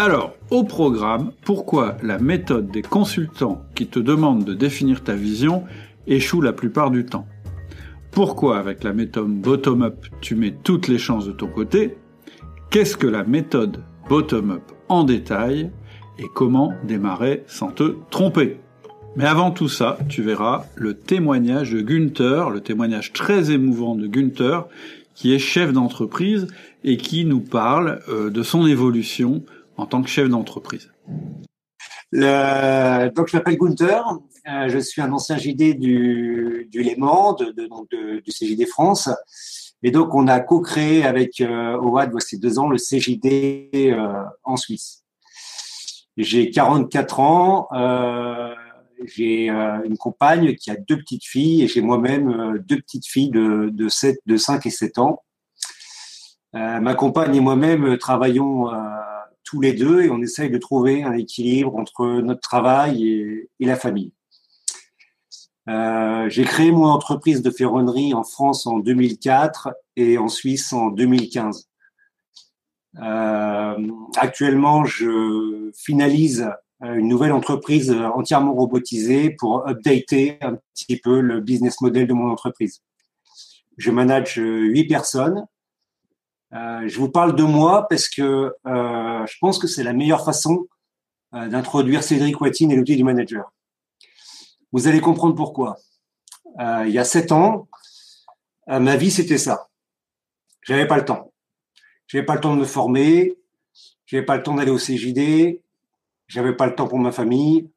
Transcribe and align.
Alors, 0.00 0.36
au 0.52 0.62
programme, 0.62 1.32
pourquoi 1.44 1.96
la 2.04 2.20
méthode 2.20 2.70
des 2.70 2.82
consultants 2.82 3.64
qui 3.74 3.88
te 3.88 3.98
demandent 3.98 4.44
de 4.44 4.54
définir 4.54 5.02
ta 5.02 5.14
vision 5.16 5.64
échoue 6.06 6.40
la 6.40 6.52
plupart 6.52 6.92
du 6.92 7.04
temps? 7.04 7.26
Pourquoi 8.12 8.58
avec 8.58 8.84
la 8.84 8.92
méthode 8.92 9.34
bottom-up 9.34 10.06
tu 10.20 10.36
mets 10.36 10.54
toutes 10.62 10.86
les 10.86 10.98
chances 10.98 11.26
de 11.26 11.32
ton 11.32 11.48
côté? 11.48 11.96
Qu'est-ce 12.70 12.96
que 12.96 13.08
la 13.08 13.24
méthode 13.24 13.82
bottom-up 14.08 14.62
en 14.88 15.02
détail? 15.02 15.72
Et 16.20 16.26
comment 16.32 16.74
démarrer 16.84 17.42
sans 17.48 17.72
te 17.72 17.96
tromper? 18.10 18.60
Mais 19.16 19.24
avant 19.24 19.50
tout 19.50 19.68
ça, 19.68 19.98
tu 20.08 20.22
verras 20.22 20.66
le 20.76 20.94
témoignage 20.94 21.72
de 21.72 21.80
Günther, 21.80 22.50
le 22.50 22.60
témoignage 22.60 23.12
très 23.12 23.50
émouvant 23.50 23.96
de 23.96 24.06
Günther, 24.06 24.68
qui 25.16 25.34
est 25.34 25.40
chef 25.40 25.72
d'entreprise 25.72 26.46
et 26.84 26.96
qui 26.98 27.24
nous 27.24 27.40
parle 27.40 27.98
euh, 28.08 28.30
de 28.30 28.44
son 28.44 28.64
évolution 28.64 29.42
en 29.78 29.86
tant 29.86 30.02
que 30.02 30.08
chef 30.08 30.28
d'entreprise 30.28 30.92
Donc, 32.12 32.20
je 32.20 33.36
m'appelle 33.36 33.56
Gunther, 33.56 34.04
euh, 34.48 34.68
je 34.68 34.78
suis 34.78 35.00
un 35.00 35.12
ancien 35.12 35.38
JD 35.38 35.78
du, 35.78 36.68
Léman, 36.74 37.34
de, 37.34 38.20
du 38.20 38.30
CJD 38.30 38.66
France. 38.66 39.08
Et 39.82 39.90
donc, 39.90 40.14
on 40.14 40.26
a 40.26 40.40
co-créé 40.40 41.04
avec 41.04 41.40
euh, 41.40 41.76
OWAD, 41.76 42.10
voici 42.10 42.38
deux 42.38 42.58
ans, 42.58 42.68
le 42.68 42.78
CJD 42.78 43.92
euh, 43.92 44.24
en 44.42 44.56
Suisse. 44.56 45.04
J'ai 46.16 46.50
44 46.50 47.20
ans, 47.20 47.68
euh, 47.72 48.52
j'ai 49.04 49.48
une 49.48 49.96
compagne 49.96 50.56
qui 50.56 50.72
a 50.72 50.76
deux 50.76 50.96
petites 50.96 51.24
filles 51.24 51.62
et 51.62 51.68
j'ai 51.68 51.80
moi-même 51.80 52.58
deux 52.66 52.80
petites 52.80 53.06
filles 53.06 53.30
de, 53.30 53.70
de, 53.72 53.88
7, 53.88 54.18
de 54.26 54.36
5 54.36 54.66
et 54.66 54.70
7 54.70 54.98
ans. 54.98 55.22
ma 56.52 56.94
compagne 56.94 57.36
et 57.36 57.40
moi-même 57.40 57.96
travaillons 57.98 58.68
tous 59.48 59.60
les 59.62 59.72
deux 59.72 60.02
et 60.02 60.10
on 60.10 60.20
essaye 60.20 60.50
de 60.50 60.58
trouver 60.58 61.02
un 61.02 61.14
équilibre 61.14 61.74
entre 61.74 62.20
notre 62.20 62.42
travail 62.42 63.08
et, 63.58 63.64
la 63.64 63.76
famille. 63.76 64.12
Euh, 65.70 66.28
j'ai 66.28 66.44
créé 66.44 66.70
mon 66.70 66.84
entreprise 66.84 67.40
de 67.40 67.50
ferronnerie 67.50 68.12
en 68.12 68.24
France 68.24 68.66
en 68.66 68.78
2004 68.78 69.70
et 69.96 70.18
en 70.18 70.28
Suisse 70.28 70.72
en 70.74 70.88
2015. 70.88 71.66
Euh, 73.02 73.88
actuellement, 74.16 74.84
je 74.84 75.70
finalise 75.74 76.50
une 76.82 77.08
nouvelle 77.08 77.32
entreprise 77.32 77.90
entièrement 77.90 78.54
robotisée 78.54 79.30
pour 79.30 79.66
updater 79.66 80.36
un 80.42 80.58
petit 80.74 80.98
peu 80.98 81.20
le 81.20 81.40
business 81.40 81.80
model 81.80 82.06
de 82.06 82.12
mon 82.12 82.30
entreprise. 82.30 82.82
Je 83.78 83.90
manage 83.90 84.36
huit 84.36 84.86
personnes 84.86 85.46
je 86.52 86.98
vous 86.98 87.10
parle 87.10 87.36
de 87.36 87.42
moi 87.42 87.86
parce 87.88 88.08
que 88.08 88.54
euh, 88.66 89.26
je 89.26 89.38
pense 89.40 89.58
que 89.58 89.66
c'est 89.66 89.82
la 89.82 89.92
meilleure 89.92 90.24
façon 90.24 90.66
euh, 91.34 91.48
d'introduire 91.48 92.02
Cédric 92.02 92.40
Watine 92.40 92.70
et 92.70 92.76
l'outil 92.76 92.96
du 92.96 93.04
manager. 93.04 93.52
Vous 94.72 94.86
allez 94.88 95.00
comprendre 95.00 95.34
pourquoi. 95.34 95.76
il 96.58 96.90
y 96.90 96.98
a 96.98 97.04
sept 97.04 97.32
ans, 97.32 97.68
ma 98.66 98.96
vie 98.96 99.10
c'était 99.10 99.38
ça. 99.38 99.68
J'avais 100.62 100.86
pas 100.86 100.98
le 100.98 101.04
temps. 101.04 101.32
J'avais 102.06 102.24
pas 102.24 102.34
le 102.34 102.40
temps 102.40 102.54
de 102.54 102.60
me 102.60 102.66
former. 102.66 103.34
J'avais 104.04 104.24
pas 104.24 104.36
le 104.36 104.42
temps 104.42 104.54
d'aller 104.54 104.70
au 104.70 104.76
CJD. 104.76 105.62
J'avais 106.26 106.54
pas 106.54 106.66
le 106.66 106.74
temps 106.74 106.88
pour 106.88 106.98
ma 106.98 107.12
famille. 107.12 107.70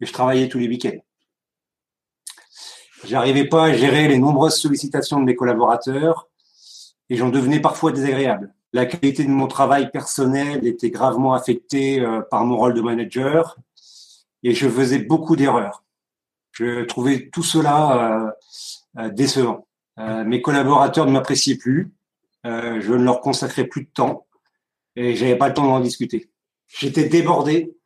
Et 0.00 0.06
je 0.06 0.12
travaillais 0.12 0.48
tous 0.48 0.58
les 0.58 0.68
week-ends. 0.68 0.98
J'arrivais 3.04 3.46
pas 3.46 3.66
à 3.66 3.72
gérer 3.72 4.08
les 4.08 4.18
nombreuses 4.18 4.56
sollicitations 4.56 5.20
de 5.20 5.24
mes 5.24 5.36
collaborateurs 5.36 6.28
et 7.10 7.16
j'en 7.16 7.30
devenais 7.30 7.60
parfois 7.60 7.92
désagréable. 7.92 8.52
La 8.72 8.84
qualité 8.84 9.24
de 9.24 9.30
mon 9.30 9.46
travail 9.46 9.90
personnel 9.90 10.66
était 10.66 10.90
gravement 10.90 11.32
affectée 11.32 12.00
euh, 12.00 12.20
par 12.20 12.44
mon 12.44 12.56
rôle 12.56 12.74
de 12.74 12.82
manager 12.82 13.56
et 14.42 14.54
je 14.54 14.68
faisais 14.68 14.98
beaucoup 14.98 15.36
d'erreurs. 15.36 15.84
Je 16.52 16.84
trouvais 16.84 17.30
tout 17.30 17.42
cela 17.42 18.34
euh, 18.96 19.02
euh, 19.02 19.08
décevant. 19.08 19.66
mes 19.96 20.42
collaborateurs 20.42 21.06
ne 21.06 21.12
m'appréciaient 21.12 21.56
plus, 21.56 21.92
je 22.44 22.92
ne 22.92 23.04
leur 23.04 23.20
consacrais 23.20 23.64
plus 23.64 23.82
de 23.82 23.90
temps 23.90 24.26
et 24.96 25.16
j'avais 25.16 25.36
pas 25.36 25.48
le 25.48 25.54
temps 25.54 25.66
d'en 25.66 25.80
discuter. 25.80 26.30
J'étais 26.68 27.08
débordé 27.08 27.76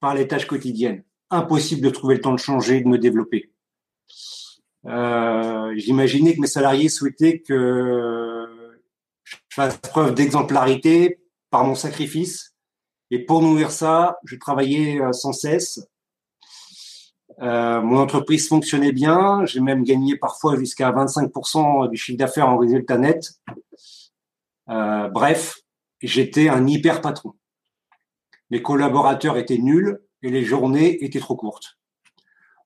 par 0.00 0.14
les 0.14 0.28
tâches 0.28 0.46
quotidiennes. 0.46 1.02
Impossible 1.30 1.82
de 1.82 1.90
trouver 1.90 2.16
le 2.16 2.20
temps 2.20 2.34
de 2.34 2.38
changer, 2.38 2.82
de 2.82 2.88
me 2.88 2.98
développer. 2.98 3.50
J'imaginais 4.84 6.34
que 6.34 6.40
mes 6.40 6.46
salariés 6.46 6.90
souhaitaient 6.90 7.40
que 7.40 8.31
je 9.52 9.56
fasse 9.56 9.76
preuve 9.76 10.14
d'exemplarité 10.14 11.20
par 11.50 11.64
mon 11.64 11.74
sacrifice. 11.74 12.54
Et 13.10 13.18
pour 13.18 13.42
nourrir 13.42 13.70
ça, 13.70 14.16
je 14.24 14.36
travaillais 14.36 14.98
euh, 14.98 15.12
sans 15.12 15.34
cesse. 15.34 15.86
Euh, 17.42 17.82
mon 17.82 17.98
entreprise 17.98 18.48
fonctionnait 18.48 18.92
bien. 18.92 19.44
J'ai 19.44 19.60
même 19.60 19.84
gagné 19.84 20.16
parfois 20.16 20.56
jusqu'à 20.56 20.90
25% 20.90 21.90
du 21.90 21.98
chiffre 21.98 22.16
d'affaires 22.16 22.48
en 22.48 22.56
résultat 22.56 22.96
net. 22.96 23.30
Euh, 24.70 25.08
bref, 25.08 25.58
j'étais 26.00 26.48
un 26.48 26.66
hyper 26.66 27.02
patron. 27.02 27.34
Mes 28.48 28.62
collaborateurs 28.62 29.36
étaient 29.36 29.58
nuls 29.58 30.00
et 30.22 30.30
les 30.30 30.44
journées 30.44 31.04
étaient 31.04 31.20
trop 31.20 31.36
courtes. 31.36 31.76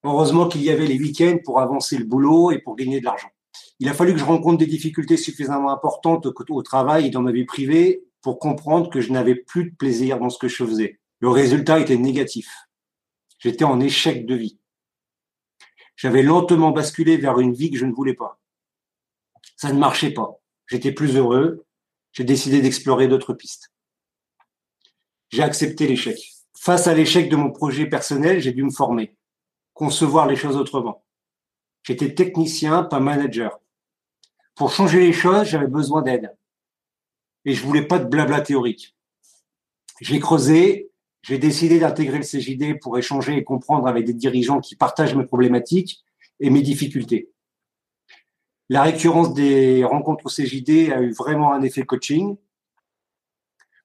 Heureusement 0.05 0.47
qu'il 0.47 0.63
y 0.63 0.71
avait 0.71 0.87
les 0.87 1.01
week-ends 1.01 1.39
pour 1.45 1.59
avancer 1.59 1.99
le 1.99 2.05
boulot 2.05 2.53
et 2.53 2.61
pour 2.61 2.77
gagner 2.77 3.01
de 3.01 3.07
l'argent. 3.07 3.31
Il 3.79 3.89
a 3.89 3.95
fallu 3.95 4.13
que 4.13 4.19
je 4.19 4.25
rencontre 4.25 4.59
des 4.59 4.67
difficultés 4.67 5.17
suffisamment 5.17 5.71
importantes 5.71 6.27
au, 6.27 6.63
travail 6.63 7.07
et 7.07 7.11
dans 7.11 7.23
ma 7.23 7.33
vie 7.33 7.45
privée 7.45 8.05
pour 8.23 8.39
comprendre 8.39 8.91
que 8.91 9.01
je 9.01 9.13
n'avais 9.13 9.35
plus 9.35 9.71
de 9.71 9.77
plaisir 9.77 10.19
dans 10.19 10.31
ce 10.31 10.39
que 10.39 10.49
je 10.49 10.65
faisais. 10.65 10.99
Le 11.21 11.29
résultat 11.29 11.79
était 11.81 11.97
négatif. 11.97 12.51
J'étais 13.39 13.65
en 13.65 13.81
échec 13.81 14.27
de 14.27 14.35
vie. 14.35 14.59
J'avais 15.97 16.23
lentement 16.23 16.73
basculé 16.73 17.17
vers 17.17 17.39
une 17.39 17.55
vie 17.55 17.71
que 17.71 17.79
je 17.79 17.87
ne 17.87 17.93
voulais 17.93 18.15
pas. 18.15 18.39
Ça 19.57 19.73
ne 19.73 19.79
marchait 19.79 20.13
pas. 20.13 20.41
J'étais 20.67 20.93
plus 20.93 21.17
heureux. 21.17 21.65
J'ai 22.13 22.25
décidé 22.25 22.61
d'explorer 22.61 23.09
d'autres 23.09 23.35
pistes. 23.35 23.73
J'ai 25.31 25.43
accepté 25.43 25.87
l'échec. 25.87 26.19
Face 26.59 26.87
à 26.87 26.95
l'échec 26.95 27.29
de 27.29 27.37
mon 27.37 27.51
projet 27.51 27.87
personnel, 27.87 28.41
j'ai 28.41 28.53
dû 28.53 28.63
me 28.63 28.71
former, 28.71 29.17
concevoir 29.73 30.27
les 30.27 30.37
choses 30.37 30.57
autrement. 30.57 31.06
J'étais 31.87 32.15
technicien, 32.15 32.83
pas 32.83 32.99
manager. 32.99 33.61
Pour 34.57 34.73
changer 34.73 34.99
les 34.99 35.13
choses, 35.13 35.45
j'avais 35.45 35.69
besoin 35.69 36.03
d'aide. 36.03 36.35
Et 37.45 37.55
je 37.55 37.65
voulais 37.65 37.87
pas 37.87 38.01
de 38.01 38.07
blabla 38.07 38.41
théorique. 38.41 38.97
J'ai 40.01 40.19
creusé, 40.19 40.91
j'ai 41.23 41.39
décidé 41.39 41.79
d'intégrer 41.79 42.19
le 42.19 42.25
CJD 42.25 42.81
pour 42.81 42.99
échanger 42.99 43.37
et 43.37 43.45
comprendre 43.45 43.87
avec 43.87 44.05
des 44.05 44.15
dirigeants 44.15 44.61
qui 44.61 44.75
partagent 44.75 45.15
mes 45.15 45.25
problématiques 45.25 46.05
et 46.41 46.51
mes 46.51 46.61
difficultés. 46.61 47.31
La 48.69 48.83
récurrence 48.83 49.33
des 49.33 49.85
rencontres 49.85 50.27
au 50.27 50.29
CJD 50.29 50.91
a 50.93 51.01
eu 51.01 51.13
vraiment 51.13 51.53
un 51.53 51.63
effet 51.63 51.85
coaching. 51.85 52.37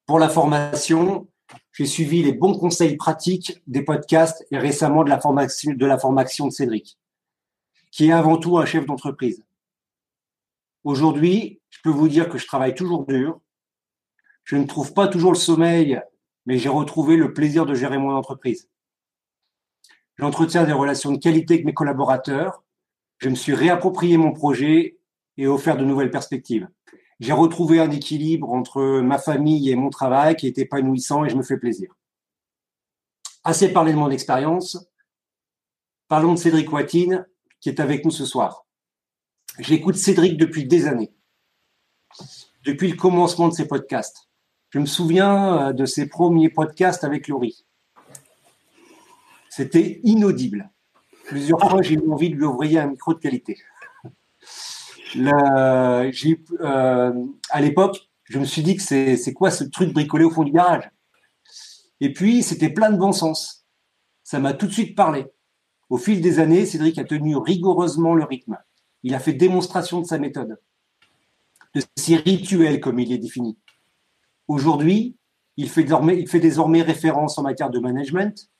Pour 0.06 0.18
la 0.18 0.28
formation, 0.28 1.28
j'ai 1.72 1.86
suivi 1.86 2.24
les 2.24 2.32
bons 2.32 2.58
conseils 2.58 2.96
pratiques 2.96 3.62
des 3.68 3.82
podcasts 3.82 4.44
et 4.50 4.58
récemment 4.58 5.04
de 5.04 5.10
la 5.10 5.20
formation 5.20 5.72
de, 5.72 5.86
la 5.86 5.98
formation 5.98 6.48
de 6.48 6.52
Cédric, 6.52 6.98
qui 7.92 8.08
est 8.08 8.12
avant 8.12 8.38
tout 8.38 8.58
un 8.58 8.64
chef 8.64 8.86
d'entreprise. 8.86 9.44
Aujourd'hui, 10.82 11.60
je 11.70 11.78
peux 11.84 11.90
vous 11.90 12.08
dire 12.08 12.28
que 12.28 12.38
je 12.38 12.46
travaille 12.46 12.74
toujours 12.74 13.06
dur. 13.06 13.40
Je 14.44 14.56
ne 14.56 14.64
trouve 14.64 14.94
pas 14.94 15.06
toujours 15.06 15.30
le 15.30 15.38
sommeil, 15.38 16.00
mais 16.46 16.58
j'ai 16.58 16.70
retrouvé 16.70 17.16
le 17.16 17.32
plaisir 17.32 17.66
de 17.66 17.74
gérer 17.74 17.98
mon 17.98 18.16
entreprise. 18.16 18.68
J'entretiens 20.18 20.64
des 20.64 20.72
relations 20.72 21.12
de 21.12 21.18
qualité 21.18 21.54
avec 21.54 21.66
mes 21.66 21.74
collaborateurs. 21.74 22.64
Je 23.18 23.28
me 23.28 23.34
suis 23.34 23.54
réapproprié 23.54 24.16
mon 24.16 24.32
projet 24.32 24.98
et 25.36 25.46
offert 25.46 25.76
de 25.76 25.84
nouvelles 25.84 26.10
perspectives. 26.10 26.68
J'ai 27.20 27.32
retrouvé 27.32 27.78
un 27.78 27.90
équilibre 27.90 28.50
entre 28.50 29.00
ma 29.00 29.18
famille 29.18 29.70
et 29.70 29.76
mon 29.76 29.90
travail 29.90 30.34
qui 30.34 30.46
est 30.46 30.58
épanouissant 30.58 31.24
et 31.24 31.28
je 31.28 31.36
me 31.36 31.42
fais 31.42 31.58
plaisir. 31.58 31.94
Assez 33.44 33.72
parlé 33.72 33.92
de 33.92 33.98
mon 33.98 34.10
expérience. 34.10 34.90
Parlons 36.08 36.34
de 36.34 36.38
Cédric 36.38 36.72
Watine 36.72 37.26
qui 37.62 37.70
est 37.70 37.80
avec 37.80 38.04
nous 38.04 38.10
ce 38.10 38.26
soir. 38.26 38.66
J'écoute 39.58 39.94
Cédric 39.94 40.36
depuis 40.36 40.66
des 40.66 40.86
années, 40.86 41.14
depuis 42.64 42.90
le 42.90 42.96
commencement 42.96 43.48
de 43.48 43.54
ses 43.54 43.66
podcasts. 43.66 44.28
Je 44.70 44.78
me 44.78 44.86
souviens 44.86 45.68
euh, 45.68 45.72
de 45.72 45.86
ses 45.86 46.06
premiers 46.06 46.50
podcasts 46.50 47.04
avec 47.04 47.28
Laurie. 47.28 47.64
C'était 49.48 50.00
inaudible. 50.02 50.70
Plusieurs 51.26 51.60
fois, 51.60 51.82
j'ai 51.82 51.94
eu 51.94 52.10
envie 52.10 52.30
de 52.30 52.34
lui 52.34 52.44
ouvrir 52.44 52.82
un 52.82 52.88
micro 52.88 53.14
de 53.14 53.20
qualité. 53.20 53.58
euh, 56.60 57.26
à 57.50 57.60
l'époque, 57.60 58.08
je 58.24 58.38
me 58.38 58.44
suis 58.44 58.62
dit 58.62 58.76
que 58.76 58.82
c'est 58.82 59.34
quoi 59.34 59.50
ce 59.50 59.64
truc 59.64 59.92
bricolé 59.92 60.24
au 60.24 60.30
fond 60.30 60.42
du 60.42 60.52
garage? 60.52 60.90
Et 62.00 62.12
puis, 62.12 62.42
c'était 62.42 62.70
plein 62.70 62.90
de 62.90 62.96
bon 62.96 63.12
sens. 63.12 63.66
Ça 64.24 64.38
m'a 64.40 64.54
tout 64.54 64.66
de 64.66 64.72
suite 64.72 64.96
parlé. 64.96 65.26
Au 65.90 65.98
fil 65.98 66.20
des 66.20 66.38
années, 66.38 66.66
Cédric 66.66 66.98
a 66.98 67.04
tenu 67.04 67.36
rigoureusement 67.36 68.14
le 68.14 68.24
rythme. 68.24 68.58
Il 69.02 69.14
a 69.14 69.18
fait 69.18 69.32
démonstration 69.32 70.00
de 70.00 70.06
sa 70.06 70.18
méthode, 70.18 70.58
de 71.74 71.82
ses 71.96 72.16
rituels 72.16 72.80
comme 72.80 72.98
il 72.98 73.12
est 73.12 73.18
défini. 73.18 73.58
Aujourd'hui, 74.48 75.16
il 75.56 75.68
fait 75.68 75.82
désormais, 75.82 76.18
il 76.18 76.28
fait 76.28 76.40
désormais 76.40 76.82
référence 76.82 77.38
en 77.38 77.42
matière 77.42 77.70
de 77.70 77.78
management. 77.78 78.50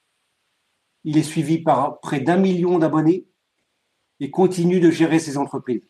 Il 1.05 1.17
est 1.17 1.23
suivi 1.23 1.59
par 1.59 2.01
près 2.01 2.21
d'un 2.21 2.37
million 2.37 2.79
d'abonnés 2.79 3.27
et 4.21 4.31
continue 4.31 4.81
de 4.81 4.91
gérer 4.91 5.19
ses 5.19 5.37
entreprises. 5.37 5.89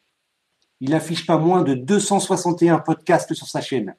Il 0.80 0.94
affiche 0.94 1.26
pas 1.26 1.38
moins 1.38 1.62
de 1.62 1.74
261 1.74 2.78
podcasts 2.80 3.34
sur 3.34 3.46
sa 3.46 3.60
chaîne. 3.60 3.94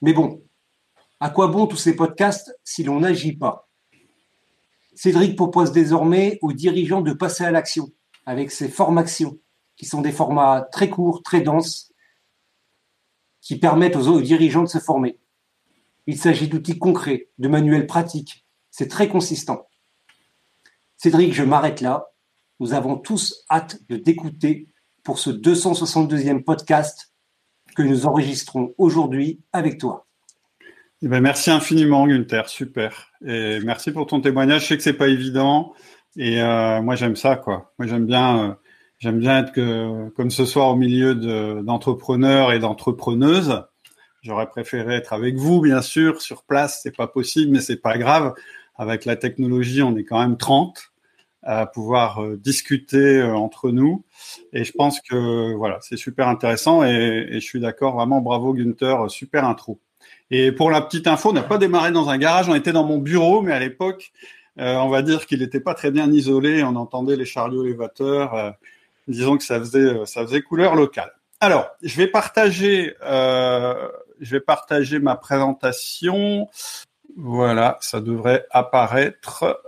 Mais 0.00 0.12
bon, 0.12 0.42
à 1.20 1.30
quoi 1.30 1.46
bon 1.46 1.66
tous 1.66 1.76
ces 1.76 1.94
podcasts 1.94 2.58
si 2.64 2.82
l'on 2.82 3.00
n'agit 3.00 3.36
pas? 3.36 3.68
Cédric 4.94 5.36
propose 5.36 5.72
désormais 5.72 6.38
aux 6.42 6.52
dirigeants 6.52 7.00
de 7.00 7.12
passer 7.12 7.44
à 7.44 7.50
l'action 7.50 7.90
avec 8.26 8.50
ses 8.50 8.68
formations, 8.68 9.38
qui 9.76 9.86
sont 9.86 10.00
des 10.00 10.12
formats 10.12 10.68
très 10.70 10.90
courts, 10.90 11.22
très 11.22 11.40
denses, 11.40 11.92
qui 13.40 13.58
permettent 13.58 13.96
aux, 13.96 14.20
dirigeants 14.20 14.62
de 14.62 14.68
se 14.68 14.78
former. 14.78 15.18
Il 16.06 16.18
s'agit 16.18 16.48
d'outils 16.48 16.78
concrets, 16.78 17.28
de 17.38 17.48
manuels 17.48 17.86
pratiques. 17.86 18.46
C'est 18.70 18.88
très 18.88 19.08
consistant. 19.08 19.68
Cédric, 20.96 21.34
je 21.34 21.42
m'arrête 21.42 21.80
là. 21.80 22.12
Nous 22.60 22.74
avons 22.74 22.96
tous 22.96 23.44
hâte 23.50 23.80
de 23.88 23.96
t'écouter 23.96 24.68
pour 25.02 25.18
ce 25.18 25.30
262e 25.30 26.44
podcast 26.44 27.12
que 27.74 27.82
nous 27.82 28.06
enregistrons 28.06 28.74
aujourd'hui 28.78 29.40
avec 29.52 29.78
toi. 29.78 30.06
Eh 31.00 31.08
ben, 31.08 31.20
merci 31.20 31.50
infiniment, 31.50 32.06
Gunther. 32.06 32.48
Super. 32.48 33.11
Merci 33.24 33.92
pour 33.92 34.06
ton 34.06 34.20
témoignage. 34.20 34.62
Je 34.62 34.66
sais 34.68 34.76
que 34.76 34.82
c'est 34.82 34.92
pas 34.92 35.08
évident. 35.08 35.72
Et 36.16 36.42
euh, 36.42 36.82
moi, 36.82 36.94
j'aime 36.94 37.16
ça, 37.16 37.36
quoi. 37.36 37.72
Moi, 37.78 37.88
j'aime 37.88 38.06
bien, 38.06 38.50
euh, 38.50 38.54
j'aime 38.98 39.18
bien 39.18 39.38
être 39.40 39.52
que, 39.52 40.08
comme 40.10 40.30
ce 40.30 40.44
soir 40.44 40.68
au 40.68 40.76
milieu 40.76 41.14
d'entrepreneurs 41.62 42.52
et 42.52 42.58
d'entrepreneuses. 42.58 43.64
J'aurais 44.22 44.48
préféré 44.48 44.94
être 44.94 45.12
avec 45.12 45.36
vous, 45.36 45.60
bien 45.60 45.82
sûr, 45.82 46.20
sur 46.20 46.44
place. 46.44 46.80
C'est 46.82 46.96
pas 46.96 47.08
possible, 47.08 47.52
mais 47.52 47.60
c'est 47.60 47.80
pas 47.80 47.98
grave. 47.98 48.34
Avec 48.76 49.04
la 49.04 49.16
technologie, 49.16 49.82
on 49.82 49.96
est 49.96 50.04
quand 50.04 50.20
même 50.20 50.36
30 50.36 50.92
à 51.44 51.66
pouvoir 51.66 52.22
euh, 52.22 52.36
discuter 52.36 53.22
entre 53.22 53.70
nous. 53.70 54.04
Et 54.52 54.64
je 54.64 54.72
pense 54.72 55.00
que 55.00 55.54
voilà, 55.54 55.78
c'est 55.80 55.96
super 55.96 56.28
intéressant. 56.28 56.84
Et, 56.84 57.26
et 57.30 57.40
je 57.40 57.46
suis 57.46 57.60
d'accord, 57.60 57.96
vraiment, 57.96 58.20
bravo 58.20 58.52
Gunther, 58.54 59.10
super 59.10 59.44
intro. 59.44 59.80
Et 60.30 60.52
pour 60.52 60.70
la 60.70 60.80
petite 60.80 61.06
info, 61.06 61.30
on 61.30 61.32
n'a 61.34 61.42
pas 61.42 61.58
démarré 61.58 61.92
dans 61.92 62.08
un 62.08 62.18
garage, 62.18 62.48
on 62.48 62.54
était 62.54 62.72
dans 62.72 62.84
mon 62.84 62.98
bureau, 62.98 63.42
mais 63.42 63.52
à 63.52 63.58
l'époque, 63.58 64.12
euh, 64.58 64.76
on 64.76 64.88
va 64.88 65.02
dire 65.02 65.26
qu'il 65.26 65.40
n'était 65.40 65.60
pas 65.60 65.74
très 65.74 65.90
bien 65.90 66.10
isolé, 66.12 66.62
on 66.62 66.76
entendait 66.76 67.16
les 67.16 67.24
chariots 67.24 67.64
élévateurs. 67.64 68.34
Euh, 68.34 68.50
disons 69.08 69.36
que 69.36 69.44
ça 69.44 69.58
faisait, 69.58 69.78
euh, 69.80 70.06
ça 70.06 70.22
faisait 70.22 70.42
couleur 70.42 70.74
locale. 70.74 71.12
Alors, 71.40 71.68
je 71.82 71.96
vais 71.96 72.06
partager, 72.06 72.94
je 73.00 74.30
vais 74.30 74.40
partager 74.40 75.00
ma 75.00 75.16
présentation. 75.16 76.48
Voilà, 77.16 77.78
ça 77.80 78.00
devrait 78.00 78.46
apparaître. 78.50 79.60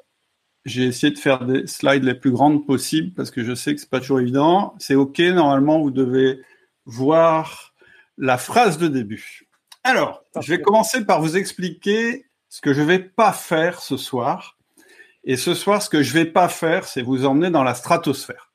J'ai 0.65 0.85
essayé 0.85 1.13
de 1.13 1.19
faire 1.19 1.45
des 1.45 1.67
slides 1.67 2.05
les 2.05 2.15
plus 2.15 2.31
grandes 2.31 2.65
possibles 2.65 3.13
parce 3.13 3.31
que 3.31 3.43
je 3.43 3.55
sais 3.55 3.75
que 3.75 3.81
c'est 3.81 3.91
pas 3.91 4.01
toujours 4.01 4.21
évident. 4.21 4.75
C'est 4.79 4.95
OK, 4.95 5.19
normalement, 5.19 5.81
vous 5.81 5.91
devez 5.91 6.41
voir 6.87 7.75
la 8.17 8.39
phrase 8.39 8.79
de 8.79 8.89
début. 8.89 9.49
Alors, 9.87 10.25
je 10.41 10.49
vais 10.49 10.63
commencer 10.63 11.05
par 11.05 11.21
vous 11.21 11.37
expliquer 11.37 12.25
ce 12.49 12.63
que 12.63 12.73
je 12.73 12.81
vais 12.81 12.99
pas 12.99 13.35
faire 13.35 13.83
ce 13.83 13.99
soir. 13.99 14.57
Et 15.25 15.37
ce 15.37 15.53
soir, 15.53 15.83
ce 15.83 15.91
que 15.91 16.03
je 16.03 16.15
vais 16.15 16.25
pas 16.25 16.49
faire, 16.49 16.87
c'est 16.87 17.03
vous 17.03 17.27
emmener 17.27 17.51
dans 17.51 17.63
la 17.63 17.75
stratosphère. 17.75 18.51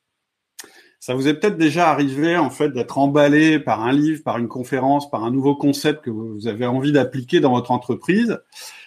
Ça 1.00 1.14
vous 1.14 1.28
est 1.28 1.36
peut-être 1.36 1.58
déjà 1.58 1.92
arrivé, 1.92 2.36
en 2.36 2.50
fait, 2.50 2.70
d'être 2.70 2.98
emballé 2.98 3.60
par 3.60 3.82
un 3.82 3.92
livre, 3.92 4.24
par 4.24 4.40
une 4.40 4.48
conférence, 4.48 5.10
par 5.10 5.24
un 5.24 5.30
nouveau 5.30 5.56
concept 5.56 6.04
que 6.04 6.10
vous 6.10 6.48
avez 6.48 6.66
envie 6.66 6.92
d'appliquer 6.92 7.40
dans 7.40 7.52
votre 7.52 7.70
entreprise. 7.70 8.42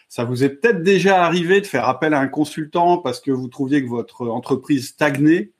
Ça 0.09 0.25
vous 0.25 0.43
est 0.43 0.51
peut-être 0.51 0.83
déjà 0.83 1.25
arrivé 1.25 1.61
de 1.61 1.67
faire 1.67 1.89
appel 1.89 2.13
à 2.13 2.19
un 2.19 2.29
consultant 2.29 2.99
parce 2.99 3.21
que 3.21 3.31
vous 3.31 3.49
trouviez 3.49 3.85
que 3.85 3.89
votre 3.89 4.27
entreprise 4.27 4.89
stagnait, 4.89 5.53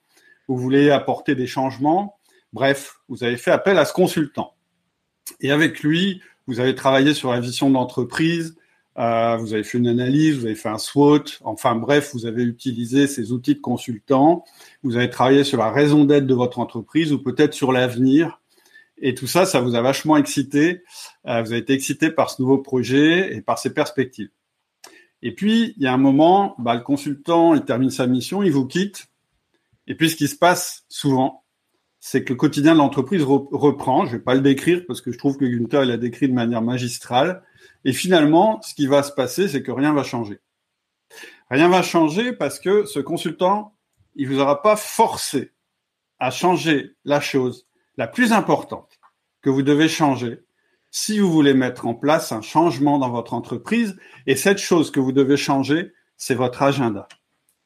vous 0.49 0.57
voulez 0.57 0.91
apporter 0.91 1.33
des 1.33 1.47
changements. 1.47 2.19
Bref, 2.51 2.97
vous 3.07 3.23
avez 3.23 3.37
fait 3.37 3.51
appel 3.51 3.79
à 3.79 3.85
ce 3.85 3.93
consultant. 3.93 4.53
Et 5.39 5.51
avec 5.51 5.81
lui, 5.81 6.21
vous 6.47 6.59
avez 6.59 6.75
travaillé 6.75 7.13
sur 7.13 7.31
la 7.31 7.39
vision 7.39 7.69
d'entreprise, 7.69 8.55
euh, 8.97 9.37
vous 9.37 9.53
avez 9.53 9.63
fait 9.63 9.77
une 9.77 9.87
analyse, 9.87 10.37
vous 10.37 10.45
avez 10.45 10.55
fait 10.55 10.69
un 10.69 10.77
SWOT, 10.77 11.23
enfin 11.41 11.75
bref, 11.75 12.11
vous 12.13 12.25
avez 12.25 12.43
utilisé 12.43 13.07
ces 13.07 13.31
outils 13.31 13.55
de 13.55 13.59
consultant, 13.59 14.43
vous 14.83 14.97
avez 14.97 15.09
travaillé 15.09 15.43
sur 15.43 15.57
la 15.57 15.71
raison 15.71 16.05
d'être 16.05 16.27
de 16.27 16.33
votre 16.33 16.59
entreprise 16.59 17.11
ou 17.11 17.21
peut-être 17.21 17.53
sur 17.53 17.71
l'avenir. 17.71 18.39
Et 18.99 19.15
tout 19.15 19.27
ça, 19.27 19.45
ça 19.45 19.59
vous 19.59 19.75
a 19.75 19.81
vachement 19.81 20.15
excité. 20.15 20.83
Euh, 21.25 21.41
vous 21.41 21.51
avez 21.51 21.57
été 21.57 21.73
excité 21.73 22.11
par 22.11 22.29
ce 22.29 22.41
nouveau 22.41 22.59
projet 22.59 23.35
et 23.35 23.41
par 23.41 23.57
ses 23.57 23.73
perspectives. 23.73 24.29
Et 25.23 25.33
puis, 25.33 25.73
il 25.77 25.83
y 25.83 25.87
a 25.87 25.93
un 25.93 25.97
moment, 25.97 26.53
bah, 26.59 26.75
le 26.75 26.81
consultant, 26.81 27.55
il 27.55 27.63
termine 27.63 27.89
sa 27.89 28.07
mission, 28.07 28.43
il 28.43 28.51
vous 28.51 28.67
quitte. 28.67 29.07
Et 29.87 29.95
puis, 29.95 30.09
ce 30.09 30.15
qui 30.15 30.27
se 30.27 30.35
passe 30.35 30.85
souvent, 30.89 31.42
c'est 32.05 32.25
que 32.25 32.33
le 32.33 32.35
quotidien 32.35 32.73
de 32.73 32.79
l'entreprise 32.79 33.23
reprend. 33.23 34.05
Je 34.05 34.17
vais 34.17 34.21
pas 34.21 34.35
le 34.35 34.41
décrire 34.41 34.83
parce 34.85 34.99
que 34.99 35.13
je 35.13 35.17
trouve 35.17 35.37
que 35.37 35.45
Gunther 35.45 35.85
l'a 35.85 35.95
décrit 35.95 36.27
de 36.27 36.33
manière 36.33 36.61
magistrale. 36.61 37.43
Et 37.85 37.93
finalement, 37.93 38.61
ce 38.61 38.73
qui 38.73 38.87
va 38.87 39.03
se 39.03 39.13
passer, 39.13 39.47
c'est 39.47 39.63
que 39.63 39.71
rien 39.71 39.93
va 39.93 40.03
changer. 40.03 40.41
Rien 41.49 41.69
va 41.69 41.81
changer 41.81 42.33
parce 42.33 42.59
que 42.59 42.83
ce 42.83 42.99
consultant, 42.99 43.73
il 44.15 44.27
vous 44.27 44.39
aura 44.39 44.61
pas 44.61 44.75
forcé 44.75 45.53
à 46.19 46.29
changer 46.29 46.97
la 47.05 47.21
chose 47.21 47.67
la 47.95 48.09
plus 48.09 48.33
importante 48.33 48.99
que 49.41 49.49
vous 49.49 49.61
devez 49.61 49.87
changer 49.87 50.41
si 50.91 51.19
vous 51.19 51.31
voulez 51.31 51.53
mettre 51.53 51.87
en 51.87 51.93
place 51.93 52.33
un 52.33 52.41
changement 52.41 52.99
dans 52.99 53.11
votre 53.11 53.33
entreprise. 53.33 53.95
Et 54.27 54.35
cette 54.35 54.59
chose 54.59 54.91
que 54.91 54.99
vous 54.99 55.13
devez 55.13 55.37
changer, 55.37 55.93
c'est 56.17 56.35
votre 56.35 56.63
agenda. 56.63 57.07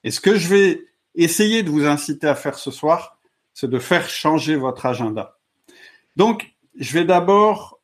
Et 0.03 0.11
ce 0.11 0.21
que 0.21 0.35
je 0.35 0.47
vais 0.47 0.85
essayer 1.15 1.63
de 1.63 1.71
vous 1.71 1.87
inciter 1.87 2.27
à 2.27 2.35
faire 2.35 2.59
ce 2.59 2.69
soir, 2.69 3.16
c'est 3.59 3.67
de 3.67 3.79
faire 3.79 4.07
changer 4.07 4.55
votre 4.55 4.85
agenda. 4.85 5.39
Donc, 6.15 6.55
je 6.77 6.93
vais 6.93 7.05
d'abord, 7.05 7.79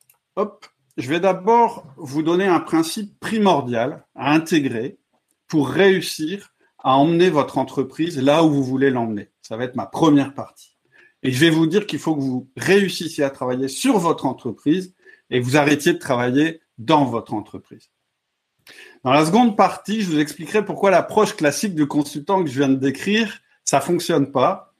vous 1.97 2.21
donner 2.21 2.45
un 2.45 2.59
principe 2.59 3.19
primordial 3.19 4.05
à 4.13 4.33
intégrer 4.33 4.99
pour 5.47 5.67
réussir 5.67 6.53
à 6.77 6.95
emmener 6.95 7.31
votre 7.31 7.57
entreprise 7.57 8.21
là 8.21 8.43
où 8.43 8.51
vous 8.51 8.63
voulez 8.63 8.91
l'emmener. 8.91 9.31
Ça 9.41 9.57
va 9.57 9.63
être 9.63 9.75
ma 9.75 9.87
première 9.87 10.35
partie. 10.35 10.77
Et 11.23 11.31
je 11.31 11.39
vais 11.39 11.49
vous 11.49 11.65
dire 11.65 11.87
qu'il 11.87 11.97
faut 11.97 12.15
que 12.15 12.21
vous 12.21 12.51
réussissiez 12.55 13.23
à 13.23 13.31
travailler 13.31 13.67
sur 13.67 13.97
votre 13.97 14.27
entreprise 14.27 14.93
et 15.31 15.39
vous 15.39 15.57
arrêtiez 15.57 15.93
de 15.93 15.97
travailler 15.97 16.61
dans 16.77 17.05
votre 17.05 17.33
entreprise. 17.33 17.89
Dans 19.03 19.11
la 19.11 19.25
seconde 19.25 19.57
partie, 19.57 20.01
je 20.01 20.11
vous 20.11 20.19
expliquerai 20.19 20.63
pourquoi 20.63 20.91
l'approche 20.91 21.35
classique 21.35 21.73
du 21.73 21.87
consultant 21.87 22.43
que 22.43 22.49
je 22.51 22.59
viens 22.59 22.69
de 22.69 22.75
décrire, 22.75 23.39
ça 23.65 23.81
fonctionne 23.81 24.31
pas 24.31 24.72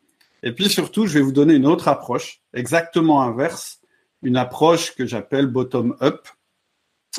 et 0.43 0.51
puis 0.51 0.69
surtout, 0.69 1.07
je 1.07 1.13
vais 1.13 1.21
vous 1.21 1.31
donner 1.31 1.55
une 1.55 1.65
autre 1.65 1.87
approche, 1.87 2.41
exactement 2.53 3.21
inverse, 3.21 3.79
une 4.21 4.37
approche 4.37 4.93
que 4.93 5.05
j'appelle 5.05 5.47
bottom-up. 5.47 6.27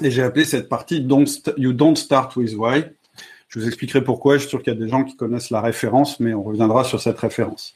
Et 0.03 0.11
j'ai 0.11 0.23
appelé 0.23 0.45
cette 0.45 0.69
partie 0.69 0.99
You 1.57 1.73
don't 1.73 1.97
start 1.97 2.37
with 2.37 2.55
why. 2.57 2.85
Je 3.49 3.61
vous 3.61 3.67
expliquerai 3.67 4.03
pourquoi. 4.03 4.35
Je 4.35 4.41
suis 4.41 4.51
sûr 4.51 4.63
qu'il 4.63 4.73
y 4.73 4.77
a 4.77 4.79
des 4.79 4.89
gens 4.89 5.05
qui 5.05 5.17
connaissent 5.17 5.51
la 5.51 5.61
référence, 5.61 6.21
mais 6.21 6.35
on 6.35 6.43
reviendra 6.43 6.85
sur 6.85 7.01
cette 7.01 7.19
référence. 7.19 7.75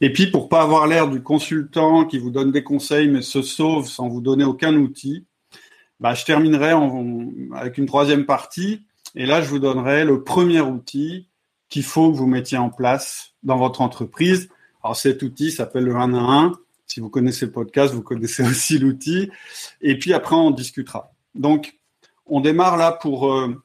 Et 0.00 0.12
puis, 0.12 0.30
pour 0.30 0.48
pas 0.48 0.62
avoir 0.62 0.86
l'air 0.86 1.08
du 1.08 1.22
consultant 1.22 2.04
qui 2.04 2.18
vous 2.18 2.30
donne 2.30 2.52
des 2.52 2.62
conseils, 2.62 3.08
mais 3.08 3.22
se 3.22 3.42
sauve 3.42 3.88
sans 3.88 4.08
vous 4.08 4.20
donner 4.20 4.44
aucun 4.44 4.74
outil, 4.76 5.24
bah, 5.98 6.14
je 6.14 6.24
terminerai 6.24 6.74
avec 7.54 7.78
une 7.78 7.86
troisième 7.86 8.26
partie. 8.26 8.82
Et 9.14 9.24
là, 9.24 9.40
je 9.40 9.48
vous 9.48 9.58
donnerai 9.58 10.04
le 10.04 10.22
premier 10.22 10.60
outil 10.60 11.28
qu'il 11.70 11.82
faut 11.82 12.12
que 12.12 12.16
vous 12.16 12.26
mettiez 12.26 12.58
en 12.58 12.68
place 12.68 13.32
dans 13.42 13.56
votre 13.56 13.80
entreprise. 13.80 14.50
Alors 14.82 14.96
cet 14.96 15.22
outil 15.22 15.50
s'appelle 15.50 15.84
le 15.84 15.96
1 15.96 16.14
à 16.14 16.18
1. 16.18 16.52
Si 16.86 17.00
vous 17.00 17.10
connaissez 17.10 17.46
le 17.46 17.52
podcast, 17.52 17.92
vous 17.92 18.02
connaissez 18.02 18.42
aussi 18.48 18.78
l'outil. 18.78 19.30
Et 19.80 19.98
puis 19.98 20.12
après, 20.12 20.36
on 20.36 20.50
discutera. 20.50 21.12
Donc, 21.34 21.78
on 22.26 22.40
démarre 22.40 22.76
là 22.76 22.92
pour, 22.92 23.32
euh, 23.32 23.62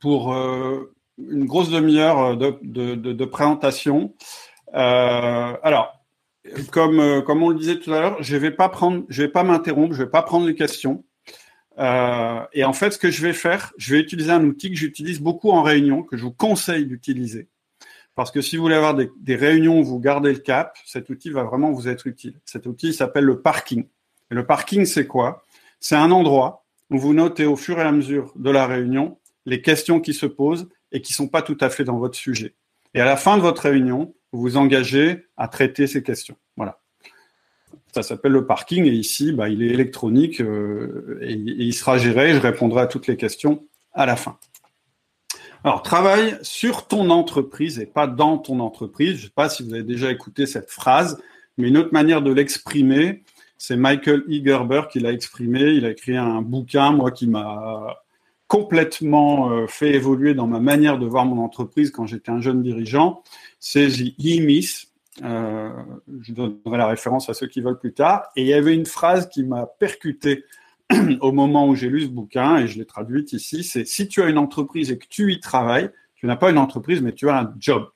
pour 0.00 0.34
euh, 0.34 0.92
une 1.18 1.44
grosse 1.44 1.70
demi-heure 1.70 2.36
de, 2.36 2.58
de, 2.62 3.24
présentation. 3.24 4.14
Euh, 4.74 5.56
alors, 5.62 5.92
comme, 6.70 7.22
comme 7.24 7.42
on 7.42 7.50
le 7.50 7.58
disait 7.58 7.78
tout 7.78 7.92
à 7.92 8.00
l'heure, 8.00 8.22
je 8.22 8.36
vais 8.36 8.50
pas 8.50 8.68
pas 8.68 9.42
m'interrompre, 9.42 9.94
je 9.94 10.02
vais 10.02 10.10
pas 10.10 10.22
prendre 10.22 10.46
les 10.46 10.54
questions. 10.54 11.04
Et 11.78 12.64
en 12.64 12.72
fait, 12.72 12.90
ce 12.90 12.98
que 12.98 13.10
je 13.10 13.22
vais 13.22 13.32
faire, 13.32 13.72
je 13.78 13.94
vais 13.94 14.00
utiliser 14.00 14.30
un 14.30 14.44
outil 14.44 14.70
que 14.70 14.76
j'utilise 14.76 15.20
beaucoup 15.20 15.50
en 15.50 15.62
réunion, 15.62 16.02
que 16.02 16.16
je 16.16 16.24
vous 16.24 16.32
conseille 16.32 16.86
d'utiliser. 16.86 17.48
Parce 18.20 18.32
que 18.32 18.42
si 18.42 18.58
vous 18.58 18.64
voulez 18.64 18.74
avoir 18.74 18.94
des, 18.94 19.34
réunions 19.34 19.80
où 19.80 19.82
vous 19.82 19.98
gardez 19.98 20.30
le 20.30 20.40
cap, 20.40 20.76
cet 20.84 21.08
outil 21.08 21.30
va 21.30 21.42
vraiment 21.42 21.72
vous 21.72 21.88
être 21.88 22.06
utile. 22.06 22.38
Cet 22.44 22.66
outil 22.66 22.92
s'appelle 22.92 23.24
le 23.24 23.40
parking. 23.40 23.86
Et 24.30 24.34
le 24.34 24.44
parking, 24.44 24.84
c'est 24.84 25.06
quoi? 25.06 25.42
C'est 25.80 25.96
un 25.96 26.10
endroit 26.10 26.66
où 26.90 26.98
vous 26.98 27.14
notez 27.14 27.46
au 27.46 27.56
fur 27.56 27.78
et 27.78 27.82
à 27.82 27.90
mesure 27.92 28.30
de 28.36 28.50
la 28.50 28.66
réunion 28.66 29.16
les 29.46 29.62
questions 29.62 30.00
qui 30.00 30.12
se 30.12 30.26
posent 30.26 30.68
et 30.92 31.00
qui 31.00 31.14
sont 31.14 31.28
pas 31.28 31.40
tout 31.40 31.56
à 31.62 31.70
fait 31.70 31.84
dans 31.84 31.96
votre 31.96 32.14
sujet. 32.14 32.56
Et 32.92 33.00
à 33.00 33.06
la 33.06 33.16
fin 33.16 33.38
de 33.38 33.42
votre 33.42 33.62
réunion, 33.62 34.14
vous 34.32 34.42
vous 34.42 34.56
engagez 34.58 35.24
à 35.38 35.48
traiter 35.48 35.86
ces 35.86 36.02
questions. 36.02 36.36
Voilà. 36.58 36.78
Ça 37.94 38.02
s'appelle 38.02 38.32
le 38.32 38.44
parking 38.44 38.84
et 38.84 38.90
ici, 38.90 39.32
bah, 39.32 39.48
il 39.48 39.62
est 39.62 39.72
électronique 39.72 40.42
euh, 40.42 41.18
et, 41.22 41.32
il 41.32 41.72
sera 41.72 41.96
géré. 41.96 42.34
Je 42.34 42.38
répondrai 42.38 42.82
à 42.82 42.86
toutes 42.86 43.06
les 43.06 43.16
questions 43.16 43.66
à 43.94 44.04
la 44.04 44.16
fin. 44.16 44.38
Alors, 45.62 45.82
travaille 45.82 46.38
sur 46.40 46.86
ton 46.86 47.10
entreprise 47.10 47.78
et 47.78 47.86
pas 47.86 48.06
dans 48.06 48.38
ton 48.38 48.60
entreprise. 48.60 49.16
Je 49.16 49.16
ne 49.16 49.26
sais 49.26 49.32
pas 49.34 49.50
si 49.50 49.62
vous 49.62 49.74
avez 49.74 49.82
déjà 49.82 50.10
écouté 50.10 50.46
cette 50.46 50.70
phrase, 50.70 51.20
mais 51.58 51.68
une 51.68 51.76
autre 51.76 51.92
manière 51.92 52.22
de 52.22 52.32
l'exprimer, 52.32 53.24
c'est 53.58 53.76
Michael 53.76 54.24
E. 54.26 54.42
Gerber 54.42 54.82
qui 54.90 55.00
l'a 55.00 55.12
exprimé. 55.12 55.60
Il 55.72 55.84
a 55.84 55.90
écrit 55.90 56.16
un 56.16 56.40
bouquin, 56.40 56.92
moi, 56.92 57.10
qui 57.10 57.26
m'a 57.26 58.02
complètement 58.48 59.50
euh, 59.50 59.66
fait 59.66 59.94
évoluer 59.94 60.32
dans 60.32 60.46
ma 60.46 60.60
manière 60.60 60.98
de 60.98 61.06
voir 61.06 61.26
mon 61.26 61.44
entreprise 61.44 61.90
quand 61.90 62.06
j'étais 62.06 62.30
un 62.30 62.40
jeune 62.40 62.62
dirigeant. 62.62 63.22
C'est 63.58 63.88
The. 63.88 64.14
Euh, 65.22 65.70
je 66.22 66.32
donnerai 66.32 66.78
la 66.78 66.86
référence 66.86 67.28
à 67.28 67.34
ceux 67.34 67.48
qui 67.48 67.60
veulent 67.60 67.78
plus 67.78 67.92
tard. 67.92 68.28
Et 68.34 68.42
il 68.42 68.48
y 68.48 68.54
avait 68.54 68.74
une 68.74 68.86
phrase 68.86 69.28
qui 69.28 69.44
m'a 69.44 69.66
percuté 69.66 70.44
au 71.20 71.32
moment 71.32 71.68
où 71.68 71.74
j'ai 71.74 71.88
lu 71.88 72.02
ce 72.02 72.08
bouquin, 72.08 72.58
et 72.58 72.66
je 72.66 72.78
l'ai 72.78 72.86
traduite 72.86 73.32
ici, 73.32 73.64
c'est 73.64 73.84
si 73.84 74.08
tu 74.08 74.22
as 74.22 74.28
une 74.28 74.38
entreprise 74.38 74.90
et 74.90 74.98
que 74.98 75.06
tu 75.08 75.32
y 75.32 75.40
travailles, 75.40 75.90
tu 76.16 76.26
n'as 76.26 76.36
pas 76.36 76.50
une 76.50 76.58
entreprise, 76.58 77.00
mais 77.00 77.12
tu 77.12 77.28
as 77.28 77.38
un 77.38 77.54
job. 77.58 77.88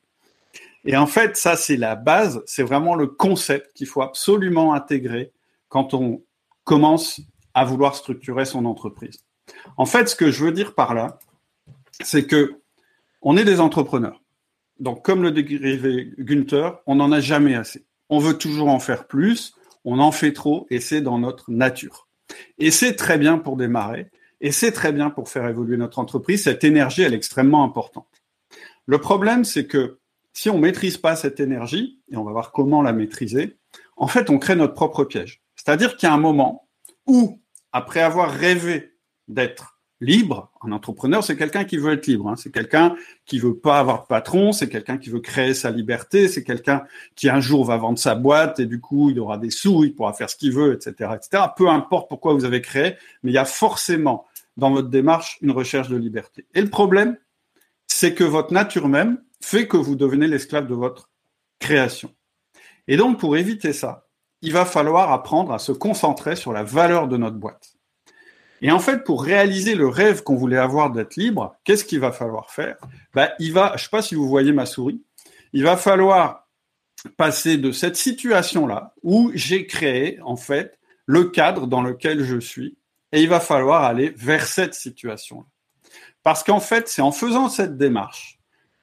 Et 0.84 0.96
en 0.96 1.06
fait, 1.06 1.36
ça, 1.36 1.56
c'est 1.56 1.76
la 1.76 1.96
base, 1.96 2.42
c'est 2.46 2.62
vraiment 2.62 2.94
le 2.94 3.06
concept 3.06 3.72
qu'il 3.74 3.86
faut 3.86 4.02
absolument 4.02 4.74
intégrer 4.74 5.32
quand 5.68 5.94
on 5.94 6.22
commence 6.64 7.20
à 7.54 7.64
vouloir 7.64 7.94
structurer 7.94 8.44
son 8.44 8.64
entreprise. 8.64 9.24
En 9.76 9.86
fait, 9.86 10.08
ce 10.08 10.16
que 10.16 10.30
je 10.30 10.44
veux 10.44 10.52
dire 10.52 10.74
par 10.74 10.94
là, 10.94 11.18
c'est 12.00 12.26
que 12.26 12.60
on 13.22 13.36
est 13.36 13.44
des 13.44 13.60
entrepreneurs. 13.60 14.20
Donc, 14.80 15.04
comme 15.04 15.22
le 15.22 15.30
dérivé 15.30 16.12
Gunther, 16.18 16.78
on 16.86 16.96
n'en 16.96 17.12
a 17.12 17.20
jamais 17.20 17.54
assez. 17.54 17.84
On 18.10 18.18
veut 18.18 18.36
toujours 18.36 18.68
en 18.68 18.80
faire 18.80 19.06
plus, 19.06 19.54
on 19.84 19.98
en 19.98 20.12
fait 20.12 20.32
trop, 20.32 20.66
et 20.70 20.80
c'est 20.80 21.00
dans 21.00 21.18
notre 21.18 21.50
nature. 21.50 22.03
Et 22.58 22.70
c'est 22.70 22.94
très 22.94 23.18
bien 23.18 23.38
pour 23.38 23.56
démarrer, 23.56 24.10
et 24.40 24.52
c'est 24.52 24.72
très 24.72 24.92
bien 24.92 25.10
pour 25.10 25.28
faire 25.28 25.46
évoluer 25.48 25.76
notre 25.76 25.98
entreprise. 25.98 26.44
Cette 26.44 26.64
énergie, 26.64 27.02
elle 27.02 27.14
est 27.14 27.16
extrêmement 27.16 27.64
importante. 27.64 28.22
Le 28.86 28.98
problème, 28.98 29.44
c'est 29.44 29.66
que 29.66 29.98
si 30.32 30.50
on 30.50 30.58
maîtrise 30.58 30.98
pas 30.98 31.16
cette 31.16 31.40
énergie, 31.40 32.00
et 32.10 32.16
on 32.16 32.24
va 32.24 32.32
voir 32.32 32.52
comment 32.52 32.82
la 32.82 32.92
maîtriser, 32.92 33.56
en 33.96 34.08
fait, 34.08 34.30
on 34.30 34.38
crée 34.38 34.56
notre 34.56 34.74
propre 34.74 35.04
piège. 35.04 35.42
C'est-à-dire 35.54 35.96
qu'il 35.96 36.08
y 36.08 36.10
a 36.10 36.14
un 36.14 36.18
moment 36.18 36.68
où, 37.06 37.40
après 37.72 38.00
avoir 38.00 38.30
rêvé 38.30 38.96
d'être 39.28 39.73
libre. 40.04 40.50
Un 40.62 40.72
entrepreneur, 40.72 41.24
c'est 41.24 41.36
quelqu'un 41.36 41.64
qui 41.64 41.76
veut 41.76 41.92
être 41.92 42.06
libre. 42.06 42.28
Hein. 42.28 42.36
C'est 42.36 42.52
quelqu'un 42.52 42.94
qui 43.26 43.38
veut 43.38 43.56
pas 43.56 43.78
avoir 43.78 44.02
de 44.02 44.06
patron. 44.06 44.52
C'est 44.52 44.68
quelqu'un 44.68 44.98
qui 44.98 45.10
veut 45.10 45.20
créer 45.20 45.54
sa 45.54 45.70
liberté. 45.70 46.28
C'est 46.28 46.44
quelqu'un 46.44 46.84
qui 47.16 47.28
un 47.28 47.40
jour 47.40 47.64
va 47.64 47.76
vendre 47.76 47.98
sa 47.98 48.14
boîte 48.14 48.60
et 48.60 48.66
du 48.66 48.80
coup 48.80 49.10
il 49.10 49.18
aura 49.18 49.38
des 49.38 49.50
sous, 49.50 49.84
il 49.84 49.94
pourra 49.94 50.12
faire 50.12 50.30
ce 50.30 50.36
qu'il 50.36 50.52
veut, 50.52 50.74
etc., 50.74 51.10
etc. 51.16 51.44
Peu 51.56 51.68
importe 51.68 52.08
pourquoi 52.08 52.34
vous 52.34 52.44
avez 52.44 52.60
créé, 52.60 52.96
mais 53.22 53.30
il 53.30 53.34
y 53.34 53.38
a 53.38 53.44
forcément 53.44 54.26
dans 54.56 54.70
votre 54.70 54.88
démarche 54.88 55.38
une 55.40 55.50
recherche 55.50 55.88
de 55.88 55.96
liberté. 55.96 56.46
Et 56.54 56.60
le 56.60 56.70
problème, 56.70 57.16
c'est 57.86 58.14
que 58.14 58.24
votre 58.24 58.52
nature 58.52 58.88
même 58.88 59.18
fait 59.40 59.66
que 59.66 59.76
vous 59.76 59.96
devenez 59.96 60.26
l'esclave 60.26 60.66
de 60.66 60.74
votre 60.74 61.10
création. 61.58 62.12
Et 62.88 62.96
donc 62.96 63.18
pour 63.18 63.36
éviter 63.36 63.72
ça, 63.72 64.06
il 64.42 64.52
va 64.52 64.64
falloir 64.64 65.10
apprendre 65.10 65.52
à 65.52 65.58
se 65.58 65.72
concentrer 65.72 66.36
sur 66.36 66.52
la 66.52 66.62
valeur 66.62 67.08
de 67.08 67.16
notre 67.16 67.36
boîte. 67.36 67.73
Et 68.62 68.70
en 68.70 68.78
fait, 68.78 69.04
pour 69.04 69.22
réaliser 69.22 69.74
le 69.74 69.88
rêve 69.88 70.22
qu'on 70.22 70.36
voulait 70.36 70.58
avoir 70.58 70.90
d'être 70.90 71.16
libre, 71.16 71.56
qu'est-ce 71.64 71.84
qu'il 71.84 72.00
va 72.00 72.12
falloir 72.12 72.50
faire? 72.50 72.76
Ben, 73.12 73.30
il 73.38 73.52
va, 73.52 73.68
je 73.68 73.72
ne 73.72 73.78
sais 73.78 73.90
pas 73.90 74.02
si 74.02 74.14
vous 74.14 74.28
voyez 74.28 74.52
ma 74.52 74.66
souris, 74.66 75.02
il 75.52 75.64
va 75.64 75.76
falloir 75.76 76.46
passer 77.16 77.58
de 77.58 77.70
cette 77.72 77.96
situation-là 77.96 78.94
où 79.02 79.30
j'ai 79.34 79.66
créé 79.66 80.18
en 80.22 80.36
fait 80.36 80.78
le 81.06 81.24
cadre 81.24 81.66
dans 81.66 81.82
lequel 81.82 82.24
je 82.24 82.38
suis, 82.38 82.76
et 83.12 83.22
il 83.22 83.28
va 83.28 83.40
falloir 83.40 83.84
aller 83.84 84.14
vers 84.16 84.46
cette 84.46 84.74
situation-là. 84.74 85.46
Parce 86.22 86.42
qu'en 86.42 86.60
fait, 86.60 86.88
c'est 86.88 87.02
en 87.02 87.12
faisant 87.12 87.48
cette 87.48 87.76
démarche 87.76 88.38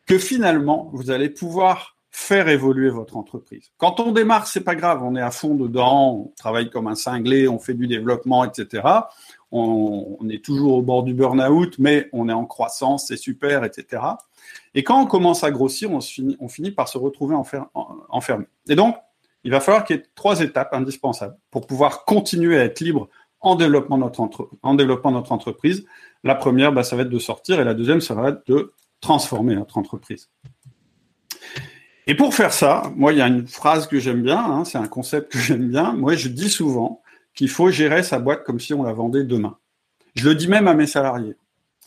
que 0.06 0.20
finalement, 0.20 0.92
vous 0.94 1.10
allez 1.10 1.30
pouvoir 1.30 1.98
faire 2.12 2.48
évoluer 2.50 2.90
votre 2.90 3.18
entreprise. 3.18 3.72
Quand 3.78 4.00
on 4.00 4.12
démarre, 4.12 4.46
c'est 4.46 4.62
pas 4.62 4.76
grave, 4.76 5.02
on 5.02 5.16
est 5.16 5.22
à 5.22 5.32
fond 5.32 5.56
dedans, 5.56 6.14
on 6.14 6.34
travaille 6.38 6.70
comme 6.70 6.88
un 6.88 6.96
cinglé, 6.96 7.48
on 7.48 7.58
fait 7.58 7.74
du 7.74 7.88
développement, 7.88 8.44
etc 8.44 8.82
on, 9.52 10.30
est 10.30 10.44
toujours 10.44 10.78
au 10.78 10.82
bord 10.82 11.04
du 11.04 11.14
burn-out, 11.14 11.76
mais 11.78 12.10
on 12.14 12.30
est 12.30 12.34
en 12.34 12.46
croissance, 12.46 13.08
c'est 13.08 13.18
super, 13.18 13.64
etc. 13.64 14.04
Et 14.76 14.84
quand 14.84 15.02
on 15.02 15.06
commence 15.06 15.44
à 15.44 15.52
grossir, 15.52 15.92
on, 15.92 16.48
finit, 16.48 16.72
par 16.72 16.88
se 16.88 16.98
retrouver 16.98 17.36
enfermé. 18.10 18.46
Et 18.70 18.76
donc, 18.76 18.96
il 19.44 19.52
va 19.52 19.60
falloir 19.60 19.84
qu'il 19.84 19.98
y 19.98 20.00
ait 20.00 20.06
trois 20.16 20.40
étapes 20.42 20.74
indispensables 20.74 21.36
pour 21.50 21.68
pouvoir 21.68 22.06
continuer 22.06 22.58
à 22.58 22.64
être 22.64 22.80
libre 22.80 23.10
en 23.42 23.56
développant 23.56 23.98
notre, 23.98 24.50
en 24.62 24.76
développant 24.76 25.12
notre 25.12 25.32
entreprise. 25.32 25.86
La 26.24 26.36
première, 26.36 26.72
bah, 26.72 26.84
ça 26.84 26.96
va 26.96 27.02
être 27.02 27.10
de 27.10 27.20
sortir, 27.20 27.60
et 27.60 27.64
la 27.64 27.74
deuxième, 27.74 28.02
ça 28.02 28.14
va 28.14 28.30
être 28.30 28.48
de 28.48 28.74
transformer 29.02 29.56
notre 29.56 29.78
entreprise. 29.78 30.30
Et 32.08 32.16
pour 32.16 32.34
faire 32.34 32.54
ça, 32.54 32.92
moi, 32.96 33.14
il 33.14 33.20
y 33.20 33.22
a 33.22 33.28
une 33.28 33.48
phrase 33.48 33.88
que 33.88 34.00
j'aime 34.00 34.22
bien, 34.22 34.40
hein, 34.40 34.66
c'est 34.66 34.78
un 34.78 34.88
concept 34.88 35.32
que 35.32 35.40
j'aime 35.40 35.70
bien. 35.70 35.94
Moi, 35.94 36.16
je 36.16 36.30
dis 36.30 36.50
souvent, 36.50 37.02
qu'il 37.34 37.50
faut 37.50 37.70
gérer 37.70 38.04
sa 38.04 38.20
boîte 38.20 38.44
comme 38.44 38.60
si 38.60 38.74
on 38.74 38.84
la 38.84 38.94
vendait 38.94 39.24
demain. 39.24 39.58
Je 40.16 40.28
le 40.28 40.36
dis 40.36 40.48
même 40.48 40.68
à 40.68 40.74
mes 40.74 40.88
salariés. 40.88 41.36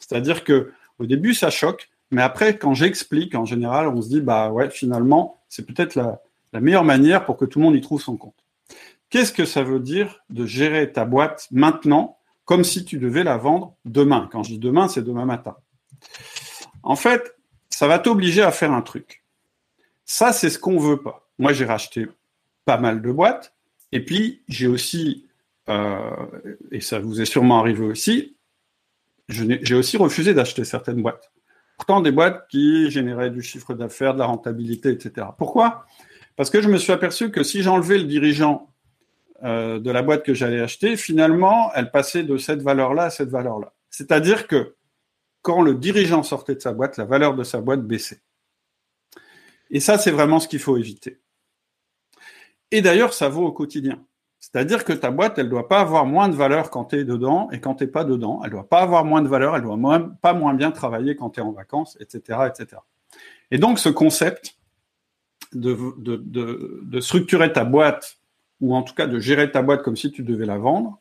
C'est-à-dire 0.01 0.45
que 0.45 0.73
au 0.99 1.07
début, 1.07 1.35
ça 1.35 1.51
choque, 1.51 1.91
mais 2.11 2.23
après, 2.23 2.57
quand 2.59 2.75
j'explique, 2.75 3.35
en 3.35 3.45
général, 3.45 3.89
on 3.89 4.01
se 4.01 4.09
dit, 4.09 4.21
bah 4.21 4.51
ouais, 4.51 4.71
finalement, 4.71 5.43
c'est 5.49 5.67
peut-être 5.67 5.97
la, 5.97 6.21
meilleure 6.61 6.85
manière 6.85 7.25
pour 7.25 7.37
que 7.37 7.45
tout 7.45 7.59
le 7.59 7.65
monde 7.65 7.75
y 7.75 7.81
trouve 7.81 8.01
son 8.01 8.17
compte. 8.17 8.45
Qu'est-ce 9.11 9.33
que 9.33 9.45
ça 9.45 9.65
veut 9.65 9.81
dire 9.81 10.23
de 10.31 10.47
gérer 10.47 10.93
ta 10.93 11.05
boîte 11.05 11.49
maintenant, 11.51 12.19
comme 12.45 12.63
si 12.63 12.85
tu 12.85 12.99
devais 12.99 13.25
la 13.25 13.37
vendre 13.37 13.75
demain? 13.85 14.29
Quand 14.31 14.45
je 14.45 14.51
dis 14.51 14.59
demain, 14.59 14.87
c'est 14.87 15.03
demain 15.03 15.25
matin. 15.25 15.57
En 16.85 16.95
fait, 16.95 17.35
ça 17.71 17.89
va 17.89 17.99
t'obliger 17.99 18.43
à 18.43 18.53
faire 18.53 18.73
un 18.73 18.83
truc. 18.83 19.25
Ça, 20.05 20.33
c'est 20.33 20.51
ce 20.51 20.61
qu'on 20.61 20.79
veut 20.79 21.03
pas. 21.03 21.27
Moi, 21.41 21.53
j'ai 21.53 21.65
racheté 21.65 22.07
pas 22.65 22.77
mal 22.77 23.03
de 23.03 23.11
boîtes, 23.11 23.53
et 23.91 24.05
puis 24.05 24.43
j'ai 24.49 24.69
aussi 24.69 25.27
et 25.69 26.81
ça 26.81 26.99
vous 26.99 27.21
est 27.21 27.25
sûrement 27.25 27.61
arrivé 27.61 27.85
aussi, 27.85 28.37
j'ai 29.29 29.75
aussi 29.75 29.97
refusé 29.97 30.35
d'acheter 30.35 30.65
certaines 30.65 31.03
boîtes. 31.03 31.33
Pourtant, 31.77 32.01
des 32.01 32.13
boîtes 32.13 32.47
qui 32.49 32.91
généraient 32.91 33.31
du 33.31 33.43
chiffre 33.43 33.75
d'affaires, 33.75 34.15
de 34.15 34.21
la 34.21 34.27
rentabilité, 34.27 34.91
etc. 34.91 35.27
Pourquoi? 35.37 35.87
Parce 36.37 36.51
que 36.51 36.61
je 36.61 36.69
me 36.69 36.79
suis 36.79 36.93
aperçu 36.93 37.31
que 37.31 37.43
si 37.43 37.63
j'enlevais 37.63 37.99
le 37.99 38.05
dirigeant 38.05 38.71
euh, 39.43 39.81
de 39.81 39.91
la 39.91 40.03
boîte 40.03 40.25
que 40.25 40.35
j'allais 40.35 40.61
acheter, 40.61 40.97
finalement, 40.97 41.73
elle 41.75 41.91
passait 41.91 42.23
de 42.23 42.37
cette 42.37 42.63
valeur-là 42.63 43.05
à 43.05 43.11
cette 43.11 43.31
valeur-là. 43.31 43.73
C'est-à-dire 43.91 44.47
que 44.47 44.77
quand 45.43 45.63
le 45.63 45.75
dirigeant 45.75 46.23
sortait 46.23 46.55
de 46.55 46.61
sa 46.61 46.73
boîte, 46.73 46.97
la 46.97 47.05
valeur 47.05 47.35
de 47.35 47.45
sa 47.45 47.61
boîte 47.61 47.83
baissait. 47.83 48.23
Et 49.71 49.81
ça, 49.81 49.99
c'est 49.99 50.11
vraiment 50.11 50.41
ce 50.41 50.49
qu'il 50.49 50.61
faut 50.61 50.77
éviter. 50.77 51.21
Et 52.71 52.83
d'ailleurs, 52.83 53.13
ça 53.13 53.29
vaut 53.29 53.47
au 53.47 53.53
quotidien. 53.53 54.05
C'est-à-dire 54.53 54.85
que 54.85 54.93
ta 54.93 55.11
boîte, 55.11 55.39
elle 55.39 55.47
ne 55.47 55.51
doit 55.51 55.69
pas 55.69 55.81
avoir 55.81 56.05
moins 56.05 56.29
de 56.29 56.35
valeur 56.35 56.69
quand 56.69 56.85
tu 56.85 56.99
es 56.99 57.05
dedans 57.05 57.49
et 57.51 57.61
quand 57.61 57.77
tu 57.77 57.85
n'es 57.85 57.91
pas 57.91 58.05
dedans. 58.05 58.41
Elle 58.43 58.51
ne 58.51 58.57
doit 58.57 58.69
pas 58.69 58.83
avoir 58.83 59.07
moins 59.07 59.23
de 59.23 59.29
valeur, 59.29 59.57
elle 59.57 59.63
ne 59.63 59.67
doit 59.67 60.11
pas 60.21 60.35
moins 60.35 60.53
bien 60.53 60.71
travailler 60.71 61.17
quand 61.17 61.31
tu 61.31 61.41
es 61.41 61.43
en 61.43 61.53
vacances, 61.53 61.97
etc., 61.99 62.41
etc. 62.47 62.83
Et 63.51 63.57
donc, 63.57 63.79
ce 63.79 63.89
concept 63.89 64.59
de, 65.55 67.01
structurer 67.01 67.55
ta 67.55 67.65
boîte, 67.65 68.19
ou 68.61 68.75
en 68.75 68.83
tout 68.83 68.93
cas 68.93 69.07
de 69.07 69.19
gérer 69.19 69.51
ta 69.51 69.63
boîte 69.63 69.83
comme 69.83 69.97
si 69.97 70.13
tu 70.13 70.23
devais 70.23 70.45
la 70.45 70.59
vendre, 70.59 71.01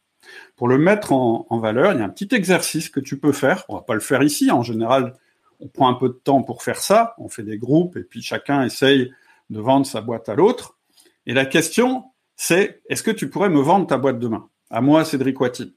pour 0.56 0.70
le 0.70 0.78
mettre 0.78 1.12
en, 1.12 1.60
valeur, 1.60 1.92
il 1.92 2.00
y 2.00 2.02
a 2.02 2.06
un 2.06 2.10
petit 2.10 2.34
exercice 2.34 2.88
que 2.88 3.02
tu 3.02 3.20
peux 3.20 3.34
faire. 3.34 3.66
On 3.68 3.76
va 3.76 3.82
pas 3.82 3.94
le 3.94 4.00
faire 4.00 4.24
ici. 4.24 4.52
En 4.52 4.64
général, 4.64 5.18
on 5.60 5.68
prend 5.68 5.90
un 5.90 5.96
peu 5.96 6.08
de 6.08 6.14
temps 6.14 6.44
pour 6.44 6.64
faire 6.64 6.78
ça, 6.78 7.14
on 7.18 7.28
fait 7.28 7.44
des 7.44 7.58
groupes 7.58 7.98
et 7.98 8.04
puis 8.04 8.22
chacun 8.22 8.64
essaye 8.64 9.12
de 9.50 9.60
vendre 9.60 9.86
sa 9.86 10.00
boîte 10.00 10.30
à 10.30 10.36
l'autre. 10.36 10.78
Et 11.26 11.34
la 11.34 11.46
question, 11.46 12.06
c'est 12.36 12.82
est-ce 12.90 13.04
que 13.04 13.12
tu 13.12 13.30
pourrais 13.30 13.50
me 13.50 13.62
vendre 13.62 13.88
ta 13.88 13.98
boîte 13.98 14.20
demain? 14.20 14.50
À 14.70 14.82
moi, 14.82 15.06
Cédric 15.06 15.40
Watine. 15.40 15.74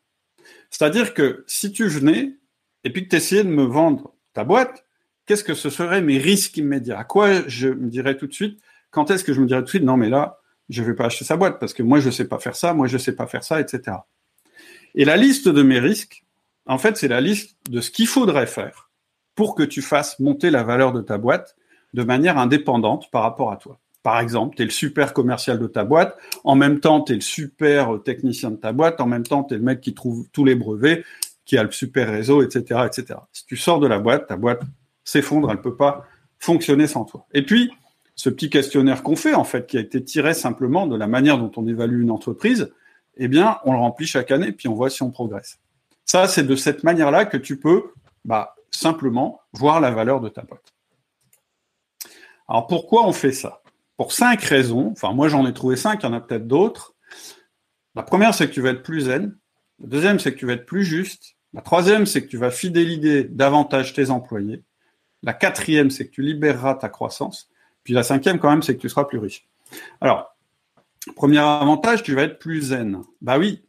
C'est-à-dire 0.71 1.15
que 1.15 1.45
si 1.47 1.73
tu 1.73 1.87
venais 1.89 2.35
et 2.85 2.91
puis 2.91 3.05
que 3.05 3.09
tu 3.09 3.17
essayais 3.17 3.45
de 3.45 3.49
me 3.49 3.65
vendre 3.65 4.15
ta 4.33 4.45
boîte, 4.45 4.85
qu'est-ce 5.27 5.45
que 5.45 5.55
ce 5.55 5.71
serait 5.71 6.03
mes 6.03 6.19
risques 6.19 6.57
immédiats? 6.57 6.99
À 6.99 7.05
quoi 7.05 7.47
je 7.49 7.69
me 7.69 7.89
dirais 7.89 8.17
tout 8.17 8.27
de 8.27 8.33
suite? 8.33 8.61
Quand 8.91 9.11
est-ce 9.11 9.25
que 9.25 9.33
je 9.33 9.41
me 9.41 9.47
dirais 9.47 9.61
tout 9.61 9.67
de 9.67 9.71
suite 9.71 9.85
non 9.85 9.97
mais 9.97 10.09
là, 10.09 10.41
je 10.69 10.83
ne 10.83 10.87
vais 10.87 10.95
pas 10.95 11.07
acheter 11.07 11.25
sa 11.25 11.37
boîte 11.37 11.61
parce 11.61 11.75
que 11.75 11.83
moi 11.83 12.01
je 12.01 12.07
ne 12.07 12.13
sais 12.13 12.27
pas 12.27 12.39
faire 12.39 12.57
ça, 12.57 12.75
moi 12.75 12.87
je 12.87 12.95
ne 12.95 12.99
sais 12.99 13.15
pas 13.15 13.27
faire 13.27 13.45
ça, 13.45 13.61
etc. 13.61 13.99
Et 14.95 15.05
la 15.05 15.17
liste 15.17 15.49
de 15.49 15.63
mes 15.63 15.79
risques, 15.79 16.25
en 16.67 16.79
fait, 16.79 16.97
c'est 16.97 17.09
la 17.09 17.21
liste 17.21 17.57
de 17.71 17.81
ce 17.81 17.91
qu'il 17.91 18.09
faudrait 18.09 18.47
faire 18.47 18.91
pour 19.35 19.55
que 19.55 19.63
tu 19.63 19.83
fasses 19.83 20.19
monter 20.19 20.51
la 20.51 20.65
valeur 20.65 20.93
de 20.93 21.01
ta 21.01 21.19
boîte 21.19 21.55
de 21.95 22.03
manière 22.03 22.39
indépendante 22.39 23.11
par 23.11 23.23
rapport 23.23 23.53
à 23.53 23.57
toi. 23.57 23.79
Par 24.07 24.21
exemple, 24.21 24.55
tu 24.55 24.63
es 24.63 24.67
le 24.67 24.71
super 24.71 25.13
commercial 25.13 25.59
de 25.59 25.67
ta 25.67 25.83
boîte, 25.83 26.17
en 26.45 26.55
même 26.55 26.79
temps, 26.79 27.01
tu 27.01 27.11
es 27.11 27.15
le 27.17 27.21
super 27.21 28.01
technicien 28.05 28.53
de 28.53 28.57
ta 28.57 28.71
boîte, 28.71 29.01
en 29.01 29.07
même 29.09 29.25
temps, 29.25 29.43
tu 29.43 29.55
es 29.55 29.57
le 29.57 29.65
mec 29.65 29.81
qui 29.81 29.95
trouve 29.95 30.29
tous 30.33 30.45
les 30.45 30.55
brevets, 30.55 31.05
qui 31.45 31.59
a 31.59 31.65
le 31.65 31.73
super 31.73 32.09
réseau, 32.09 32.41
etc., 32.41 32.83
etc. 32.87 33.19
Si 33.33 33.45
tu 33.47 33.57
sors 33.57 33.81
de 33.81 33.89
la 33.89 33.99
boîte, 33.99 34.29
ta 34.29 34.37
boîte 34.37 34.63
s'effondre, 35.03 35.51
elle 35.51 35.57
ne 35.57 35.61
peut 35.61 35.75
pas 35.75 36.05
fonctionner 36.39 36.87
sans 36.87 37.05
toi. 37.05 37.27
Et 37.35 37.45
puis, 37.45 37.73
ce 38.15 38.31
petit 38.31 38.49
questionnaire 38.49 39.03
qu'on 39.03 39.17
fait, 39.17 39.35
en 39.35 39.43
fait, 39.43 39.67
qui 39.67 39.77
a 39.77 39.81
été 39.81 40.05
tiré 40.05 40.35
simplement 40.35 40.87
de 40.87 40.97
la 40.97 41.09
manière 41.09 41.39
dont 41.39 41.51
on 41.57 41.67
évalue 41.67 42.01
une 42.01 42.13
entreprise, 42.13 42.73
eh 43.17 43.27
bien, 43.27 43.59
on 43.65 43.73
le 43.73 43.79
remplit 43.79 44.07
chaque 44.07 44.31
année, 44.31 44.53
puis 44.53 44.69
on 44.69 44.75
voit 44.75 44.89
si 44.89 45.03
on 45.03 45.11
progresse. 45.11 45.59
Ça, 46.05 46.29
c'est 46.29 46.45
de 46.45 46.55
cette 46.55 46.85
manière-là 46.85 47.25
que 47.25 47.39
tu 47.39 47.59
peux 47.59 47.87
bah, 48.25 48.55
simplement 48.71 49.41
voir 49.53 49.81
la 49.81 49.91
valeur 49.91 50.21
de 50.21 50.29
ta 50.29 50.43
boîte. 50.43 50.75
Alors, 52.49 52.69
pourquoi 52.69 53.05
on 53.05 53.13
fait 53.13 53.33
ça? 53.33 53.63
Pour 53.97 54.13
cinq 54.13 54.43
raisons. 54.43 54.91
Enfin, 54.93 55.13
moi, 55.13 55.29
j'en 55.29 55.47
ai 55.47 55.53
trouvé 55.53 55.77
cinq, 55.77 56.03
il 56.03 56.07
y 56.07 56.09
en 56.09 56.13
a 56.13 56.21
peut-être 56.21 56.47
d'autres. 56.47 56.95
La 57.95 58.03
première, 58.03 58.35
c'est 58.35 58.49
que 58.49 58.53
tu 58.53 58.61
vas 58.61 58.71
être 58.71 58.83
plus 58.83 59.03
zen. 59.03 59.37
La 59.81 59.89
deuxième, 59.89 60.19
c'est 60.19 60.33
que 60.33 60.39
tu 60.39 60.47
vas 60.47 60.55
être 60.55 60.67
plus 60.67 60.85
juste. 60.85 61.37
La 61.55 61.63
troisième, 61.63 62.07
c'est 62.07 62.23
que 62.23 62.29
tu 62.29 62.37
vas 62.37 62.51
fidéliser 62.51 63.25
davantage 63.25 63.95
tes 63.95 64.11
employés. 64.11 64.63
La 65.23 65.33
quatrième, 65.33 65.91
c'est 65.91 66.07
que 66.07 66.13
tu 66.13 66.23
libéreras 66.23 66.75
ta 66.75 66.89
croissance. 66.89 67.49
Puis 67.83 67.95
la 67.95 68.03
cinquième, 68.03 68.39
quand 68.39 68.51
même, 68.51 68.63
c'est 68.63 68.77
que 68.77 68.81
tu 68.81 68.89
seras 68.89 69.05
plus 69.05 69.19
riche. 69.19 69.47
Alors, 70.01 70.37
premier 71.15 71.39
avantage, 71.39 72.03
tu 72.03 72.15
vas 72.15 72.23
être 72.23 72.39
plus 72.39 72.61
zen. 72.63 73.03
Bah 73.21 73.39
oui, 73.39 73.65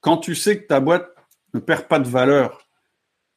quand 0.00 0.18
tu 0.18 0.34
sais 0.34 0.62
que 0.62 0.66
ta 0.66 0.80
boîte 0.80 1.08
ne 1.54 1.60
perd 1.60 1.88
pas 1.88 1.98
de 1.98 2.08
valeur, 2.08 2.68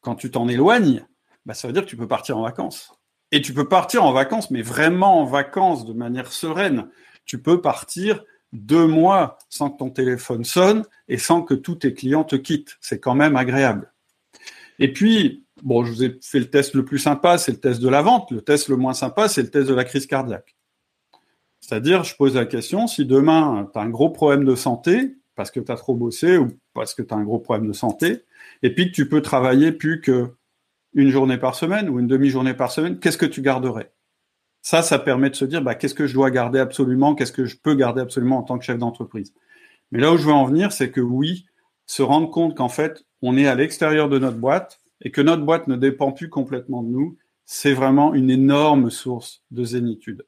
quand 0.00 0.14
tu 0.14 0.30
t'en 0.30 0.48
éloignes, 0.48 1.04
bah 1.44 1.54
ça 1.54 1.66
veut 1.66 1.72
dire 1.72 1.82
que 1.82 1.88
tu 1.88 1.96
peux 1.96 2.08
partir 2.08 2.38
en 2.38 2.42
vacances. 2.42 2.92
Et 3.32 3.40
tu 3.40 3.54
peux 3.54 3.66
partir 3.66 4.04
en 4.04 4.12
vacances, 4.12 4.50
mais 4.50 4.62
vraiment 4.62 5.20
en 5.20 5.24
vacances 5.24 5.86
de 5.86 5.94
manière 5.94 6.30
sereine. 6.30 6.88
Tu 7.24 7.40
peux 7.40 7.60
partir 7.60 8.22
deux 8.52 8.86
mois 8.86 9.38
sans 9.48 9.70
que 9.70 9.78
ton 9.78 9.90
téléphone 9.90 10.44
sonne 10.44 10.84
et 11.08 11.16
sans 11.16 11.42
que 11.42 11.54
tous 11.54 11.76
tes 11.76 11.94
clients 11.94 12.24
te 12.24 12.36
quittent. 12.36 12.76
C'est 12.80 13.00
quand 13.00 13.14
même 13.14 13.36
agréable. 13.36 13.90
Et 14.78 14.92
puis, 14.92 15.46
bon, 15.62 15.84
je 15.84 15.92
vous 15.92 16.04
ai 16.04 16.18
fait 16.22 16.40
le 16.40 16.50
test 16.50 16.74
le 16.74 16.84
plus 16.84 16.98
sympa, 16.98 17.38
c'est 17.38 17.52
le 17.52 17.60
test 17.60 17.80
de 17.80 17.88
la 17.88 18.02
vente. 18.02 18.30
Le 18.30 18.42
test 18.42 18.68
le 18.68 18.76
moins 18.76 18.94
sympa, 18.94 19.28
c'est 19.28 19.42
le 19.42 19.50
test 19.50 19.66
de 19.66 19.74
la 19.74 19.84
crise 19.84 20.06
cardiaque. 20.06 20.54
C'est-à-dire, 21.60 22.04
je 22.04 22.14
pose 22.16 22.34
la 22.34 22.44
question, 22.44 22.86
si 22.86 23.06
demain, 23.06 23.70
tu 23.72 23.78
as 23.78 23.82
un 23.82 23.88
gros 23.88 24.10
problème 24.10 24.44
de 24.44 24.54
santé, 24.54 25.16
parce 25.36 25.50
que 25.50 25.60
tu 25.60 25.72
as 25.72 25.76
trop 25.76 25.94
bossé 25.94 26.36
ou 26.36 26.48
parce 26.74 26.94
que 26.94 27.02
tu 27.02 27.14
as 27.14 27.16
un 27.16 27.22
gros 27.22 27.38
problème 27.38 27.68
de 27.68 27.72
santé, 27.72 28.24
et 28.62 28.74
puis 28.74 28.90
que 28.90 28.94
tu 28.94 29.08
peux 29.08 29.22
travailler 29.22 29.72
plus 29.72 30.00
que 30.00 30.34
une 30.94 31.10
journée 31.10 31.38
par 31.38 31.54
semaine 31.54 31.88
ou 31.88 31.98
une 31.98 32.06
demi-journée 32.06 32.54
par 32.54 32.70
semaine, 32.70 32.98
qu'est-ce 32.98 33.18
que 33.18 33.26
tu 33.26 33.42
garderais? 33.42 33.92
Ça, 34.60 34.82
ça 34.82 34.98
permet 34.98 35.30
de 35.30 35.34
se 35.34 35.44
dire, 35.44 35.62
bah, 35.62 35.74
qu'est-ce 35.74 35.94
que 35.94 36.06
je 36.06 36.14
dois 36.14 36.30
garder 36.30 36.60
absolument, 36.60 37.14
qu'est-ce 37.14 37.32
que 37.32 37.46
je 37.46 37.56
peux 37.56 37.74
garder 37.74 38.00
absolument 38.00 38.38
en 38.38 38.42
tant 38.42 38.58
que 38.58 38.64
chef 38.64 38.78
d'entreprise? 38.78 39.34
Mais 39.90 40.00
là 40.00 40.12
où 40.12 40.16
je 40.16 40.24
veux 40.24 40.32
en 40.32 40.44
venir, 40.44 40.72
c'est 40.72 40.90
que 40.90 41.00
oui, 41.00 41.46
se 41.86 42.02
rendre 42.02 42.30
compte 42.30 42.56
qu'en 42.56 42.68
fait, 42.68 43.04
on 43.22 43.36
est 43.36 43.46
à 43.46 43.54
l'extérieur 43.54 44.08
de 44.08 44.18
notre 44.18 44.38
boîte 44.38 44.80
et 45.00 45.10
que 45.10 45.20
notre 45.20 45.44
boîte 45.44 45.66
ne 45.66 45.76
dépend 45.76 46.12
plus 46.12 46.28
complètement 46.28 46.82
de 46.82 46.88
nous, 46.88 47.18
c'est 47.44 47.74
vraiment 47.74 48.14
une 48.14 48.30
énorme 48.30 48.90
source 48.90 49.42
de 49.50 49.64
zénitude. 49.64 50.24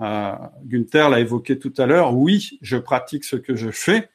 Euh, 0.00 0.32
Gunther 0.64 1.10
l'a 1.10 1.20
évoqué 1.20 1.58
tout 1.58 1.74
à 1.76 1.86
l'heure. 1.86 2.16
Oui, 2.16 2.58
je 2.62 2.76
pratique 2.76 3.24
ce 3.24 3.36
que 3.36 3.56
je 3.56 3.70
fais. 3.70 4.08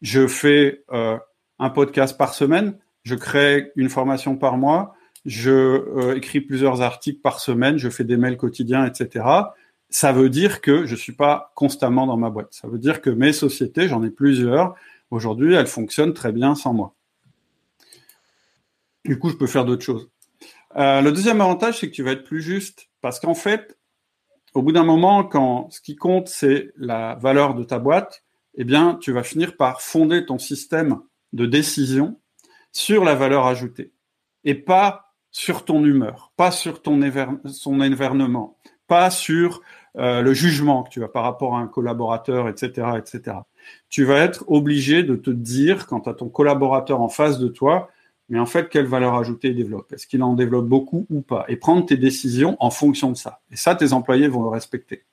Je 0.00 0.26
fais 0.26 0.84
euh, 0.92 1.18
un 1.58 1.70
podcast 1.70 2.16
par 2.18 2.34
semaine 2.34 2.78
je 3.04 3.14
crée 3.14 3.72
une 3.76 3.88
formation 3.88 4.36
par 4.36 4.56
mois, 4.56 4.94
je 5.24 5.50
euh, 5.50 6.16
écris 6.16 6.40
plusieurs 6.40 6.82
articles 6.82 7.20
par 7.20 7.40
semaine, 7.40 7.78
je 7.78 7.88
fais 7.88 8.04
des 8.04 8.16
mails 8.16 8.36
quotidiens, 8.36 8.86
etc. 8.86 9.24
Ça 9.90 10.12
veut 10.12 10.28
dire 10.28 10.60
que 10.60 10.86
je 10.86 10.92
ne 10.92 10.98
suis 10.98 11.12
pas 11.12 11.52
constamment 11.54 12.06
dans 12.06 12.16
ma 12.16 12.30
boîte. 12.30 12.48
Ça 12.50 12.68
veut 12.68 12.78
dire 12.78 13.00
que 13.00 13.10
mes 13.10 13.32
sociétés, 13.32 13.88
j'en 13.88 14.02
ai 14.02 14.10
plusieurs, 14.10 14.74
aujourd'hui, 15.10 15.54
elles 15.54 15.66
fonctionnent 15.66 16.14
très 16.14 16.32
bien 16.32 16.54
sans 16.54 16.72
moi. 16.72 16.94
Du 19.04 19.18
coup, 19.18 19.28
je 19.28 19.36
peux 19.36 19.46
faire 19.46 19.64
d'autres 19.64 19.84
choses. 19.84 20.08
Euh, 20.76 21.00
le 21.00 21.12
deuxième 21.12 21.40
avantage, 21.40 21.80
c'est 21.80 21.88
que 21.88 21.94
tu 21.94 22.02
vas 22.02 22.12
être 22.12 22.24
plus 22.24 22.40
juste. 22.40 22.88
Parce 23.00 23.20
qu'en 23.20 23.34
fait, 23.34 23.78
au 24.54 24.62
bout 24.62 24.72
d'un 24.72 24.84
moment, 24.84 25.24
quand 25.24 25.68
ce 25.70 25.80
qui 25.80 25.94
compte, 25.94 26.28
c'est 26.28 26.72
la 26.76 27.16
valeur 27.16 27.54
de 27.54 27.64
ta 27.64 27.78
boîte, 27.78 28.24
eh 28.54 28.64
bien, 28.64 28.98
tu 29.00 29.12
vas 29.12 29.22
finir 29.22 29.56
par 29.56 29.82
fonder 29.82 30.24
ton 30.24 30.38
système 30.38 31.00
de 31.32 31.44
décision 31.46 32.18
sur 32.74 33.04
la 33.04 33.14
valeur 33.14 33.46
ajoutée 33.46 33.92
et 34.44 34.54
pas 34.54 35.14
sur 35.30 35.64
ton 35.64 35.82
humeur, 35.84 36.32
pas 36.36 36.50
sur 36.50 36.82
ton 36.82 37.00
son 37.46 37.78
pas 38.86 39.10
sur 39.10 39.62
euh, 39.96 40.20
le 40.20 40.34
jugement 40.34 40.82
que 40.82 40.90
tu 40.90 41.02
as 41.02 41.08
par 41.08 41.22
rapport 41.22 41.56
à 41.56 41.60
un 41.60 41.66
collaborateur, 41.66 42.48
etc., 42.48 42.88
etc. 42.98 43.38
Tu 43.88 44.04
vas 44.04 44.18
être 44.18 44.44
obligé 44.48 45.02
de 45.02 45.16
te 45.16 45.30
dire, 45.30 45.86
quand 45.86 46.00
tu 46.00 46.10
as 46.10 46.14
ton 46.14 46.28
collaborateur 46.28 47.00
en 47.00 47.08
face 47.08 47.38
de 47.38 47.48
toi, 47.48 47.88
mais 48.28 48.38
en 48.38 48.46
fait, 48.46 48.68
quelle 48.68 48.86
valeur 48.86 49.14
ajoutée 49.14 49.48
il 49.48 49.56
développe? 49.56 49.92
Est-ce 49.92 50.06
qu'il 50.06 50.22
en 50.22 50.34
développe 50.34 50.66
beaucoup 50.66 51.06
ou 51.10 51.22
pas? 51.22 51.44
Et 51.48 51.56
prendre 51.56 51.86
tes 51.86 51.96
décisions 51.96 52.56
en 52.60 52.70
fonction 52.70 53.10
de 53.10 53.16
ça. 53.16 53.40
Et 53.50 53.56
ça, 53.56 53.74
tes 53.74 53.92
employés 53.92 54.28
vont 54.28 54.42
le 54.42 54.48
respecter. 54.48 55.04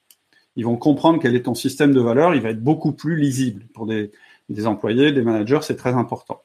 Ils 0.55 0.65
vont 0.65 0.77
comprendre 0.77 1.19
quel 1.21 1.35
est 1.35 1.43
ton 1.43 1.55
système 1.55 1.93
de 1.93 2.01
valeur. 2.01 2.35
Il 2.35 2.41
va 2.41 2.49
être 2.49 2.63
beaucoup 2.63 2.91
plus 2.91 3.15
lisible 3.15 3.65
pour 3.73 3.85
des 3.85 4.11
employés, 4.65 5.11
des 5.11 5.21
managers. 5.21 5.59
C'est 5.61 5.77
très 5.77 5.93
important. 5.93 6.41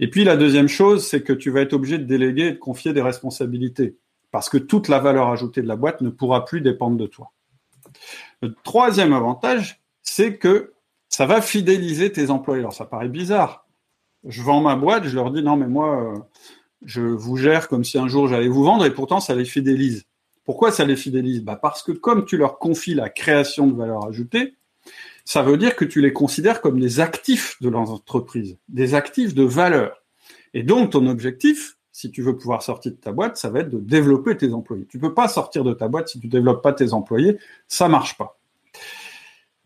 Et 0.00 0.08
puis 0.10 0.24
la 0.24 0.36
deuxième 0.36 0.68
chose, 0.68 1.06
c'est 1.06 1.22
que 1.22 1.32
tu 1.32 1.50
vas 1.50 1.60
être 1.60 1.72
obligé 1.72 1.98
de 1.98 2.04
déléguer 2.04 2.46
et 2.46 2.52
de 2.52 2.58
confier 2.58 2.92
des 2.92 3.02
responsabilités, 3.02 3.96
parce 4.30 4.48
que 4.48 4.58
toute 4.58 4.88
la 4.88 4.98
valeur 4.98 5.28
ajoutée 5.28 5.62
de 5.62 5.68
la 5.68 5.76
boîte 5.76 6.00
ne 6.00 6.10
pourra 6.10 6.44
plus 6.44 6.60
dépendre 6.60 6.96
de 6.96 7.06
toi. 7.06 7.32
Le 8.42 8.54
troisième 8.64 9.12
avantage, 9.12 9.82
c'est 10.02 10.36
que 10.36 10.72
ça 11.08 11.26
va 11.26 11.40
fidéliser 11.40 12.12
tes 12.12 12.30
employés. 12.30 12.60
Alors 12.60 12.74
ça 12.74 12.84
paraît 12.84 13.08
bizarre. 13.08 13.66
Je 14.24 14.42
vends 14.42 14.60
ma 14.60 14.76
boîte, 14.76 15.04
je 15.04 15.14
leur 15.14 15.30
dis 15.30 15.42
non 15.42 15.56
mais 15.56 15.68
moi, 15.68 16.02
euh, 16.02 16.18
je 16.84 17.00
vous 17.00 17.36
gère 17.36 17.68
comme 17.68 17.84
si 17.84 17.98
un 17.98 18.08
jour 18.08 18.28
j'allais 18.28 18.48
vous 18.48 18.64
vendre, 18.64 18.84
et 18.84 18.92
pourtant 18.92 19.20
ça 19.20 19.34
les 19.34 19.44
fidélise. 19.44 20.04
Pourquoi 20.44 20.72
ça 20.72 20.84
les 20.84 20.96
fidélise? 20.96 21.42
Bah 21.42 21.58
Parce 21.60 21.82
que 21.82 21.92
comme 21.92 22.24
tu 22.24 22.36
leur 22.36 22.58
confies 22.58 22.94
la 22.94 23.10
création 23.10 23.66
de 23.66 23.76
valeur 23.76 24.06
ajoutée, 24.06 24.54
ça 25.28 25.42
veut 25.42 25.58
dire 25.58 25.76
que 25.76 25.84
tu 25.84 26.00
les 26.00 26.14
considères 26.14 26.62
comme 26.62 26.80
des 26.80 27.00
actifs 27.00 27.60
de 27.60 27.68
l'entreprise, 27.68 28.56
des 28.70 28.94
actifs 28.94 29.34
de 29.34 29.42
valeur. 29.42 30.02
Et 30.54 30.62
donc, 30.62 30.92
ton 30.92 31.06
objectif, 31.06 31.76
si 31.92 32.10
tu 32.10 32.22
veux 32.22 32.34
pouvoir 32.38 32.62
sortir 32.62 32.92
de 32.92 32.96
ta 32.96 33.12
boîte, 33.12 33.36
ça 33.36 33.50
va 33.50 33.60
être 33.60 33.68
de 33.68 33.78
développer 33.78 34.38
tes 34.38 34.54
employés. 34.54 34.86
Tu 34.88 34.98
peux 34.98 35.12
pas 35.12 35.28
sortir 35.28 35.64
de 35.64 35.74
ta 35.74 35.86
boîte 35.86 36.08
si 36.08 36.18
tu 36.18 36.28
développes 36.28 36.62
pas 36.62 36.72
tes 36.72 36.94
employés, 36.94 37.36
ça 37.66 37.88
marche 37.88 38.16
pas. 38.16 38.40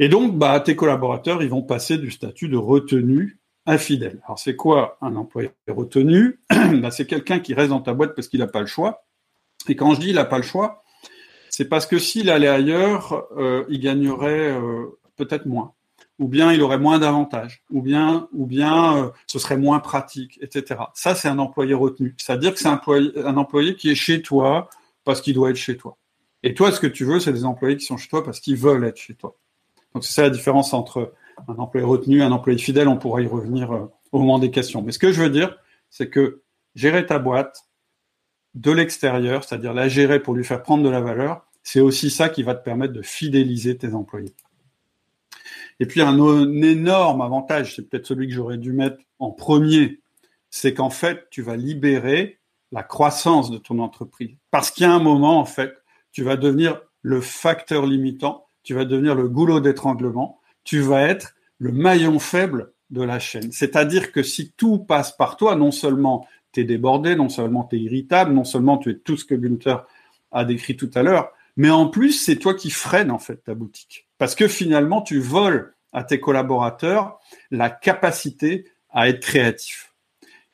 Et 0.00 0.08
donc, 0.08 0.36
bah, 0.36 0.58
tes 0.58 0.74
collaborateurs, 0.74 1.44
ils 1.44 1.50
vont 1.50 1.62
passer 1.62 1.96
du 1.96 2.10
statut 2.10 2.48
de 2.48 2.56
retenu 2.56 3.38
à 3.64 3.78
fidèle. 3.78 4.20
Alors, 4.24 4.40
c'est 4.40 4.56
quoi 4.56 4.98
un 5.00 5.14
employé 5.14 5.52
retenu 5.68 6.40
bah, 6.50 6.90
C'est 6.90 7.06
quelqu'un 7.06 7.38
qui 7.38 7.54
reste 7.54 7.70
dans 7.70 7.82
ta 7.82 7.94
boîte 7.94 8.16
parce 8.16 8.26
qu'il 8.26 8.40
n'a 8.40 8.48
pas 8.48 8.62
le 8.62 8.66
choix. 8.66 9.04
Et 9.68 9.76
quand 9.76 9.94
je 9.94 10.00
dis 10.00 10.08
il 10.08 10.16
n'a 10.16 10.24
pas 10.24 10.38
le 10.38 10.42
choix, 10.42 10.82
c'est 11.50 11.68
parce 11.68 11.86
que 11.86 12.00
s'il 12.00 12.30
allait 12.30 12.48
ailleurs, 12.48 13.28
euh, 13.36 13.64
il 13.68 13.78
gagnerait 13.78 14.50
euh, 14.50 14.98
peut-être 15.24 15.46
moins, 15.46 15.72
ou 16.18 16.28
bien 16.28 16.52
il 16.52 16.62
aurait 16.62 16.78
moins 16.78 16.98
d'avantages, 16.98 17.62
ou 17.70 17.82
bien, 17.82 18.28
ou 18.32 18.46
bien 18.46 18.96
euh, 18.96 19.10
ce 19.26 19.38
serait 19.38 19.56
moins 19.56 19.80
pratique, 19.80 20.38
etc. 20.42 20.80
Ça, 20.94 21.14
c'est 21.14 21.28
un 21.28 21.38
employé 21.38 21.74
retenu. 21.74 22.14
C'est-à-dire 22.18 22.54
que 22.54 22.60
c'est 22.60 22.68
un, 22.68 22.80
un 23.24 23.36
employé 23.36 23.76
qui 23.76 23.90
est 23.90 23.94
chez 23.94 24.22
toi 24.22 24.68
parce 25.04 25.20
qu'il 25.20 25.34
doit 25.34 25.50
être 25.50 25.56
chez 25.56 25.76
toi. 25.76 25.96
Et 26.42 26.54
toi, 26.54 26.72
ce 26.72 26.80
que 26.80 26.86
tu 26.86 27.04
veux, 27.04 27.20
c'est 27.20 27.32
des 27.32 27.44
employés 27.44 27.76
qui 27.76 27.84
sont 27.84 27.96
chez 27.96 28.08
toi 28.08 28.24
parce 28.24 28.40
qu'ils 28.40 28.56
veulent 28.56 28.84
être 28.84 28.98
chez 28.98 29.14
toi. 29.14 29.36
Donc 29.94 30.04
c'est 30.04 30.12
ça 30.12 30.22
la 30.22 30.30
différence 30.30 30.72
entre 30.72 31.12
un 31.48 31.54
employé 31.54 31.86
retenu 31.86 32.20
et 32.20 32.22
un 32.22 32.32
employé 32.32 32.58
fidèle. 32.58 32.88
On 32.88 32.96
pourra 32.96 33.22
y 33.22 33.26
revenir 33.26 33.72
euh, 33.72 33.86
au 34.10 34.18
moment 34.18 34.38
des 34.38 34.50
questions. 34.50 34.82
Mais 34.82 34.92
ce 34.92 34.98
que 34.98 35.12
je 35.12 35.22
veux 35.22 35.30
dire, 35.30 35.56
c'est 35.90 36.08
que 36.08 36.42
gérer 36.74 37.06
ta 37.06 37.18
boîte 37.18 37.68
de 38.54 38.70
l'extérieur, 38.70 39.44
c'est-à-dire 39.44 39.72
la 39.72 39.88
gérer 39.88 40.20
pour 40.20 40.34
lui 40.34 40.44
faire 40.44 40.62
prendre 40.62 40.82
de 40.82 40.88
la 40.88 41.00
valeur, 41.00 41.46
c'est 41.62 41.80
aussi 41.80 42.10
ça 42.10 42.28
qui 42.28 42.42
va 42.42 42.54
te 42.54 42.64
permettre 42.64 42.92
de 42.92 43.02
fidéliser 43.02 43.76
tes 43.76 43.94
employés. 43.94 44.34
Et 45.82 45.86
puis 45.86 46.00
un, 46.00 46.16
énorme 46.62 47.22
avantage, 47.22 47.74
c'est 47.74 47.82
peut-être 47.88 48.06
celui 48.06 48.28
que 48.28 48.32
j'aurais 48.32 48.56
dû 48.56 48.72
mettre 48.72 48.98
en 49.18 49.32
premier, 49.32 49.98
c'est 50.48 50.74
qu'en 50.74 50.90
fait, 50.90 51.26
tu 51.28 51.42
vas 51.42 51.56
libérer 51.56 52.38
la 52.70 52.84
croissance 52.84 53.50
de 53.50 53.58
ton 53.58 53.80
entreprise. 53.80 54.30
Parce 54.52 54.70
qu'il 54.70 54.84
y 54.84 54.86
a 54.86 54.92
un 54.92 55.02
moment, 55.02 55.40
en 55.40 55.44
fait, 55.44 55.74
tu 56.12 56.22
vas 56.22 56.36
devenir 56.36 56.80
le 57.00 57.20
facteur 57.20 57.84
limitant, 57.84 58.46
tu 58.62 58.74
vas 58.74 58.84
devenir 58.84 59.16
le 59.16 59.28
goulot 59.28 59.58
d'étranglement, 59.58 60.38
tu 60.62 60.78
vas 60.78 61.02
être 61.02 61.34
le 61.58 61.72
maillon 61.72 62.20
faible 62.20 62.70
de 62.90 63.02
la 63.02 63.18
chaîne. 63.18 63.50
C'est-à-dire 63.50 64.12
que 64.12 64.22
si 64.22 64.52
tout 64.52 64.78
passe 64.78 65.10
par 65.10 65.36
toi, 65.36 65.56
non 65.56 65.72
seulement 65.72 66.28
tu 66.52 66.60
es 66.60 66.64
débordé, 66.64 67.16
non 67.16 67.28
seulement 67.28 67.64
tu 67.64 67.74
es 67.74 67.80
irritable, 67.80 68.32
non 68.32 68.44
seulement 68.44 68.78
tu 68.78 68.90
es 68.90 68.98
tout 68.98 69.16
ce 69.16 69.24
que 69.24 69.34
Gunther 69.34 69.84
a 70.30 70.44
décrit 70.44 70.76
tout 70.76 70.92
à 70.94 71.02
l'heure, 71.02 71.32
mais 71.56 71.70
en 71.70 71.88
plus, 71.88 72.12
c'est 72.12 72.36
toi 72.36 72.54
qui 72.54 72.70
freine 72.70 73.10
en 73.10 73.18
fait 73.18 73.42
ta 73.42 73.56
boutique. 73.56 74.06
Parce 74.22 74.36
que 74.36 74.46
finalement, 74.46 75.02
tu 75.02 75.18
voles 75.18 75.74
à 75.92 76.04
tes 76.04 76.20
collaborateurs 76.20 77.18
la 77.50 77.70
capacité 77.70 78.68
à 78.88 79.08
être 79.08 79.18
créatif. 79.18 79.96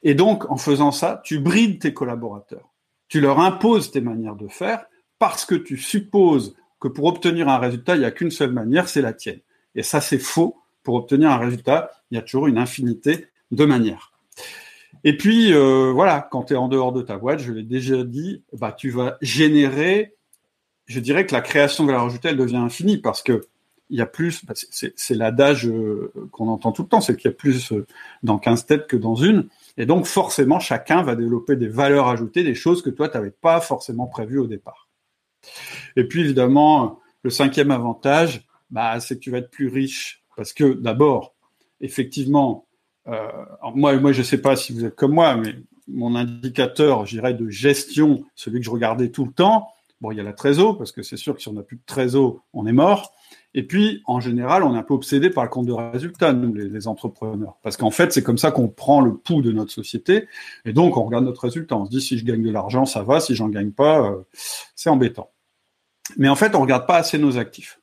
Et 0.02 0.14
donc, 0.14 0.50
en 0.50 0.57
faisant 0.57 0.90
ça, 0.90 1.20
tu 1.22 1.38
brides 1.38 1.78
tes 1.78 1.92
collaborateurs. 1.92 2.72
Tu 3.09 3.20
leur 3.20 3.40
imposes 3.40 3.90
tes 3.90 4.00
manières 4.00 4.37
de 4.37 4.48
faire 4.48 4.87
parce 5.18 5.44
que 5.44 5.54
tu 5.54 5.76
supposes 5.76 6.57
que 6.81 6.88
pour 6.88 7.04
obtenir 7.04 7.50
un 7.50 7.59
résultat, 7.59 7.96
il 7.96 7.98
n'y 7.98 8.07
a 8.07 8.11
qu'une 8.11 8.31
seule 8.31 8.52
manière, 8.52 8.88
c'est 8.88 9.02
la 9.02 9.12
tienne. 9.12 9.40
Et 9.74 9.83
ça, 9.83 10.00
c'est 10.00 10.18
faux. 10.18 10.57
Pour 10.83 10.94
obtenir 10.94 11.31
un 11.31 11.37
résultat, 11.37 11.90
il 12.11 12.14
y 12.14 12.18
a 12.18 12.22
toujours 12.22 12.46
une 12.46 12.57
infinité 12.57 13.26
de 13.50 13.66
manières. 13.66 14.14
Et 15.04 15.14
puis, 15.14 15.52
euh, 15.52 15.92
voilà, 15.92 16.26
quand 16.31 16.44
tu 16.44 16.54
es 16.54 16.57
en 16.57 16.68
dehors 16.68 16.92
de 16.92 17.02
ta 17.02 17.18
boîte, 17.18 17.40
je 17.40 17.52
l'ai 17.52 17.64
déjà 17.64 18.02
dit, 18.02 18.42
bah, 18.54 18.72
tu 18.72 18.88
vas 18.88 19.18
générer, 19.20 20.16
je 20.87 21.00
dirais 21.00 21.26
que 21.26 21.35
la 21.35 21.42
création 21.42 21.85
de 21.85 21.90
valeur 21.90 22.07
ajoutée, 22.07 22.33
devient 22.33 22.57
infinie 22.57 22.96
parce 22.96 23.22
que 23.22 23.42
il 23.90 23.98
y 23.98 24.03
a 24.03 24.07
plus, 24.07 24.44
bah, 24.44 24.55
c'est 24.70 25.14
l'adage 25.14 25.66
euh, 25.66 26.12
qu'on 26.33 26.48
entend 26.48 26.72
tout 26.72 26.83
le 26.83 26.88
temps, 26.88 27.01
c'est 27.01 27.16
qu'il 27.16 27.31
y 27.31 27.35
a 27.35 27.37
plus 27.37 27.72
euh, 27.72 27.87
dans 28.22 28.38
15 28.38 28.66
têtes 28.66 28.87
que 28.87 28.96
dans 28.96 29.14
une. 29.14 29.48
Et 29.77 29.87
donc, 29.87 30.07
forcément, 30.07 30.61
chacun 30.61 31.03
va 31.03 31.16
développer 31.16 31.57
des 31.57 31.68
valeurs 31.68 32.09
ajoutées, 32.09 32.44
des 32.44 32.55
choses 32.55 32.83
que 32.83 32.90
toi, 32.90 33.09
tu 33.09 33.16
n'avais 33.16 33.31
pas 33.31 33.61
forcément 33.61 34.07
prévues 34.07 34.38
au 34.38 34.46
départ. 34.46 34.88
Et 35.96 36.05
puis, 36.05 36.20
évidemment, 36.20 37.01
le 37.22 37.31
cinquième 37.31 37.70
avantage, 37.70 38.46
bah, 38.70 39.01
c'est 39.01 39.16
que 39.16 39.20
tu 39.20 39.31
vas 39.31 39.38
être 39.38 39.51
plus 39.51 39.68
riche. 39.68 40.22
Parce 40.37 40.53
que 40.53 40.74
d'abord, 40.74 41.35
effectivement, 41.81 42.66
euh, 43.09 43.29
moi, 43.74 44.12
je 44.12 44.18
ne 44.18 44.24
sais 44.24 44.40
pas 44.40 44.55
si 44.57 44.72
vous 44.72 44.85
êtes 44.85 44.94
comme 44.94 45.14
moi, 45.14 45.37
mais 45.37 45.55
mon 45.88 46.14
indicateur, 46.14 47.07
je 47.07 47.16
dirais, 47.16 47.35
de 47.35 47.48
gestion, 47.48 48.24
celui 48.35 48.61
que 48.61 48.66
je 48.66 48.70
regardais 48.70 49.09
tout 49.09 49.24
le 49.24 49.33
temps, 49.33 49.68
bon, 50.01 50.12
il 50.12 50.18
y 50.18 50.20
a 50.20 50.24
la 50.24 50.33
trésor, 50.33 50.77
parce 50.77 50.92
que 50.92 51.03
c'est 51.03 51.16
sûr 51.16 51.35
que 51.35 51.42
si 51.42 51.48
on 51.48 51.55
n'a 51.55 51.62
plus 51.62 51.77
de 51.77 51.83
trésor, 51.87 52.44
on 52.53 52.66
est 52.66 52.72
mort. 52.72 53.12
Et 53.54 53.66
puis, 53.66 54.02
en 54.06 54.20
général, 54.20 54.62
on 54.62 54.74
est 54.74 54.78
un 54.78 54.82
peu 54.82 54.94
obsédé 54.94 55.30
par 55.30 55.44
le 55.44 55.50
compte 55.50 55.66
de 55.66 55.72
résultat, 55.72 56.32
nous, 56.32 56.52
les, 56.54 56.87
entrepreneurs. 56.87 57.56
Parce 57.62 57.76
qu'en 57.76 57.90
fait, 57.90 58.12
c'est 58.12 58.22
comme 58.22 58.38
ça 58.38 58.50
qu'on 58.50 58.68
prend 58.68 59.00
le 59.00 59.16
pouls 59.16 59.42
de 59.42 59.52
notre 59.52 59.72
société. 59.72 60.28
Et 60.64 60.72
donc, 60.72 60.96
on 60.96 61.04
regarde 61.04 61.24
notre 61.24 61.42
résultat. 61.42 61.76
On 61.76 61.87
se 61.87 61.90
dit, 61.90 62.00
si 62.00 62.18
je 62.18 62.24
gagne 62.24 62.42
de 62.42 62.50
l'argent, 62.50 62.84
ça 62.84 63.02
va. 63.02 63.20
Si 63.20 63.34
j'en 63.34 63.48
gagne 63.48 63.72
pas, 63.72 64.11
euh, 64.11 64.22
c'est 64.76 64.90
embêtant. 64.90 65.30
Mais 66.16 66.28
en 66.28 66.37
fait, 66.37 66.54
on 66.54 66.61
regarde 66.61 66.87
pas 66.87 66.96
assez 66.96 67.18
nos 67.18 67.38
actifs. 67.38 67.80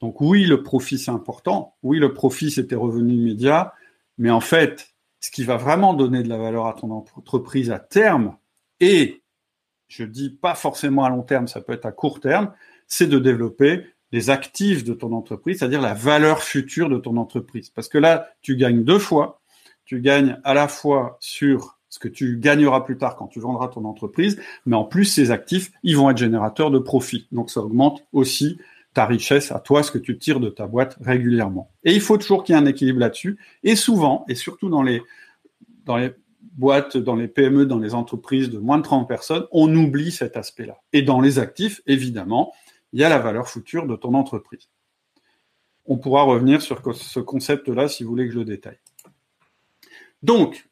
Donc 0.00 0.20
oui, 0.20 0.44
le 0.44 0.62
profit, 0.62 0.98
c'est 0.98 1.10
important. 1.10 1.76
Oui, 1.82 1.98
le 1.98 2.12
profit, 2.14 2.50
c'est 2.50 2.68
tes 2.68 2.74
revenus 2.74 3.18
immédiats. 3.18 3.74
Mais 4.16 4.30
en 4.30 4.40
fait, 4.40 4.94
ce 5.20 5.30
qui 5.30 5.44
va 5.44 5.56
vraiment 5.56 5.94
donner 5.94 6.22
de 6.22 6.28
la 6.28 6.38
valeur 6.38 6.66
à 6.66 6.74
ton 6.74 6.90
entreprise 6.90 7.70
à 7.70 7.78
terme, 7.78 8.36
et 8.80 9.22
je 9.88 10.04
dis 10.04 10.30
pas 10.30 10.54
forcément 10.54 11.04
à 11.04 11.10
long 11.10 11.22
terme, 11.22 11.48
ça 11.48 11.60
peut 11.60 11.72
être 11.72 11.86
à 11.86 11.92
court 11.92 12.20
terme, 12.20 12.52
c'est 12.86 13.06
de 13.06 13.18
développer 13.18 13.86
les 14.12 14.30
actifs 14.30 14.84
de 14.84 14.94
ton 14.94 15.12
entreprise, 15.12 15.58
c'est-à-dire 15.58 15.80
la 15.80 15.94
valeur 15.94 16.42
future 16.42 16.88
de 16.88 16.98
ton 16.98 17.16
entreprise. 17.16 17.70
Parce 17.70 17.88
que 17.88 17.98
là, 17.98 18.28
tu 18.40 18.56
gagnes 18.56 18.84
deux 18.84 18.98
fois. 18.98 19.40
Tu 19.84 20.00
gagnes 20.00 20.38
à 20.44 20.54
la 20.54 20.68
fois 20.68 21.16
sur 21.20 21.78
ce 21.88 21.98
que 21.98 22.08
tu 22.08 22.38
gagneras 22.38 22.80
plus 22.80 22.98
tard 22.98 23.16
quand 23.16 23.28
tu 23.28 23.40
vendras 23.40 23.68
ton 23.68 23.84
entreprise, 23.84 24.40
mais 24.66 24.76
en 24.76 24.84
plus, 24.84 25.06
ces 25.06 25.30
actifs, 25.30 25.70
ils 25.82 25.96
vont 25.96 26.10
être 26.10 26.18
générateurs 26.18 26.70
de 26.70 26.78
profit. 26.78 27.26
Donc, 27.32 27.50
ça 27.50 27.60
augmente 27.60 28.04
aussi 28.12 28.58
ta 28.92 29.06
richesse 29.06 29.52
à 29.52 29.60
toi, 29.60 29.82
ce 29.82 29.90
que 29.90 29.98
tu 29.98 30.18
tires 30.18 30.40
de 30.40 30.50
ta 30.50 30.66
boîte 30.66 30.98
régulièrement. 31.00 31.70
Et 31.84 31.94
il 31.94 32.00
faut 32.00 32.18
toujours 32.18 32.44
qu'il 32.44 32.54
y 32.54 32.58
ait 32.58 32.60
un 32.60 32.66
équilibre 32.66 33.00
là-dessus. 33.00 33.38
Et 33.62 33.76
souvent, 33.76 34.24
et 34.28 34.34
surtout 34.34 34.68
dans 34.68 34.82
les, 34.82 35.02
dans 35.84 35.96
les 35.96 36.12
boîtes, 36.58 36.96
dans 36.96 37.14
les 37.14 37.28
PME, 37.28 37.64
dans 37.64 37.78
les 37.78 37.94
entreprises 37.94 38.50
de 38.50 38.58
moins 38.58 38.78
de 38.78 38.82
30 38.82 39.08
personnes, 39.08 39.46
on 39.52 39.74
oublie 39.74 40.10
cet 40.10 40.36
aspect-là. 40.36 40.78
Et 40.92 41.02
dans 41.02 41.20
les 41.20 41.38
actifs, 41.38 41.80
évidemment, 41.86 42.52
il 42.92 43.00
y 43.00 43.04
a 43.04 43.08
la 43.08 43.18
valeur 43.18 43.48
future 43.48 43.86
de 43.86 43.96
ton 43.96 44.14
entreprise. 44.14 44.68
On 45.86 45.98
pourra 45.98 46.22
revenir 46.22 46.62
sur 46.62 46.82
ce 46.94 47.20
concept-là 47.20 47.88
si 47.88 48.04
vous 48.04 48.10
voulez 48.10 48.26
que 48.26 48.32
je 48.32 48.38
le 48.38 48.44
détaille. 48.44 48.78
Donc, 50.22 50.68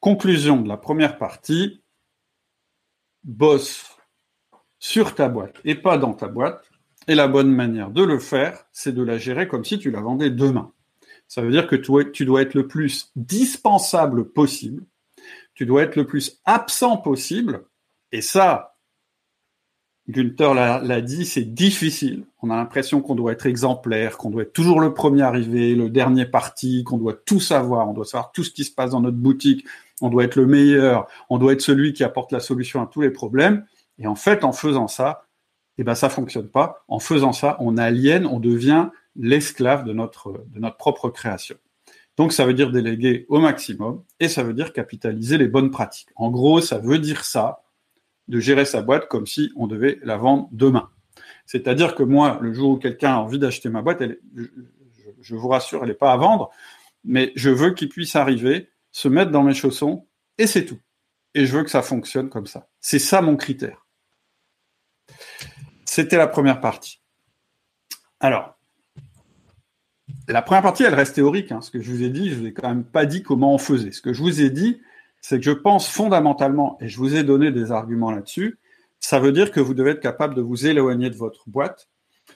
conclusion 0.00 0.60
de 0.60 0.68
la 0.68 0.76
première 0.76 1.18
partie, 1.18 1.82
bosse 3.24 3.96
sur 4.78 5.14
ta 5.14 5.28
boîte 5.28 5.56
et 5.64 5.74
pas 5.74 5.98
dans 5.98 6.12
ta 6.12 6.28
boîte. 6.28 6.70
Et 7.06 7.14
la 7.14 7.28
bonne 7.28 7.50
manière 7.50 7.90
de 7.90 8.02
le 8.02 8.18
faire, 8.18 8.64
c'est 8.72 8.92
de 8.92 9.02
la 9.02 9.18
gérer 9.18 9.48
comme 9.48 9.64
si 9.64 9.78
tu 9.78 9.90
la 9.90 10.00
vendais 10.00 10.30
demain. 10.30 10.72
Ça 11.28 11.42
veut 11.42 11.50
dire 11.50 11.66
que 11.66 11.76
tu 11.76 12.24
dois 12.24 12.42
être 12.42 12.54
le 12.54 12.66
plus 12.66 13.10
dispensable 13.16 14.30
possible, 14.30 14.84
tu 15.54 15.66
dois 15.66 15.82
être 15.82 15.96
le 15.96 16.06
plus 16.06 16.40
absent 16.44 16.98
possible, 16.98 17.64
et 18.12 18.20
ça, 18.20 18.73
Gunther 20.08 20.52
l'a 20.54 21.00
dit, 21.00 21.24
c'est 21.24 21.54
difficile. 21.54 22.26
On 22.42 22.50
a 22.50 22.56
l'impression 22.56 23.00
qu'on 23.00 23.14
doit 23.14 23.32
être 23.32 23.46
exemplaire, 23.46 24.18
qu'on 24.18 24.30
doit 24.30 24.42
être 24.42 24.52
toujours 24.52 24.80
le 24.80 24.92
premier 24.92 25.22
arrivé, 25.22 25.74
le 25.74 25.88
dernier 25.88 26.26
parti, 26.26 26.84
qu'on 26.84 26.98
doit 26.98 27.14
tout 27.14 27.40
savoir, 27.40 27.88
on 27.88 27.94
doit 27.94 28.04
savoir 28.04 28.30
tout 28.32 28.44
ce 28.44 28.50
qui 28.50 28.64
se 28.64 28.72
passe 28.72 28.90
dans 28.90 29.00
notre 29.00 29.16
boutique, 29.16 29.64
on 30.02 30.10
doit 30.10 30.24
être 30.24 30.36
le 30.36 30.46
meilleur, 30.46 31.08
on 31.30 31.38
doit 31.38 31.54
être 31.54 31.62
celui 31.62 31.94
qui 31.94 32.04
apporte 32.04 32.32
la 32.32 32.40
solution 32.40 32.82
à 32.82 32.86
tous 32.86 33.00
les 33.00 33.10
problèmes. 33.10 33.64
Et 33.98 34.06
en 34.06 34.14
fait, 34.14 34.44
en 34.44 34.52
faisant 34.52 34.88
ça, 34.88 35.24
eh 35.78 35.84
ben 35.84 35.94
ça 35.94 36.10
fonctionne 36.10 36.48
pas. 36.48 36.84
En 36.88 36.98
faisant 36.98 37.32
ça, 37.32 37.56
on 37.60 37.78
aliène, 37.78 38.26
on 38.26 38.40
devient 38.40 38.88
l'esclave 39.16 39.84
de 39.84 39.92
notre 39.92 40.44
de 40.52 40.60
notre 40.60 40.76
propre 40.76 41.08
création. 41.08 41.56
Donc 42.16 42.32
ça 42.32 42.44
veut 42.44 42.54
dire 42.54 42.70
déléguer 42.70 43.26
au 43.28 43.40
maximum 43.40 44.02
et 44.20 44.28
ça 44.28 44.42
veut 44.42 44.54
dire 44.54 44.72
capitaliser 44.72 45.38
les 45.38 45.48
bonnes 45.48 45.70
pratiques. 45.70 46.10
En 46.14 46.30
gros, 46.30 46.60
ça 46.60 46.78
veut 46.78 46.98
dire 46.98 47.24
ça 47.24 47.63
de 48.28 48.40
gérer 48.40 48.64
sa 48.64 48.82
boîte 48.82 49.08
comme 49.08 49.26
si 49.26 49.52
on 49.56 49.66
devait 49.66 49.98
la 50.02 50.16
vendre 50.16 50.48
demain. 50.52 50.90
C'est-à-dire 51.46 51.94
que 51.94 52.02
moi, 52.02 52.38
le 52.40 52.52
jour 52.52 52.70
où 52.70 52.76
quelqu'un 52.78 53.14
a 53.14 53.18
envie 53.18 53.38
d'acheter 53.38 53.68
ma 53.68 53.82
boîte, 53.82 54.02
je, 55.20 55.34
vous 55.34 55.48
rassure, 55.48 55.82
elle 55.82 55.88
n'est 55.88 55.94
pas 55.94 56.12
à 56.12 56.16
vendre, 56.16 56.50
mais 57.04 57.32
je 57.36 57.50
veux 57.50 57.74
qu'il 57.74 57.88
puisse 57.88 58.16
arriver, 58.16 58.70
se 58.92 59.08
mettre 59.08 59.30
dans 59.30 59.42
mes 59.42 59.54
chaussons, 59.54 60.06
et 60.38 60.46
c'est 60.46 60.64
tout. 60.64 60.78
Et 61.34 61.46
je 61.46 61.56
veux 61.56 61.64
que 61.64 61.70
ça 61.70 61.82
fonctionne 61.82 62.30
comme 62.30 62.46
ça. 62.46 62.68
C'est 62.80 62.98
ça 62.98 63.20
mon 63.20 63.36
critère. 63.36 63.86
C'était 65.84 66.16
la 66.16 66.28
première 66.28 66.60
partie. 66.60 67.00
Alors, 68.20 68.56
la 70.28 70.42
première 70.42 70.62
partie, 70.62 70.84
elle 70.84 70.94
reste 70.94 71.16
théorique. 71.16 71.52
Hein. 71.52 71.60
Ce 71.60 71.70
que 71.70 71.80
je 71.80 71.90
vous 71.90 72.02
ai 72.02 72.08
dit, 72.08 72.30
je 72.30 72.36
vous 72.36 72.46
ai 72.46 72.52
quand 72.52 72.68
même 72.68 72.84
pas 72.84 73.04
dit 73.04 73.22
comment 73.22 73.54
on 73.54 73.58
faisait. 73.58 73.90
Ce 73.90 74.00
que 74.00 74.12
je 74.12 74.22
vous 74.22 74.40
ai 74.40 74.50
dit, 74.50 74.80
c'est 75.26 75.38
que 75.38 75.44
je 75.46 75.52
pense 75.52 75.88
fondamentalement, 75.88 76.76
et 76.82 76.88
je 76.88 76.98
vous 76.98 77.16
ai 77.16 77.24
donné 77.24 77.50
des 77.50 77.72
arguments 77.72 78.10
là-dessus, 78.10 78.58
ça 79.00 79.18
veut 79.18 79.32
dire 79.32 79.52
que 79.52 79.58
vous 79.58 79.72
devez 79.72 79.92
être 79.92 80.02
capable 80.02 80.34
de 80.34 80.42
vous 80.42 80.66
éloigner 80.66 81.08
de 81.08 81.16
votre 81.16 81.48
boîte 81.48 81.88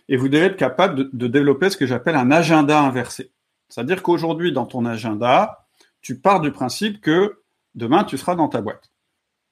et 0.08 0.16
vous 0.16 0.30
devez 0.30 0.46
être 0.46 0.56
capable 0.56 1.14
de, 1.14 1.26
développer 1.26 1.68
ce 1.68 1.76
que 1.76 1.84
j'appelle 1.84 2.16
un 2.16 2.30
agenda 2.30 2.80
inversé. 2.80 3.30
C'est-à-dire 3.68 4.02
qu'aujourd'hui, 4.02 4.52
dans 4.52 4.64
ton 4.64 4.86
agenda, 4.86 5.66
tu 6.00 6.18
pars 6.18 6.40
du 6.40 6.50
principe 6.50 7.02
que 7.02 7.42
demain, 7.74 8.04
tu 8.04 8.16
seras 8.16 8.34
dans 8.34 8.48
ta 8.48 8.62
boîte. 8.62 8.90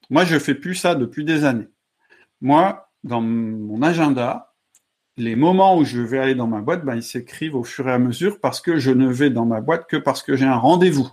Moi, 0.09 0.25
je 0.25 0.39
fais 0.39 0.55
plus 0.55 0.73
ça 0.73 0.95
depuis 0.95 1.23
des 1.23 1.45
années. 1.45 1.67
Moi, 2.41 2.89
dans 3.03 3.21
mon 3.21 3.83
agenda, 3.83 4.55
les 5.15 5.35
moments 5.35 5.77
où 5.77 5.85
je 5.85 6.01
vais 6.01 6.17
aller 6.17 6.33
dans 6.33 6.47
ma 6.47 6.61
boîte, 6.61 6.83
ben, 6.83 6.95
ils 6.95 7.03
s'écrivent 7.03 7.55
au 7.55 7.63
fur 7.63 7.87
et 7.87 7.93
à 7.93 7.99
mesure 7.99 8.39
parce 8.39 8.61
que 8.61 8.79
je 8.79 8.89
ne 8.89 9.07
vais 9.07 9.29
dans 9.29 9.45
ma 9.45 9.61
boîte 9.61 9.85
que 9.87 9.97
parce 9.97 10.23
que 10.23 10.35
j'ai 10.35 10.45
un 10.45 10.57
rendez-vous 10.57 11.11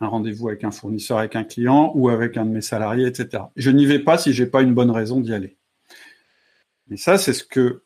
un 0.00 0.06
rendez-vous 0.06 0.48
avec 0.48 0.64
un 0.64 0.70
fournisseur, 0.70 1.18
avec 1.18 1.36
un 1.36 1.44
client 1.44 1.92
ou 1.94 2.08
avec 2.08 2.36
un 2.36 2.44
de 2.44 2.50
mes 2.50 2.60
salariés, 2.60 3.06
etc. 3.06 3.44
Je 3.56 3.70
n'y 3.70 3.86
vais 3.86 3.98
pas 3.98 4.18
si 4.18 4.32
j'ai 4.32 4.46
pas 4.46 4.62
une 4.62 4.74
bonne 4.74 4.90
raison 4.90 5.20
d'y 5.20 5.34
aller. 5.34 5.56
Mais 6.88 6.96
ça, 6.96 7.18
c'est 7.18 7.32
ce 7.32 7.44
que 7.44 7.82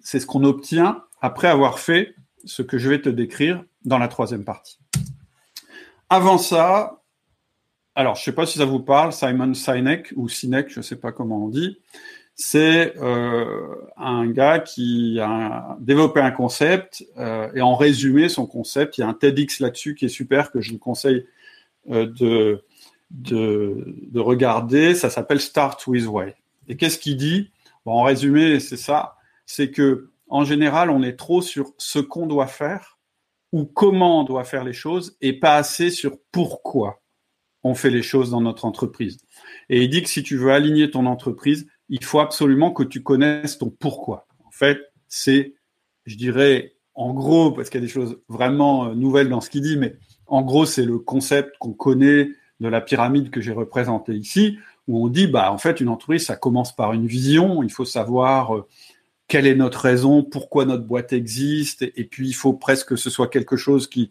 c'est 0.00 0.20
ce 0.20 0.26
qu'on 0.26 0.44
obtient 0.44 1.02
après 1.20 1.48
avoir 1.48 1.78
fait 1.78 2.14
ce 2.44 2.62
que 2.62 2.78
je 2.78 2.90
vais 2.90 3.00
te 3.00 3.08
décrire 3.08 3.64
dans 3.84 3.98
la 3.98 4.08
troisième 4.08 4.44
partie. 4.44 4.78
Avant 6.10 6.38
ça, 6.38 7.02
alors 7.94 8.14
je 8.14 8.20
ne 8.20 8.24
sais 8.24 8.32
pas 8.32 8.46
si 8.46 8.58
ça 8.58 8.64
vous 8.64 8.80
parle, 8.80 9.12
Simon 9.12 9.54
Sinek 9.54 10.12
ou 10.16 10.28
Sinek, 10.28 10.68
je 10.68 10.80
ne 10.80 10.82
sais 10.82 10.96
pas 10.96 11.12
comment 11.12 11.44
on 11.44 11.48
dit, 11.48 11.78
c'est 12.34 12.96
euh, 12.98 13.76
un 13.96 14.26
gars 14.26 14.58
qui 14.58 15.20
a 15.20 15.76
développé 15.80 16.20
un 16.20 16.32
concept 16.32 17.04
euh, 17.16 17.48
et 17.54 17.62
en 17.62 17.76
résumé 17.76 18.28
son 18.28 18.46
concept, 18.46 18.98
il 18.98 19.02
y 19.02 19.04
a 19.04 19.08
un 19.08 19.14
TEDx 19.14 19.60
là-dessus 19.60 19.94
qui 19.94 20.06
est 20.06 20.08
super 20.08 20.50
que 20.50 20.60
je 20.60 20.72
vous 20.72 20.78
conseille 20.78 21.26
de, 21.86 22.64
de, 23.10 23.84
de, 24.10 24.20
regarder. 24.20 24.94
Ça 24.94 25.10
s'appelle 25.10 25.40
Start 25.40 25.86
with 25.86 26.06
Why. 26.06 26.32
Et 26.68 26.76
qu'est-ce 26.76 26.98
qu'il 26.98 27.16
dit? 27.16 27.50
Bon, 27.84 27.92
En 27.92 28.02
résumé, 28.02 28.60
c'est 28.60 28.76
ça. 28.76 29.16
C'est 29.46 29.70
que 29.70 30.10
en 30.28 30.44
général, 30.44 30.90
on 30.90 31.02
est 31.02 31.16
trop 31.16 31.42
sur 31.42 31.72
ce 31.78 31.98
qu'on 31.98 32.26
doit 32.26 32.46
faire 32.46 32.98
ou 33.52 33.66
comment 33.66 34.20
on 34.20 34.24
doit 34.24 34.44
faire 34.44 34.64
les 34.64 34.72
choses 34.72 35.16
et 35.20 35.38
pas 35.38 35.56
assez 35.56 35.90
sur 35.90 36.16
pourquoi 36.32 37.02
on 37.62 37.74
fait 37.74 37.90
les 37.90 38.02
choses 38.02 38.30
dans 38.30 38.40
notre 38.40 38.64
entreprise. 38.64 39.18
Et 39.68 39.82
il 39.82 39.90
dit 39.90 40.02
que 40.02 40.08
si 40.08 40.22
tu 40.22 40.36
veux 40.36 40.50
aligner 40.50 40.90
ton 40.90 41.06
entreprise, 41.06 41.66
il 41.88 42.02
faut 42.04 42.20
absolument 42.20 42.72
que 42.72 42.82
tu 42.82 43.02
connaisses 43.02 43.58
ton 43.58 43.70
pourquoi. 43.70 44.26
En 44.44 44.50
fait, 44.50 44.78
c'est, 45.08 45.54
je 46.04 46.16
dirais, 46.16 46.74
en 46.94 47.12
gros, 47.12 47.52
parce 47.52 47.70
qu'il 47.70 47.80
y 47.80 47.84
a 47.84 47.86
des 47.86 47.92
choses 47.92 48.20
vraiment 48.28 48.86
euh, 48.86 48.94
nouvelles 48.94 49.28
dans 49.28 49.40
ce 49.40 49.50
qu'il 49.50 49.62
dit, 49.62 49.76
mais 49.76 49.96
en 50.26 50.42
gros, 50.42 50.66
c'est 50.66 50.84
le 50.84 50.98
concept 50.98 51.56
qu'on 51.58 51.72
connaît 51.72 52.30
de 52.60 52.68
la 52.68 52.80
pyramide 52.80 53.30
que 53.30 53.40
j'ai 53.40 53.52
représenté 53.52 54.14
ici, 54.14 54.58
où 54.88 55.04
on 55.04 55.08
dit, 55.08 55.26
bah, 55.26 55.52
en 55.52 55.58
fait, 55.58 55.80
une 55.80 55.88
entreprise, 55.88 56.26
ça 56.26 56.36
commence 56.36 56.74
par 56.74 56.92
une 56.92 57.06
vision. 57.06 57.62
Il 57.62 57.70
faut 57.70 57.84
savoir 57.84 58.56
euh, 58.56 58.66
quelle 59.28 59.46
est 59.46 59.54
notre 59.54 59.80
raison, 59.80 60.22
pourquoi 60.22 60.64
notre 60.64 60.84
boîte 60.84 61.12
existe, 61.12 61.82
et 61.82 62.04
puis 62.04 62.28
il 62.28 62.34
faut 62.34 62.52
presque 62.52 62.88
que 62.88 62.96
ce 62.96 63.10
soit 63.10 63.28
quelque 63.28 63.56
chose 63.56 63.86
qui 63.86 64.10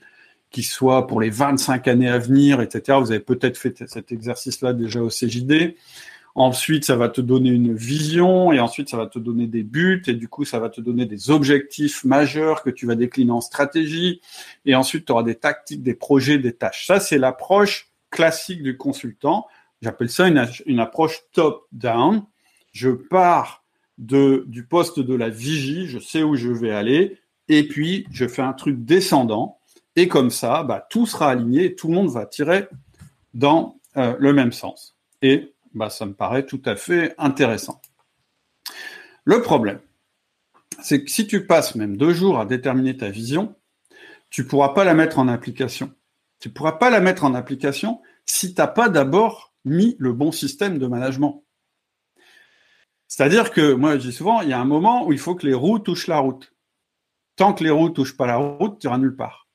qui 0.54 0.62
soit 0.62 1.08
pour 1.08 1.20
les 1.20 1.32
25 1.32 1.88
années 1.88 2.08
à 2.08 2.20
venir, 2.20 2.62
etc. 2.62 3.00
Vous 3.02 3.12
avez 3.12 3.20
peut-être 3.20 3.58
fait 3.58 3.76
cet 3.88 4.12
exercice-là 4.12 4.74
déjà 4.74 5.02
au 5.02 5.10
CJD. 5.10 5.76
Ensuite, 6.36 6.84
ça 6.84 6.96
va 6.96 7.10
te 7.10 7.22
donner 7.22 7.50
une 7.50 7.76
vision 7.76 8.52
et 8.52 8.60
ensuite, 8.60 8.90
ça 8.90 8.98
va 8.98 9.06
te 9.06 9.20
donner 9.20 9.46
des 9.46 9.62
buts 9.62 10.02
et 10.08 10.14
du 10.14 10.28
coup, 10.28 10.46
ça 10.46 10.58
va 10.60 10.70
te 10.70 10.82
donner 10.82 11.06
des 11.06 11.30
objectifs 11.30 12.04
majeurs 12.04 12.64
que 12.64 12.72
tu 12.72 12.88
vas 12.88 12.96
décliner 12.96 13.32
en 13.32 13.42
stratégie. 13.42 14.20
Et 14.66 14.74
ensuite, 14.74 15.06
tu 15.06 15.12
auras 15.12 15.22
des 15.22 15.36
tactiques, 15.36 15.84
des 15.84 15.94
projets, 15.94 16.40
des 16.40 16.54
tâches. 16.54 16.88
Ça, 16.88 17.00
c'est 17.00 17.20
l'approche 17.20 17.92
classique 18.10 18.64
du 18.64 18.78
consultant. 18.78 19.46
J'appelle 19.84 20.10
ça 20.10 20.28
une, 20.28 20.80
approche 20.80 21.22
top-down. 21.34 22.24
Je 22.72 22.90
pars 22.90 23.64
de, 24.00 24.46
du 24.48 24.66
poste 24.66 25.00
de 25.00 25.14
la 25.14 25.30
vigie, 25.30 25.86
je 25.86 26.00
sais 26.00 26.24
où 26.24 26.36
je 26.36 26.50
vais 26.50 26.72
aller, 26.72 27.20
et 27.48 27.68
puis 27.68 28.08
je 28.12 28.28
fais 28.28 28.42
un 28.42 28.54
truc 28.54 28.84
descendant. 28.84 29.60
Et 29.96 30.08
comme 30.08 30.32
ça, 30.32 30.64
bah, 30.64 30.88
tout 30.90 31.06
sera 31.06 31.30
aligné 31.30 31.76
tout 31.76 31.90
le 31.90 31.94
monde 31.94 32.10
va 32.10 32.26
tirer 32.26 32.68
dans 33.36 33.80
euh, 33.98 34.16
le 34.18 34.34
même 34.34 34.52
sens. 34.52 34.96
Et 35.22 35.53
bah, 35.74 35.90
ça 35.90 36.06
me 36.06 36.14
paraît 36.14 36.46
tout 36.46 36.62
à 36.66 36.76
fait 36.76 37.16
intéressant. 37.18 37.82
Le 39.26 39.42
problème, 39.42 39.80
c'est 40.82 41.04
que 41.04 41.10
si 41.10 41.28
tu 41.28 41.46
passes 41.46 41.76
même 41.76 41.98
deux 41.98 42.14
jours 42.14 42.40
à 42.40 42.46
déterminer 42.46 42.98
ta 42.98 43.10
vision, 43.10 43.56
tu 44.30 44.44
ne 44.44 44.48
pourras 44.48 44.70
pas 44.70 44.84
la 44.84 44.94
mettre 44.94 45.20
en 45.20 45.28
application. 45.28 45.94
Tu 46.40 46.50
ne 46.50 46.54
pourras 46.54 46.74
pas 46.74 46.90
la 46.90 47.00
mettre 47.00 47.24
en 47.24 47.34
application 47.34 48.02
si 48.26 48.54
tu 48.54 48.60
n'as 48.60 48.68
pas 48.68 48.90
d'abord 48.90 49.54
mis 49.66 49.96
le 50.00 50.12
bon 50.12 50.32
système 50.32 50.78
de 50.78 50.88
management. 50.88 51.44
C'est-à-dire 53.08 53.52
que, 53.52 53.74
moi 53.74 53.94
je 53.98 54.08
dis 54.08 54.12
souvent, 54.12 54.42
il 54.42 54.50
y 54.50 54.54
a 54.54 54.60
un 54.60 54.66
moment 54.66 55.06
où 55.06 55.14
il 55.14 55.20
faut 55.20 55.36
que 55.36 55.46
les 55.46 55.54
roues 55.54 55.80
touchent 55.80 56.08
la 56.08 56.18
route. 56.18 56.54
Tant 57.36 57.54
que 57.54 57.64
les 57.64 57.70
roues 57.70 57.90
ne 57.90 57.94
touchent 57.94 58.18
pas 58.18 58.28
la 58.28 58.38
route, 58.38 58.80
tu 58.80 58.88
iras 58.88 58.98
nulle 58.98 59.16
part. 59.16 59.48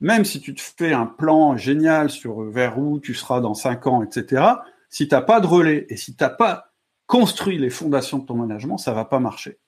Même 0.00 0.24
si 0.24 0.40
tu 0.40 0.54
te 0.54 0.60
fais 0.60 0.92
un 0.92 1.06
plan 1.06 1.56
génial 1.56 2.10
sur 2.10 2.42
vers 2.42 2.78
où 2.78 3.00
tu 3.00 3.14
seras 3.14 3.40
dans 3.40 3.54
cinq 3.54 3.86
ans, 3.86 4.02
etc., 4.02 4.44
si 4.88 5.08
tu 5.08 5.14
n'as 5.14 5.22
pas 5.22 5.40
de 5.40 5.46
relais 5.46 5.86
et 5.88 5.96
si 5.96 6.14
tu 6.14 6.22
n'as 6.22 6.30
pas 6.30 6.72
construit 7.06 7.58
les 7.58 7.70
fondations 7.70 8.18
de 8.18 8.26
ton 8.26 8.34
management, 8.34 8.78
ça 8.78 8.92
va 8.92 9.04
pas 9.04 9.20
marcher. 9.20 9.58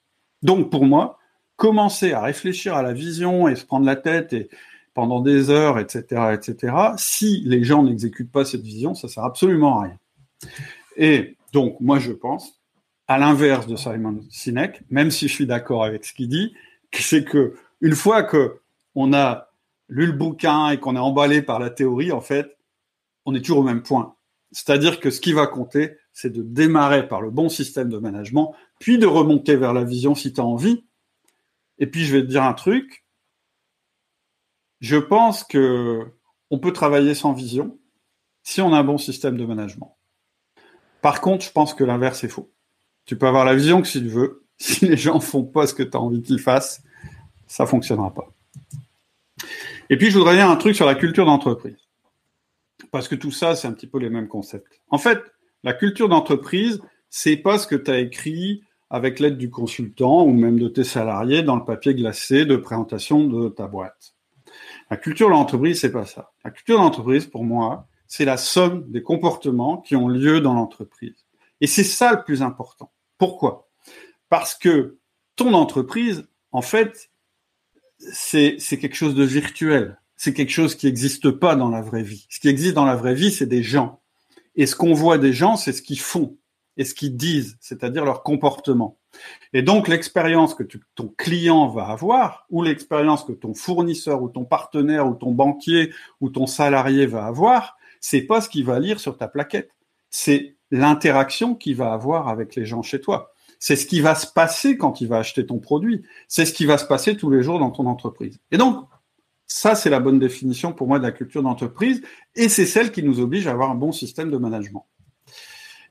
Donc 0.42 0.70
pour 0.70 0.84
moi, 0.84 1.18
commencer 1.56 2.12
à 2.12 2.22
réfléchir 2.22 2.74
à 2.74 2.82
la 2.82 2.92
vision 2.92 3.48
et 3.48 3.56
se 3.56 3.64
prendre 3.64 3.86
la 3.86 3.96
tête 3.96 4.32
et 4.32 4.48
pendant 4.94 5.20
des 5.20 5.50
heures, 5.50 5.78
etc., 5.78 6.32
etc., 6.32 6.74
si 6.96 7.42
les 7.46 7.62
gens 7.62 7.84
n'exécutent 7.84 8.32
pas 8.32 8.44
cette 8.44 8.62
vision, 8.62 8.94
ça 8.94 9.06
sert 9.06 9.24
absolument 9.24 9.78
à 9.78 9.82
rien. 9.84 9.98
Et 10.96 11.36
donc, 11.52 11.76
moi, 11.80 11.98
je 11.98 12.12
pense, 12.12 12.60
à 13.06 13.18
l'inverse 13.18 13.66
de 13.66 13.76
Simon 13.76 14.20
Sinek, 14.28 14.82
même 14.90 15.10
si 15.10 15.28
je 15.28 15.32
suis 15.32 15.46
d'accord 15.46 15.84
avec 15.84 16.04
ce 16.04 16.12
qu'il 16.12 16.28
dit, 16.28 16.54
c'est 16.92 17.24
que 17.24 17.54
une 17.80 17.94
fois 17.94 18.22
que 18.22 18.60
on 18.94 19.12
a 19.12 19.48
lu 19.88 20.06
le 20.06 20.12
bouquin 20.12 20.70
et 20.70 20.78
qu'on 20.78 20.96
est 20.96 21.00
emballé 21.00 21.42
par 21.42 21.58
la 21.58 21.70
théorie, 21.70 22.12
en 22.12 22.20
fait, 22.20 22.56
on 23.24 23.34
est 23.34 23.40
toujours 23.40 23.58
au 23.58 23.62
même 23.62 23.82
point. 23.82 24.14
C'est-à-dire 24.52 25.00
que 25.00 25.10
ce 25.10 25.20
qui 25.20 25.32
va 25.32 25.46
compter, 25.46 25.96
c'est 26.12 26.30
de 26.30 26.42
démarrer 26.42 27.06
par 27.06 27.20
le 27.20 27.30
bon 27.30 27.48
système 27.48 27.88
de 27.90 27.98
management, 27.98 28.54
puis 28.78 28.98
de 28.98 29.06
remonter 29.06 29.56
vers 29.56 29.72
la 29.72 29.84
vision 29.84 30.14
si 30.14 30.32
tu 30.32 30.40
as 30.40 30.44
envie. 30.44 30.84
Et 31.78 31.86
puis 31.86 32.04
je 32.04 32.16
vais 32.16 32.22
te 32.22 32.26
dire 32.26 32.42
un 32.42 32.54
truc. 32.54 33.04
Je 34.80 34.96
pense 34.96 35.44
que 35.44 36.06
on 36.50 36.58
peut 36.58 36.72
travailler 36.72 37.14
sans 37.14 37.32
vision 37.32 37.78
si 38.42 38.60
on 38.62 38.72
a 38.72 38.78
un 38.78 38.84
bon 38.84 38.96
système 38.96 39.36
de 39.36 39.44
management. 39.44 39.96
Par 41.02 41.20
contre, 41.20 41.44
je 41.44 41.52
pense 41.52 41.74
que 41.74 41.84
l'inverse 41.84 42.24
est 42.24 42.28
faux. 42.28 42.50
Tu 43.04 43.16
peux 43.16 43.26
avoir 43.26 43.44
la 43.44 43.54
vision 43.54 43.82
que 43.82 43.88
si 43.88 44.00
tu 44.00 44.08
veux. 44.08 44.44
Si 44.60 44.86
les 44.86 44.96
gens 44.96 45.20
font 45.20 45.44
pas 45.44 45.68
ce 45.68 45.74
que 45.74 45.84
tu 45.84 45.96
as 45.96 46.00
envie 46.00 46.20
qu'ils 46.20 46.40
fassent, 46.40 46.82
ça 47.46 47.64
fonctionnera 47.64 48.12
pas. 48.12 48.28
Et 49.88 49.96
puis, 49.96 50.10
je 50.10 50.18
voudrais 50.18 50.34
dire 50.34 50.50
un 50.50 50.56
truc 50.56 50.74
sur 50.74 50.84
la 50.84 50.96
culture 50.96 51.26
d'entreprise 51.26 51.87
parce 52.90 53.08
que 53.08 53.14
tout 53.14 53.30
ça, 53.30 53.54
c'est 53.54 53.68
un 53.68 53.72
petit 53.72 53.86
peu 53.86 53.98
les 53.98 54.10
mêmes 54.10 54.28
concepts. 54.28 54.80
En 54.90 54.98
fait, 54.98 55.20
la 55.62 55.72
culture 55.72 56.08
d'entreprise, 56.08 56.80
c'est 57.10 57.36
pas 57.36 57.58
ce 57.58 57.66
que 57.66 57.76
tu 57.76 57.90
as 57.90 57.98
écrit 57.98 58.62
avec 58.90 59.20
l'aide 59.20 59.36
du 59.36 59.50
consultant 59.50 60.24
ou 60.24 60.32
même 60.32 60.58
de 60.58 60.68
tes 60.68 60.84
salariés 60.84 61.42
dans 61.42 61.56
le 61.56 61.64
papier 61.64 61.94
glacé 61.94 62.44
de 62.44 62.56
présentation 62.56 63.24
de 63.24 63.48
ta 63.48 63.66
boîte. 63.66 64.14
La 64.90 64.96
culture 64.96 65.28
d'entreprise, 65.28 65.80
c'est 65.80 65.92
pas 65.92 66.06
ça. 66.06 66.32
La 66.44 66.50
culture 66.50 66.78
d'entreprise, 66.78 67.26
pour 67.26 67.44
moi, 67.44 67.86
c'est 68.06 68.24
la 68.24 68.38
somme 68.38 68.90
des 68.90 69.02
comportements 69.02 69.78
qui 69.78 69.94
ont 69.96 70.08
lieu 70.08 70.40
dans 70.40 70.54
l'entreprise. 70.54 71.26
Et 71.60 71.66
c'est 71.66 71.84
ça 71.84 72.12
le 72.12 72.24
plus 72.24 72.40
important. 72.40 72.90
Pourquoi? 73.18 73.68
Parce 74.30 74.54
que 74.54 74.96
ton 75.36 75.52
entreprise, 75.52 76.26
en 76.52 76.62
fait, 76.62 77.10
c'est 77.98 78.56
quelque 78.58 78.94
chose 78.94 79.14
de 79.14 79.24
virtuel 79.24 79.97
c'est 80.18 80.34
quelque 80.34 80.50
chose 80.50 80.74
qui 80.74 80.86
n'existe 80.86 81.30
pas 81.30 81.56
dans 81.56 81.70
la 81.70 81.80
vraie 81.80 82.02
vie. 82.02 82.26
Ce 82.28 82.40
qui 82.40 82.48
existe 82.48 82.74
dans 82.74 82.84
la 82.84 82.96
vraie 82.96 83.14
vie, 83.14 83.30
c'est 83.30 83.46
des 83.46 83.62
gens. 83.62 84.00
Et 84.56 84.66
ce 84.66 84.74
qu'on 84.74 84.92
voit 84.92 85.16
des 85.16 85.32
gens, 85.32 85.56
c'est 85.56 85.72
ce 85.72 85.80
qu'ils 85.80 86.00
font 86.00 86.36
et 86.76 86.84
ce 86.84 86.92
qu'ils 86.92 87.16
disent, 87.16 87.56
c'est-à-dire 87.60 88.04
leur 88.04 88.24
comportement. 88.24 88.98
Et 89.52 89.62
donc 89.62 89.88
l'expérience 89.88 90.54
que 90.54 90.64
ton 90.96 91.08
client 91.16 91.68
va 91.68 91.86
avoir, 91.86 92.46
ou 92.50 92.62
l'expérience 92.62 93.24
que 93.24 93.32
ton 93.32 93.54
fournisseur 93.54 94.22
ou 94.22 94.28
ton 94.28 94.44
partenaire 94.44 95.08
ou 95.08 95.14
ton 95.14 95.30
banquier 95.30 95.92
ou 96.20 96.30
ton 96.30 96.46
salarié 96.46 97.06
va 97.06 97.24
avoir, 97.24 97.78
c'est 98.00 98.22
pas 98.22 98.40
ce 98.40 98.48
qu'il 98.48 98.64
va 98.64 98.80
lire 98.80 99.00
sur 99.00 99.16
ta 99.16 99.28
plaquette. 99.28 99.70
C'est 100.10 100.56
l'interaction 100.72 101.54
qu'il 101.54 101.76
va 101.76 101.92
avoir 101.92 102.28
avec 102.28 102.56
les 102.56 102.66
gens 102.66 102.82
chez 102.82 103.00
toi. 103.00 103.32
C'est 103.60 103.76
ce 103.76 103.86
qui 103.86 104.00
va 104.00 104.14
se 104.14 104.26
passer 104.26 104.76
quand 104.76 105.00
il 105.00 105.08
va 105.08 105.18
acheter 105.18 105.46
ton 105.46 105.58
produit. 105.58 106.04
C'est 106.26 106.44
ce 106.44 106.52
qui 106.52 106.66
va 106.66 106.78
se 106.78 106.84
passer 106.84 107.16
tous 107.16 107.30
les 107.30 107.42
jours 107.42 107.58
dans 107.58 107.70
ton 107.70 107.86
entreprise. 107.86 108.38
Et 108.52 108.56
donc, 108.56 108.86
ça, 109.48 109.74
c'est 109.74 109.90
la 109.90 109.98
bonne 109.98 110.18
définition 110.18 110.72
pour 110.72 110.86
moi 110.86 110.98
de 110.98 111.04
la 111.04 111.12
culture 111.12 111.42
d'entreprise 111.42 112.02
et 112.36 112.48
c'est 112.48 112.66
celle 112.66 112.92
qui 112.92 113.02
nous 113.02 113.18
oblige 113.18 113.46
à 113.46 113.52
avoir 113.52 113.70
un 113.70 113.74
bon 113.74 113.92
système 113.92 114.30
de 114.30 114.36
management. 114.36 114.86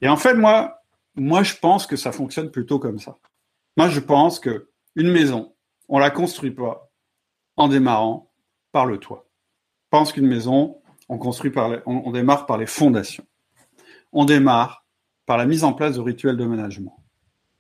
Et 0.02 0.08
en 0.08 0.16
fait, 0.16 0.36
moi, 0.36 0.84
moi, 1.16 1.42
je 1.42 1.56
pense 1.56 1.88
que 1.88 1.96
ça 1.96 2.12
fonctionne 2.12 2.52
plutôt 2.52 2.78
comme 2.78 3.00
ça. 3.00 3.18
Moi, 3.76 3.90
je 3.90 4.00
pense 4.00 4.40
que 4.40 4.70
une 4.96 5.12
maison, 5.12 5.54
on 5.90 5.98
la 5.98 6.12
construit 6.12 6.52
pas 6.52 6.92
en 7.56 7.68
démarrant 7.68 8.32
par 8.72 8.86
le 8.86 9.00
toit. 9.00 9.28
Je 9.86 9.90
pense 9.90 10.14
qu'une 10.14 10.28
maison, 10.28 10.80
on 11.10 11.18
construit 11.18 11.52
démarre 11.52 12.46
par 12.46 12.58
les 12.58 12.66
fondations. 12.68 13.26
On 14.12 14.26
démarre 14.26 14.86
par 15.26 15.38
la 15.38 15.46
mise 15.46 15.64
en 15.64 15.74
place 15.74 15.96
de 15.96 16.02
rituels 16.02 16.38
de 16.38 16.46
management. 16.46 16.96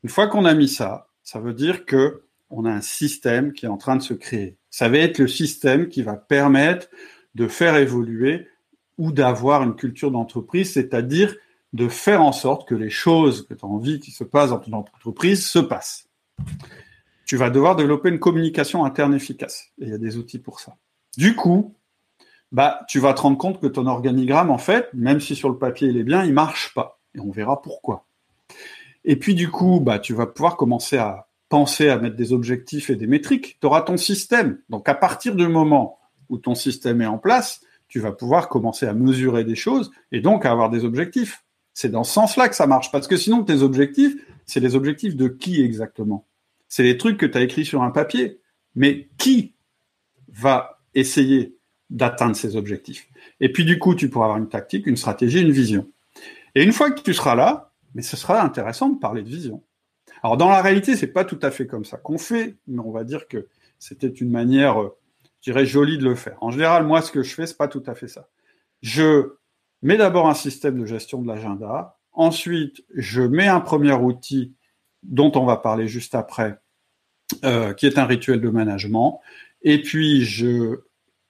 Une 0.03 0.10
fois 0.10 0.27
qu'on 0.27 0.45
a 0.45 0.53
mis 0.53 0.67
ça, 0.67 1.10
ça 1.23 1.39
veut 1.39 1.53
dire 1.53 1.86
que 1.86 2.23
on 2.49 2.65
a 2.65 2.71
un 2.71 2.81
système 2.81 3.51
qui 3.51 3.65
est 3.65 3.69
en 3.69 3.77
train 3.77 3.95
de 3.95 4.01
se 4.01 4.13
créer. 4.13 4.57
Ça 4.77 4.89
va 4.89 4.99
être 4.99 5.17
le 5.17 5.27
système 5.27 5.89
qui 5.89 6.03
va 6.03 6.13
permettre 6.13 6.89
de 7.33 7.47
faire 7.47 7.77
évoluer 7.77 8.47
ou 8.99 9.11
d'avoir 9.11 9.63
une 9.63 9.75
culture 9.75 10.11
d'entreprise, 10.11 10.73
c'est-à-dire 10.73 11.35
de 11.73 11.87
faire 11.87 12.21
en 12.21 12.31
sorte 12.31 12.69
que 12.69 12.75
les 12.75 12.91
choses 12.91 13.47
que 13.47 13.55
tu 13.55 13.65
as 13.65 13.67
envie 13.67 13.99
qui 13.99 14.11
se 14.11 14.23
passent 14.23 14.51
dans 14.51 14.59
ton 14.59 14.73
entreprise 14.73 15.47
se 15.47 15.57
passent. 15.57 16.07
Tu 17.25 17.37
vas 17.37 17.49
devoir 17.49 17.75
développer 17.75 18.09
une 18.09 18.19
communication 18.19 18.85
interne 18.85 19.15
efficace. 19.15 19.71
Et 19.81 19.85
il 19.85 19.89
y 19.89 19.93
a 19.93 19.97
des 19.97 20.15
outils 20.17 20.37
pour 20.37 20.59
ça. 20.59 20.77
Du 21.17 21.35
coup, 21.35 21.73
bah, 22.51 22.81
tu 22.87 22.99
vas 22.99 23.15
te 23.15 23.21
rendre 23.21 23.39
compte 23.39 23.59
que 23.59 23.65
ton 23.65 23.87
organigramme, 23.87 24.51
en 24.51 24.59
fait, 24.59 24.93
même 24.93 25.19
si 25.19 25.35
sur 25.35 25.49
le 25.49 25.57
papier 25.57 25.87
il 25.87 25.97
est 25.97 26.03
bien, 26.03 26.23
il 26.23 26.33
marche 26.33 26.75
pas. 26.75 26.99
Et 27.15 27.19
on 27.19 27.31
verra 27.31 27.63
pourquoi. 27.63 28.05
Et 29.05 29.15
puis, 29.15 29.33
du 29.33 29.49
coup, 29.49 29.79
bah, 29.79 29.97
tu 29.97 30.13
vas 30.13 30.27
pouvoir 30.27 30.55
commencer 30.55 30.97
à 30.97 31.26
penser 31.49 31.89
à 31.89 31.97
mettre 31.97 32.15
des 32.15 32.33
objectifs 32.33 32.89
et 32.89 32.95
des 32.95 33.07
métriques, 33.07 33.57
tu 33.60 33.67
auras 33.67 33.81
ton 33.81 33.97
système. 33.97 34.60
Donc 34.69 34.89
à 34.89 34.95
partir 34.95 35.36
du 35.36 35.47
moment 35.47 35.99
où 36.29 36.38
ton 36.38 36.55
système 36.55 37.01
est 37.01 37.05
en 37.07 37.17
place, 37.17 37.62
tu 37.88 37.99
vas 37.99 38.12
pouvoir 38.12 38.49
commencer 38.49 38.86
à 38.86 38.93
mesurer 38.93 39.43
des 39.43 39.55
choses 39.55 39.91
et 40.12 40.19
donc 40.19 40.45
à 40.45 40.51
avoir 40.51 40.69
des 40.69 40.83
objectifs. 40.83 41.43
C'est 41.73 41.89
dans 41.89 42.03
ce 42.03 42.13
sens-là 42.13 42.49
que 42.49 42.55
ça 42.55 42.67
marche. 42.67 42.91
Parce 42.91 43.07
que 43.07 43.17
sinon, 43.17 43.43
tes 43.43 43.62
objectifs, 43.62 44.15
c'est 44.45 44.60
les 44.60 44.75
objectifs 44.75 45.15
de 45.15 45.27
qui 45.27 45.62
exactement? 45.62 46.25
C'est 46.67 46.83
les 46.83 46.97
trucs 46.97 47.17
que 47.17 47.25
tu 47.25 47.38
as 47.38 47.41
écrits 47.41 47.65
sur 47.65 47.83
un 47.83 47.91
papier. 47.91 48.39
Mais 48.75 49.07
qui 49.17 49.53
va 50.27 50.79
essayer 50.95 51.55
d'atteindre 51.89 52.36
ces 52.36 52.55
objectifs? 52.55 53.07
Et 53.39 53.51
puis 53.51 53.63
du 53.63 53.79
coup, 53.79 53.95
tu 53.95 54.10
pourras 54.10 54.25
avoir 54.25 54.39
une 54.39 54.49
tactique, 54.49 54.88
une 54.88 54.97
stratégie, 54.97 55.41
une 55.41 55.51
vision. 55.51 55.88
Et 56.55 56.63
une 56.63 56.73
fois 56.73 56.91
que 56.91 57.01
tu 57.01 57.13
seras 57.13 57.36
là, 57.36 57.71
mais 57.93 58.01
ce 58.01 58.17
sera 58.17 58.43
intéressant 58.43 58.89
de 58.89 58.99
parler 58.99 59.21
de 59.21 59.29
vision. 59.29 59.63
Alors 60.23 60.38
dans 60.38 60.49
la 60.49 60.62
réalité, 60.62 60.95
c'est 60.95 61.08
pas 61.08 61.25
tout 61.25 61.39
à 61.41 61.51
fait 61.51 61.67
comme 61.67 61.86
ça 61.86 61.97
qu'on 61.97 62.17
fait, 62.17 62.58
mais 62.67 62.80
on 62.80 62.91
va 62.91 63.03
dire 63.03 63.27
que 63.27 63.47
c'était 63.80 64.08
une 64.08 64.32
manière, 64.32 64.82
euh, 64.82 64.97
je 65.41 65.51
dirais, 65.51 65.65
jolie 65.65 65.97
de 65.97 66.03
le 66.03 66.15
faire. 66.15 66.38
En 66.41 66.51
général, 66.51 66.86
moi, 66.86 67.01
ce 67.01 67.12
que 67.12 67.23
je 67.23 67.34
fais, 67.34 67.45
c'est 67.45 67.58
pas 67.58 67.67
tout 67.67 67.84
à 67.86 67.95
fait 67.95 68.08
ça. 68.08 68.27
Je 68.82 69.34
mets 69.82 69.97
d'abord 69.97 70.27
un 70.27 70.34
système 70.34 70.80
de 70.80 70.86
gestion 70.86 71.21
de 71.21 71.27
l'agenda. 71.27 71.97
Ensuite, 72.13 72.84
je 72.95 73.21
mets 73.21 73.47
un 73.47 73.60
premier 73.60 73.93
outil 73.93 74.56
dont 75.03 75.32
on 75.36 75.45
va 75.45 75.58
parler 75.58 75.88
juste 75.88 76.15
après, 76.15 76.60
euh, 77.45 77.73
qui 77.73 77.86
est 77.86 77.97
un 77.99 78.06
rituel 78.06 78.41
de 78.41 78.49
management. 78.49 79.21
Et 79.62 79.82
puis, 79.82 80.23
je 80.23 80.82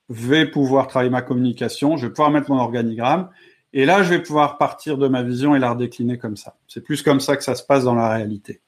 vais 0.09 0.49
pouvoir 0.49 0.87
travailler 0.87 1.11
ma 1.11 1.21
communication, 1.21 1.97
je 1.97 2.07
vais 2.07 2.13
pouvoir 2.13 2.31
mettre 2.31 2.49
mon 2.49 2.59
organigramme. 2.59 3.29
Et 3.73 3.85
là, 3.85 4.01
je 4.01 4.09
vais 4.09 4.21
pouvoir 4.21 4.57
partir 4.57 4.97
de 4.97 5.07
ma 5.07 5.23
vision 5.23 5.55
et 5.55 5.59
la 5.59 5.71
redécliner 5.71 6.17
comme 6.17 6.37
ça. 6.37 6.55
C'est 6.67 6.81
plus 6.81 7.01
comme 7.01 7.19
ça 7.19 7.35
que 7.35 7.43
ça 7.43 7.55
se 7.55 7.63
passe 7.63 7.83
dans 7.83 7.95
la 7.95 8.09
réalité. 8.09 8.61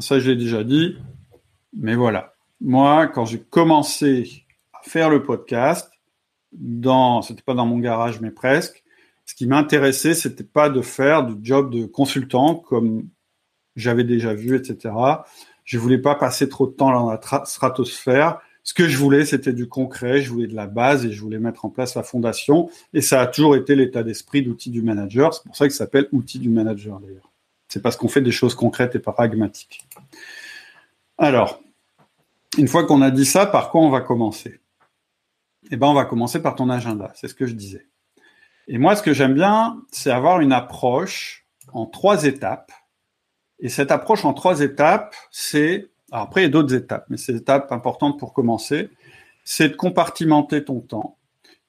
Ça, 0.00 0.18
je 0.18 0.30
l'ai 0.30 0.36
déjà 0.36 0.64
dit. 0.64 0.96
Mais 1.76 1.94
voilà. 1.94 2.34
Moi, 2.60 3.08
quand 3.08 3.24
j'ai 3.24 3.40
commencé 3.40 4.44
à 4.72 4.88
faire 4.88 5.10
le 5.10 5.22
podcast, 5.22 5.90
dans, 6.52 7.22
c'était 7.22 7.42
pas 7.42 7.54
dans 7.54 7.66
mon 7.66 7.78
garage, 7.78 8.20
mais 8.20 8.30
presque, 8.30 8.84
ce 9.26 9.34
qui 9.34 9.46
m'intéressait, 9.46 10.14
c'était 10.14 10.44
pas 10.44 10.68
de 10.68 10.80
faire 10.82 11.24
du 11.24 11.34
job 11.42 11.70
de 11.70 11.86
consultant 11.86 12.54
comme 12.54 13.08
j'avais 13.76 14.04
déjà 14.04 14.34
vu, 14.34 14.56
etc. 14.56 14.94
Je 15.64 15.78
voulais 15.78 15.98
pas 15.98 16.14
passer 16.14 16.48
trop 16.48 16.66
de 16.66 16.72
temps 16.72 16.92
dans 16.92 17.10
la 17.10 17.44
stratosphère. 17.44 18.40
Ce 18.62 18.72
que 18.72 18.88
je 18.88 18.96
voulais, 18.96 19.24
c'était 19.24 19.52
du 19.52 19.68
concret. 19.68 20.22
Je 20.22 20.30
voulais 20.30 20.46
de 20.46 20.54
la 20.54 20.66
base 20.66 21.04
et 21.04 21.12
je 21.12 21.20
voulais 21.20 21.38
mettre 21.38 21.64
en 21.64 21.70
place 21.70 21.94
la 21.94 22.02
fondation. 22.02 22.70
Et 22.92 23.00
ça 23.00 23.20
a 23.20 23.26
toujours 23.26 23.56
été 23.56 23.74
l'état 23.74 24.02
d'esprit 24.02 24.42
d'outil 24.42 24.70
du 24.70 24.82
manager. 24.82 25.34
C'est 25.34 25.44
pour 25.44 25.56
ça 25.56 25.66
qu'il 25.66 25.74
s'appelle 25.74 26.08
outil 26.12 26.38
du 26.38 26.48
manager 26.48 27.00
d'ailleurs. 27.00 27.33
C'est 27.74 27.82
parce 27.82 27.96
qu'on 27.96 28.06
fait 28.06 28.20
des 28.20 28.30
choses 28.30 28.54
concrètes 28.54 28.94
et 28.94 29.00
pragmatiques. 29.00 29.84
Alors, 31.18 31.60
une 32.56 32.68
fois 32.68 32.86
qu'on 32.86 33.02
a 33.02 33.10
dit 33.10 33.24
ça, 33.24 33.46
par 33.46 33.70
quoi 33.70 33.80
on 33.80 33.90
va 33.90 34.00
commencer? 34.00 34.60
Eh 35.72 35.76
ben, 35.76 35.88
on 35.88 35.92
va 35.92 36.04
commencer 36.04 36.40
par 36.40 36.54
ton 36.54 36.70
agenda. 36.70 37.10
C'est 37.16 37.26
ce 37.26 37.34
que 37.34 37.46
je 37.46 37.54
disais. 37.54 37.88
Et 38.68 38.78
moi, 38.78 38.94
ce 38.94 39.02
que 39.02 39.12
j'aime 39.12 39.34
bien, 39.34 39.82
c'est 39.90 40.12
avoir 40.12 40.40
une 40.40 40.52
approche 40.52 41.48
en 41.72 41.86
trois 41.86 42.26
étapes. 42.26 42.70
Et 43.58 43.68
cette 43.68 43.90
approche 43.90 44.24
en 44.24 44.34
trois 44.34 44.60
étapes, 44.60 45.16
c'est, 45.32 45.90
après, 46.12 46.42
il 46.42 46.44
y 46.44 46.46
a 46.46 46.50
d'autres 46.50 46.76
étapes, 46.76 47.06
mais 47.08 47.16
ces 47.16 47.34
étapes 47.34 47.72
importantes 47.72 48.20
pour 48.20 48.34
commencer, 48.34 48.88
c'est 49.42 49.70
de 49.70 49.74
compartimenter 49.74 50.62
ton 50.62 50.78
temps, 50.78 51.18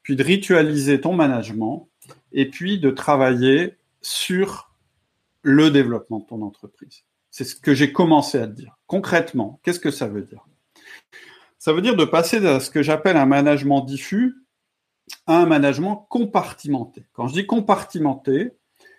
puis 0.04 0.16
de 0.16 0.24
ritualiser 0.24 1.02
ton 1.02 1.14
management, 1.14 1.90
et 2.32 2.48
puis 2.48 2.78
de 2.78 2.92
travailler 2.92 3.74
sur 4.04 4.70
le 5.46 5.70
développement 5.70 6.20
de 6.20 6.26
ton 6.26 6.42
entreprise. 6.42 7.04
C'est 7.30 7.44
ce 7.44 7.56
que 7.56 7.76
j'ai 7.76 7.92
commencé 7.92 8.40
à 8.40 8.48
te 8.48 8.54
dire. 8.54 8.78
Concrètement, 8.88 9.60
qu'est-ce 9.64 9.80
que 9.80 9.92
ça 9.92 10.08
veut 10.08 10.24
dire? 10.24 10.44
Ça 11.60 11.72
veut 11.72 11.82
dire 11.82 11.96
de 11.96 12.04
passer 12.04 12.40
de 12.40 12.58
ce 12.58 12.72
que 12.72 12.82
j'appelle 12.82 13.16
un 13.16 13.28
management 13.28 13.82
diffus 13.82 14.36
à 15.28 15.38
un 15.38 15.46
management 15.46 16.08
compartimenté. 16.10 17.06
Quand 17.14 17.28
je 17.28 17.34
dis 17.34 17.46
compartimenté, 17.46 18.54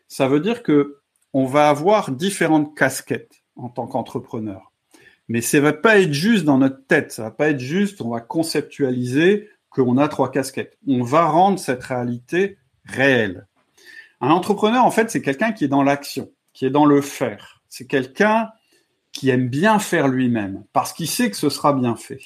ça 0.07 0.29
veut 0.29 0.39
dire 0.39 0.63
que 0.63 1.01
on 1.33 1.47
va 1.47 1.69
avoir 1.69 2.13
différentes 2.13 2.77
casquettes 2.77 3.43
en 3.57 3.69
tant 3.69 3.89
qu'entrepreneur. 3.89 4.73
Mais 5.29 5.41
ça 5.41 5.61
va 5.61 5.73
pas 5.73 5.99
être 5.99 6.13
juste 6.13 6.45
dans 6.45 6.59
notre 6.59 6.87
tête, 6.87 7.11
ça 7.11 7.25
va 7.25 7.31
pas 7.33 7.51
être 7.51 7.59
juste, 7.59 8.01
on 8.01 8.11
va 8.11 8.21
conceptualiser 8.21 9.49
qu'on 9.71 9.99
a 9.99 10.07
trois 10.07 10.31
casquettes. 10.31 10.79
On 10.87 11.03
va 11.03 11.27
rendre 11.27 11.59
cette 11.59 11.83
réalité 11.83 12.57
réelle. 12.85 13.49
Un 14.21 14.31
entrepreneur, 14.31 14.85
en 14.85 14.91
fait, 14.91 15.11
c'est 15.11 15.21
quelqu'un 15.21 15.53
qui 15.53 15.65
est 15.65 15.69
dans 15.69 15.83
l'action, 15.83 16.31
qui 16.57 16.65
est 16.65 16.71
dans 16.71 16.87
le 16.87 17.03
faire. 17.03 17.61
C'est 17.69 17.87
quelqu'un 17.87 18.49
qui 19.13 19.29
aime 19.29 19.49
bien 19.49 19.79
faire 19.79 20.09
lui-même, 20.09 20.65
parce 20.73 20.95
qu'il 20.95 21.07
sait 21.07 21.31
que 21.31 21.37
ce 21.37 21.51
sera 21.51 21.75
bien 21.75 21.97
fait. 21.97 22.23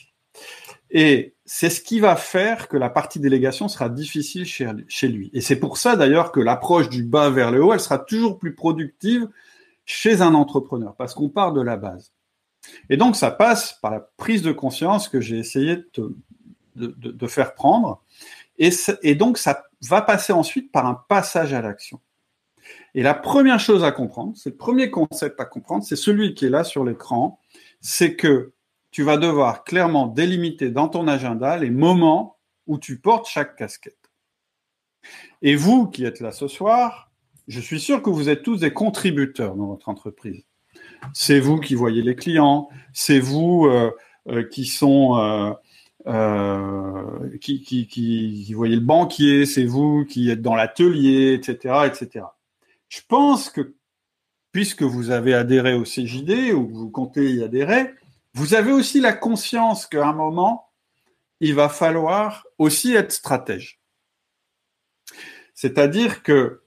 Et 0.93 1.35
c'est 1.45 1.69
ce 1.69 1.81
qui 1.81 1.99
va 1.99 2.15
faire 2.15 2.69
que 2.69 2.77
la 2.77 2.91
partie 2.91 3.19
délégation 3.19 3.67
sera 3.67 3.89
difficile 3.89 4.47
chez, 4.47 5.09
lui. 5.09 5.31
Et 5.33 5.41
c'est 5.41 5.57
pour 5.57 5.79
ça 5.79 5.97
d'ailleurs 5.97 6.31
que 6.31 6.39
l'approche 6.39 6.89
du 6.89 7.03
bas 7.03 7.29
vers 7.29 7.51
le 7.51 7.63
haut, 7.63 7.73
elle 7.73 7.81
sera 7.81 7.99
toujours 7.99 8.39
plus 8.39 8.55
productive 8.55 9.29
chez 9.85 10.23
un 10.23 10.35
entrepreneur, 10.35 10.95
parce 10.95 11.13
qu'on 11.13 11.29
part 11.29 11.53
de 11.53 11.61
la 11.61 11.77
base. 11.77 12.13
Et 12.89 12.97
donc 12.97 13.17
ça 13.17 13.33
passe 13.33 13.81
par 13.83 13.91
la 13.91 14.01
prise 14.17 14.43
de 14.43 14.53
conscience 14.53 15.09
que 15.09 15.21
j'ai 15.21 15.39
essayé 15.39 15.85
de, 16.77 17.27
faire 17.27 17.55
prendre. 17.55 18.01
Et 18.59 19.17
donc 19.17 19.39
ça 19.39 19.65
va 19.89 20.03
passer 20.03 20.33
ensuite 20.33 20.71
par 20.71 20.87
un 20.87 20.95
passage 21.09 21.53
à 21.53 21.63
l'action. 21.63 22.01
Et 22.95 23.03
la 23.03 23.15
première 23.15 23.61
chose 23.61 23.85
à 23.85 23.93
comprendre, 23.93 24.37
c'est 24.37 24.51
le 24.51 24.57
premier 24.57 24.91
concept 24.91 25.41
à 25.41 25.45
comprendre, 25.45 25.85
c'est 25.85 25.97
celui 25.97 26.35
qui 26.35 26.47
est 26.47 26.51
là 26.51 26.65
sur 26.65 26.85
l'écran, 26.85 27.39
c'est 27.81 28.17
que 28.17 28.53
tu 28.91 29.03
vas 29.03 29.17
devoir 29.17 29.65
clairement 29.65 30.07
délimiter 30.07 30.71
dans 30.71 30.89
ton 30.89 31.07
agenda 31.07 31.57
les 31.57 31.71
moments 31.71 32.37
où 32.67 32.79
tu 32.79 32.99
portes 32.99 33.29
chaque 33.29 33.57
casquette. 33.57 33.97
Et 35.43 35.55
vous 35.55 35.87
qui 35.87 36.05
êtes 36.05 36.21
là 36.21 36.33
ce 36.33 36.49
soir, 36.49 37.11
je 37.49 37.61
suis 37.61 37.81
sûr 37.81 38.03
que 38.03 38.11
vous 38.11 38.29
êtes 38.29 38.43
tous 38.43 38.59
des 38.61 38.73
contributeurs 38.73 39.55
dans 39.55 39.67
votre 39.67 39.89
entreprise. 39.89 40.45
C'est 41.13 41.41
vous 41.41 41.59
qui 41.59 41.75
voyez 41.75 42.03
les 42.03 42.15
clients, 42.15 42.69
c'est 42.93 43.21
vous 43.21 43.67
euh, 43.67 43.91
euh, 44.29 44.43
qui 44.45 44.67
sont 44.67 45.17
euh, 46.07 47.39
qui, 47.41 47.63
qui, 47.63 47.87
qui, 47.87 48.53
voyez 48.55 48.77
le 48.77 48.83
banquier, 48.83 49.47
c'est 49.47 49.65
vous 49.65 50.05
qui 50.05 50.31
êtes 50.31 50.43
dans 50.43 50.55
l'atelier, 50.55 51.35
etc., 51.35 51.87
etc. 51.87 52.27
Je 52.91 53.01
pense 53.09 53.49
que 53.49 53.77
puisque 54.53 54.83
vous 54.83 55.11
avez 55.11 55.33
adhéré 55.33 55.75
au 55.75 55.85
CJD 55.85 56.53
ou 56.53 56.69
vous 56.69 56.91
comptez 56.91 57.33
y 57.33 57.43
adhérer, 57.43 57.95
vous 58.35 58.55
avez 58.55 58.73
aussi 58.73 59.01
la 59.01 59.13
conscience 59.13 59.87
qu'à 59.87 60.07
un 60.09 60.13
moment, 60.13 60.71
il 61.39 61.55
va 61.55 61.69
falloir 61.69 62.47
aussi 62.59 62.93
être 62.95 63.13
stratège. 63.13 63.81
C'est-à-dire 65.55 66.25
que 66.25 66.65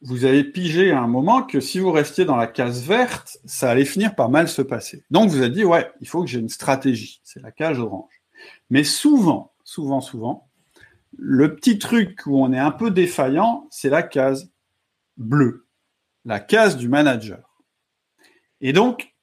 vous 0.00 0.24
avez 0.24 0.42
pigé 0.42 0.90
à 0.90 1.00
un 1.00 1.06
moment 1.06 1.44
que 1.44 1.60
si 1.60 1.78
vous 1.78 1.92
restiez 1.92 2.24
dans 2.24 2.36
la 2.36 2.48
case 2.48 2.82
verte, 2.82 3.38
ça 3.44 3.70
allait 3.70 3.84
finir 3.84 4.16
par 4.16 4.30
mal 4.30 4.48
se 4.48 4.62
passer. 4.62 5.04
Donc 5.12 5.30
vous 5.30 5.38
avez 5.38 5.50
dit, 5.50 5.64
ouais, 5.64 5.92
il 6.00 6.08
faut 6.08 6.22
que 6.22 6.28
j'ai 6.28 6.40
une 6.40 6.48
stratégie. 6.48 7.20
C'est 7.22 7.40
la 7.40 7.52
case 7.52 7.78
orange. 7.78 8.20
Mais 8.68 8.82
souvent, 8.82 9.52
souvent, 9.62 10.00
souvent, 10.00 10.48
le 11.16 11.54
petit 11.54 11.78
truc 11.78 12.22
où 12.26 12.42
on 12.42 12.52
est 12.52 12.58
un 12.58 12.72
peu 12.72 12.90
défaillant, 12.90 13.68
c'est 13.70 13.90
la 13.90 14.02
case 14.02 14.51
bleue, 15.22 15.66
la 16.24 16.40
case 16.40 16.76
du 16.76 16.88
manager. 16.88 17.58
Et 18.60 18.72
donc, 18.72 19.14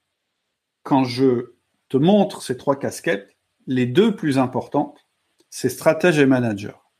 quand 0.82 1.04
je 1.04 1.54
te 1.88 1.96
montre 1.96 2.42
ces 2.42 2.56
trois 2.56 2.78
casquettes, 2.78 3.36
les 3.66 3.86
deux 3.86 4.14
plus 4.14 4.38
importantes, 4.38 5.06
c'est 5.48 5.68
stratège 5.68 6.18
et 6.18 6.26
manager. 6.26 6.90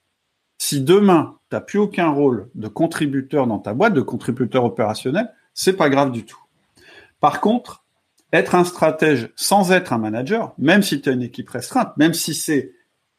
Si 0.59 0.81
demain, 0.83 1.39
tu 1.49 1.57
n'as 1.57 1.61
plus 1.61 1.79
aucun 1.79 2.11
rôle 2.11 2.51
de 2.55 2.69
contributeur 2.69 3.47
dans 3.47 3.59
ta 3.59 3.75
boîte, 3.75 3.95
de 3.95 4.03
contributeur 4.03 4.65
opérationnel, 4.65 5.33
c'est 5.55 5.77
pas 5.77 5.89
grave 5.89 6.13
du 6.13 6.25
tout. 6.25 6.41
Par 7.21 7.41
contre, 7.41 7.85
être 8.33 8.55
un 8.55 8.65
stratège 8.65 9.33
sans 9.37 9.73
être 9.73 9.93
un 9.93 9.99
manager, 9.99 10.55
même 10.59 10.83
si 10.83 11.01
tu 11.01 11.09
as 11.09 11.13
une 11.13 11.23
équipe 11.23 11.49
restreinte, 11.49 11.97
même 11.97 12.15
si 12.15 12.35
c'est 12.35 12.73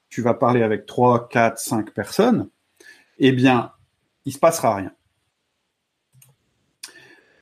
tu 0.10 0.22
vas 0.22 0.34
parler 0.34 0.62
avec 0.62 0.86
trois, 0.86 1.30
quatre, 1.30 1.58
cinq 1.58 1.92
personnes, 1.94 2.50
eh 3.18 3.32
bien, 3.32 3.72
il 4.26 4.34
se 4.34 4.40
passera 4.40 4.76
rien. 4.76 4.92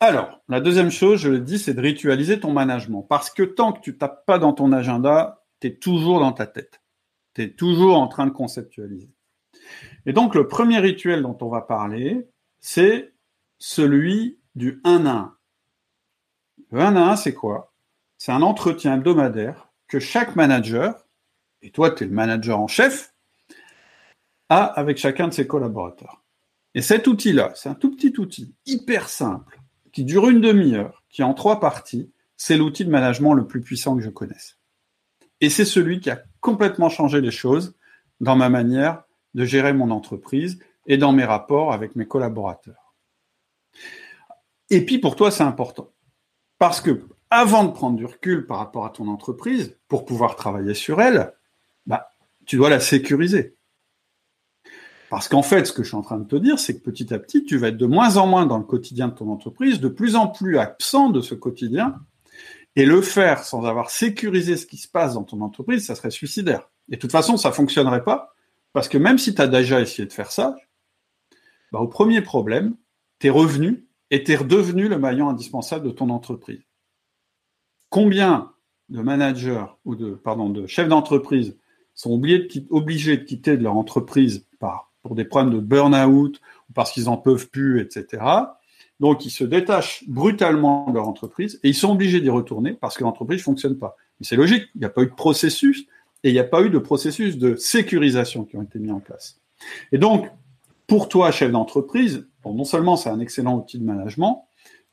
Alors, 0.01 0.41
la 0.47 0.61
deuxième 0.61 0.91
chose, 0.91 1.19
je 1.19 1.29
le 1.29 1.39
dis, 1.39 1.59
c'est 1.59 1.73
de 1.73 1.81
ritualiser 1.81 2.39
ton 2.39 2.53
management. 2.53 3.03
Parce 3.03 3.29
que 3.29 3.43
tant 3.43 3.73
que 3.73 3.81
tu 3.81 3.97
tapes 3.97 4.25
pas 4.25 4.39
dans 4.39 4.53
ton 4.53 4.71
agenda, 4.71 5.43
tu 5.59 5.67
es 5.67 5.75
toujours 5.75 6.21
dans 6.21 6.31
ta 6.31 6.47
tête. 6.47 6.81
Tu 7.33 7.41
es 7.41 7.49
toujours 7.51 7.97
en 7.99 8.07
train 8.07 8.25
de 8.25 8.31
conceptualiser. 8.31 9.09
Et 10.05 10.13
donc, 10.13 10.35
le 10.35 10.47
premier 10.47 10.79
rituel 10.79 11.21
dont 11.21 11.37
on 11.41 11.49
va 11.49 11.61
parler, 11.61 12.29
c'est 12.61 13.13
celui 13.57 14.39
du 14.55 14.79
1 14.85 15.05
à 15.05 15.11
1. 15.11 15.37
Le 16.71 16.79
1 16.79 16.95
à 16.95 17.11
1, 17.11 17.15
c'est 17.17 17.33
quoi? 17.33 17.73
C'est 18.17 18.31
un 18.31 18.41
entretien 18.41 18.95
hebdomadaire 18.95 19.69
que 19.87 19.99
chaque 19.99 20.35
manager, 20.35 21.07
et 21.61 21.71
toi, 21.71 21.91
tu 21.91 22.05
es 22.05 22.07
le 22.07 22.13
manager 22.13 22.59
en 22.59 22.67
chef, 22.67 23.13
a 24.47 24.63
avec 24.63 24.97
chacun 24.97 25.27
de 25.27 25.33
ses 25.33 25.45
collaborateurs. 25.45 26.23
Et 26.73 26.81
cet 26.81 27.07
outil-là, 27.07 27.51
c'est 27.55 27.69
un 27.69 27.75
tout 27.75 27.93
petit 27.95 28.13
outil, 28.17 28.55
hyper 28.65 29.09
simple, 29.09 29.58
qui 29.99 30.05
dure 30.05 30.29
une 30.29 30.39
demi-heure, 30.39 31.03
qui 31.09 31.23
est 31.23 31.25
en 31.25 31.33
trois 31.33 31.59
parties, 31.59 32.09
c'est 32.37 32.55
l'outil 32.55 32.85
de 32.85 32.89
management 32.89 33.33
le 33.33 33.45
plus 33.45 33.59
puissant 33.59 33.97
que 33.97 34.01
je 34.01 34.09
connaisse. 34.09 34.57
Et 35.41 35.49
c'est 35.49 35.65
celui 35.65 35.99
qui 35.99 36.09
a 36.09 36.23
complètement 36.39 36.87
changé 36.87 37.19
les 37.19 37.31
choses 37.31 37.75
dans 38.21 38.37
ma 38.37 38.47
manière 38.47 39.03
de 39.33 39.43
gérer 39.43 39.73
mon 39.73 39.91
entreprise 39.91 40.57
et 40.85 40.95
dans 40.95 41.11
mes 41.11 41.25
rapports 41.25 41.73
avec 41.73 41.97
mes 41.97 42.05
collaborateurs. 42.05 42.95
Et 44.69 44.85
puis 44.85 44.99
pour 44.99 45.17
toi, 45.17 45.31
c'est 45.31 45.43
important. 45.43 45.91
Parce 46.59 46.79
que 46.79 47.05
avant 47.29 47.65
de 47.65 47.73
prendre 47.73 47.97
du 47.97 48.05
recul 48.05 48.47
par 48.47 48.59
rapport 48.59 48.85
à 48.85 48.91
ton 48.91 49.09
entreprise, 49.09 49.77
pour 49.89 50.05
pouvoir 50.05 50.37
travailler 50.37 50.75
sur 50.75 51.01
elle, 51.01 51.33
bah, 51.87 52.09
tu 52.45 52.55
dois 52.55 52.69
la 52.69 52.79
sécuriser. 52.79 53.57
Parce 55.09 55.27
qu'en 55.27 55.41
fait, 55.41 55.65
ce 55.65 55.73
que 55.73 55.81
je 55.81 55.87
suis 55.87 55.97
en 55.97 56.03
train 56.03 56.19
de 56.19 56.27
te 56.27 56.35
dire, 56.35 56.59
c'est 56.59 56.77
que 56.77 56.83
petit 56.83 57.13
à 57.13 57.19
petit, 57.19 57.43
tu 57.43 57.57
vas 57.57 57.69
être 57.69 57.77
de 57.77 57.87
moins 57.87 58.17
en 58.17 58.27
moins 58.27 58.45
dans 58.45 58.59
le 58.59 58.63
quotidien 58.63 59.07
de 59.07 59.13
ton 59.13 59.31
entreprise, 59.31 59.79
de 59.79 59.87
plus 59.87 60.15
en 60.15 60.27
plus 60.27 60.59
absent 60.59 61.09
de 61.09 61.21
ce 61.21 61.33
quotidien. 61.33 61.95
Et 62.75 62.85
le 62.85 63.01
faire 63.01 63.43
sans 63.43 63.65
avoir 63.65 63.89
sécurisé 63.89 64.55
ce 64.55 64.67
qui 64.67 64.77
se 64.77 64.87
passe 64.87 65.15
dans 65.15 65.23
ton 65.23 65.41
entreprise, 65.41 65.85
ça 65.85 65.95
serait 65.95 66.11
suicidaire. 66.11 66.69
Et 66.89 66.95
de 66.95 67.01
toute 67.01 67.11
façon, 67.11 67.37
ça 67.37 67.51
fonctionnerait 67.51 68.03
pas 68.03 68.33
Parce 68.71 68.87
que 68.87 68.97
même 68.97 69.17
si 69.17 69.33
tu 69.33 69.41
as 69.41 69.47
déjà 69.47 69.81
essayé 69.81 70.07
de 70.07 70.13
faire 70.13 70.31
ça, 70.31 70.55
bah, 71.71 71.79
au 71.79 71.87
premier 71.87 72.21
problème, 72.21 72.75
tes 73.17 73.31
revenus 73.31 73.83
étaient 74.11 74.35
redevenus 74.35 74.89
le 74.89 74.99
maillon 74.99 75.29
indispensable 75.29 75.85
de 75.85 75.91
ton 75.91 76.09
entreprise. 76.09 76.61
Combien 77.89 78.53
de 78.89 79.01
managers 79.01 79.65
ou 79.85 79.95
de, 79.95 80.11
pardon, 80.11 80.49
de 80.49 80.67
chefs 80.67 80.87
d'entreprise 80.87 81.57
sont 81.95 82.11
obligés 82.11 82.39
de, 82.47 82.65
obligés 82.69 83.17
de 83.17 83.23
quitter 83.23 83.57
de 83.57 83.63
leur 83.63 83.75
entreprise 83.75 84.47
par, 84.59 84.88
pour 85.09 85.15
des 85.15 85.25
problèmes 85.25 85.51
de 85.51 85.59
burn-out 85.59 86.39
ou 86.69 86.73
parce 86.73 86.91
qu'ils 86.91 87.09
en 87.09 87.17
peuvent 87.17 87.49
plus, 87.49 87.81
etc. 87.81 88.21
Donc, 88.99 89.25
ils 89.25 89.31
se 89.31 89.43
détachent 89.43 90.03
brutalement 90.07 90.87
de 90.87 90.93
leur 90.93 91.07
entreprise 91.07 91.59
et 91.63 91.69
ils 91.69 91.73
sont 91.73 91.93
obligés 91.93 92.21
d'y 92.21 92.29
retourner 92.29 92.73
parce 92.73 92.95
que 92.95 93.03
l'entreprise 93.03 93.39
ne 93.39 93.43
fonctionne 93.43 93.79
pas. 93.79 93.95
Mais 94.19 94.27
c'est 94.27 94.35
logique, 94.35 94.67
il 94.75 94.81
n'y 94.81 94.85
a 94.85 94.89
pas 94.89 95.01
eu 95.01 95.07
de 95.07 95.15
processus 95.15 95.87
et 96.23 96.29
il 96.29 96.33
n'y 96.33 96.39
a 96.39 96.43
pas 96.43 96.61
eu 96.61 96.69
de 96.69 96.77
processus 96.77 97.39
de 97.39 97.55
sécurisation 97.55 98.43
qui 98.43 98.55
ont 98.55 98.61
été 98.61 98.77
mis 98.77 98.91
en 98.91 98.99
place. 98.99 99.41
Et 99.91 99.97
donc, 99.97 100.29
pour 100.85 101.09
toi, 101.09 101.31
chef 101.31 101.51
d'entreprise, 101.51 102.27
non 102.45 102.65
seulement 102.65 102.97
c'est 102.97 103.09
un 103.09 103.19
excellent 103.19 103.57
outil 103.57 103.79
de 103.79 103.85
management, 103.85 104.45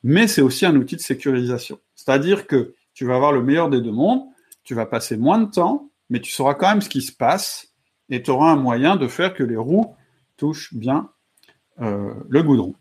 mais 0.02 0.28
c'est 0.28 0.40
aussi 0.40 0.64
un 0.64 0.76
outil 0.76 0.96
de 0.96 1.02
sécurisation. 1.02 1.78
C'est-à-dire 1.94 2.46
que 2.46 2.74
tu 2.94 3.04
vas 3.04 3.16
avoir 3.16 3.32
le 3.32 3.42
meilleur 3.42 3.68
des 3.68 3.82
deux 3.82 3.92
mondes, 3.92 4.22
tu 4.64 4.74
vas 4.74 4.86
passer 4.86 5.18
moins 5.18 5.40
de 5.40 5.50
temps, 5.50 5.90
mais 6.08 6.20
tu 6.20 6.30
sauras 6.30 6.54
quand 6.54 6.70
même 6.70 6.80
ce 6.80 6.88
qui 6.88 7.02
se 7.02 7.12
passe 7.12 7.74
et 8.08 8.22
tu 8.22 8.30
auras 8.30 8.52
un 8.52 8.56
moyen 8.56 8.96
de 8.96 9.08
faire 9.08 9.34
que 9.34 9.42
les 9.42 9.56
roues 9.56 9.95
touchent 10.36 10.74
bien 10.74 11.10
euh, 11.80 12.14
le 12.28 12.42
goudron. 12.42 12.74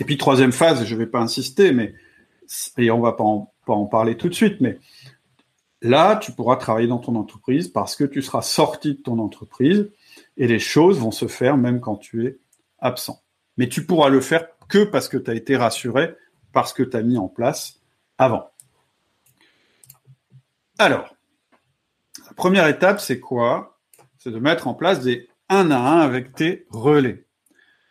Et 0.00 0.04
puis 0.04 0.16
troisième 0.16 0.52
phase, 0.52 0.84
je 0.84 0.94
ne 0.94 0.98
vais 0.98 1.06
pas 1.06 1.20
insister, 1.20 1.72
mais 1.72 1.94
et 2.78 2.90
on 2.90 3.00
va 3.00 3.12
pas 3.12 3.24
pas 3.68 3.74
en 3.74 3.86
parler 3.86 4.16
tout 4.16 4.28
de 4.30 4.34
suite, 4.34 4.60
mais 4.60 4.78
là, 5.82 6.16
tu 6.16 6.32
pourras 6.32 6.56
travailler 6.56 6.88
dans 6.88 6.98
ton 6.98 7.14
entreprise 7.16 7.68
parce 7.68 7.94
que 7.94 8.04
tu 8.04 8.22
seras 8.22 8.42
sorti 8.42 8.94
de 8.94 9.02
ton 9.02 9.18
entreprise 9.18 9.90
et 10.38 10.46
les 10.46 10.58
choses 10.58 10.98
vont 10.98 11.10
se 11.10 11.28
faire 11.28 11.58
même 11.58 11.80
quand 11.80 11.96
tu 11.96 12.26
es 12.26 12.38
absent. 12.78 13.22
Mais 13.58 13.68
tu 13.68 13.84
pourras 13.84 14.08
le 14.08 14.20
faire 14.20 14.46
que 14.68 14.84
parce 14.84 15.08
que 15.08 15.18
tu 15.18 15.30
as 15.30 15.34
été 15.34 15.56
rassuré 15.56 16.14
parce 16.52 16.72
que 16.72 16.82
tu 16.82 16.96
as 16.96 17.02
mis 17.02 17.18
en 17.18 17.28
place 17.28 17.80
avant. 18.16 18.50
Alors, 20.78 21.14
la 22.26 22.32
première 22.34 22.66
étape, 22.68 23.00
c'est 23.00 23.20
quoi? 23.20 23.78
C'est 24.18 24.30
de 24.30 24.38
mettre 24.38 24.66
en 24.66 24.74
place 24.74 25.00
des 25.00 25.28
un 25.48 25.70
à 25.70 25.78
un 25.78 26.00
avec 26.00 26.34
tes 26.34 26.66
relais. 26.70 27.24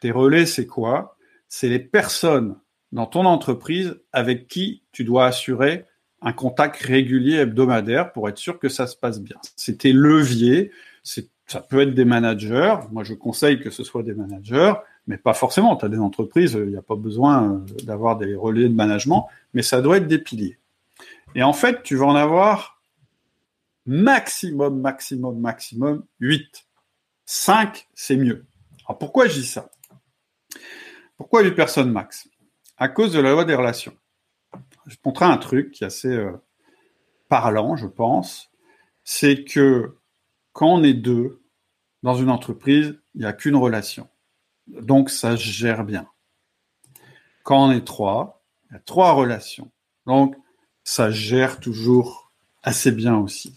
Tes 0.02 0.12
relais, 0.12 0.46
c'est 0.46 0.68
quoi? 0.68 1.18
C'est 1.50 1.70
les 1.70 1.80
personnes 1.80 2.56
dans 2.92 3.06
ton 3.06 3.26
entreprise 3.26 4.00
avec 4.14 4.48
qui 4.48 4.84
tu 4.92 5.04
dois 5.04 5.26
assurer 5.26 5.86
un 6.22 6.34
contact 6.34 6.82
régulier 6.82 7.36
hebdomadaire 7.38 8.12
pour 8.12 8.28
être 8.30 8.38
sûr 8.38 8.60
que 8.60 8.70
ça 8.70 8.88
se 8.88 8.96
passe 8.96 9.20
bien. 9.20 9.38
C'est 9.56 9.80
tes 9.80 9.94
leviers, 9.94 10.72
ça 11.04 11.62
peut 11.62 11.82
être 11.82 11.94
des 11.94 12.06
managers. 12.06 12.76
Moi, 12.92 13.04
je 13.04 13.14
conseille 13.14 13.60
que 13.60 13.70
ce 13.70 13.84
soit 13.84 14.04
des 14.04 14.14
managers, 14.14 14.74
mais 15.06 15.18
pas 15.18 15.34
forcément. 15.34 15.76
Tu 15.76 15.86
as 15.86 15.90
des 15.90 16.00
entreprises, 16.00 16.54
il 16.54 16.70
n'y 16.70 16.78
a 16.78 16.82
pas 16.82 16.96
besoin 16.96 17.54
euh, 17.54 17.58
d'avoir 17.84 18.18
des 18.18 18.36
relais 18.36 18.68
de 18.68 18.74
management, 18.74 19.28
mais 19.54 19.62
ça 19.62 19.82
doit 19.82 19.98
être 19.98 20.08
des 20.08 20.20
piliers. 20.20 20.58
Et 21.36 21.44
en 21.44 21.54
fait, 21.54 21.84
tu 21.84 21.96
vas 21.96 22.08
en 22.08 22.16
avoir 22.16 22.82
maximum, 23.86 24.82
maximum, 24.82 25.40
maximum 25.40 26.04
8. 26.20 26.67
5, 27.28 27.90
c'est 27.94 28.16
mieux. 28.16 28.48
Alors 28.86 28.98
pourquoi 28.98 29.28
je 29.28 29.34
dis 29.42 29.46
ça? 29.46 29.70
Pourquoi 31.18 31.44
8 31.44 31.52
personnes 31.52 31.92
max? 31.92 32.30
À 32.78 32.88
cause 32.88 33.12
de 33.12 33.20
la 33.20 33.32
loi 33.32 33.44
des 33.44 33.54
relations. 33.54 33.96
Je 34.86 34.96
te 34.96 35.02
montrer 35.04 35.26
un 35.26 35.38
truc 35.38 35.72
qui 35.72 35.84
est 35.84 35.88
assez 35.88 36.08
euh, 36.08 36.32
parlant, 37.28 37.76
je 37.76 37.86
pense. 37.86 38.50
C'est 39.04 39.44
que 39.44 39.98
quand 40.54 40.68
on 40.68 40.84
est 40.84 40.94
deux 40.94 41.44
dans 42.02 42.16
une 42.16 42.30
entreprise, 42.30 42.98
il 43.14 43.22
n'y 43.22 43.28
a 43.28 43.34
qu'une 43.34 43.58
relation. 43.58 44.08
Donc 44.68 45.10
ça 45.10 45.36
se 45.36 45.44
gère 45.44 45.84
bien. 45.84 46.08
Quand 47.44 47.68
on 47.68 47.72
est 47.72 47.86
trois, 47.86 48.42
il 48.70 48.74
y 48.74 48.78
a 48.78 48.80
trois 48.80 49.12
relations. 49.12 49.70
Donc 50.06 50.36
ça 50.86 51.12
gère 51.12 51.60
toujours 51.60 52.32
assez 52.64 52.94
bien 52.94 53.18
aussi. 53.18 53.54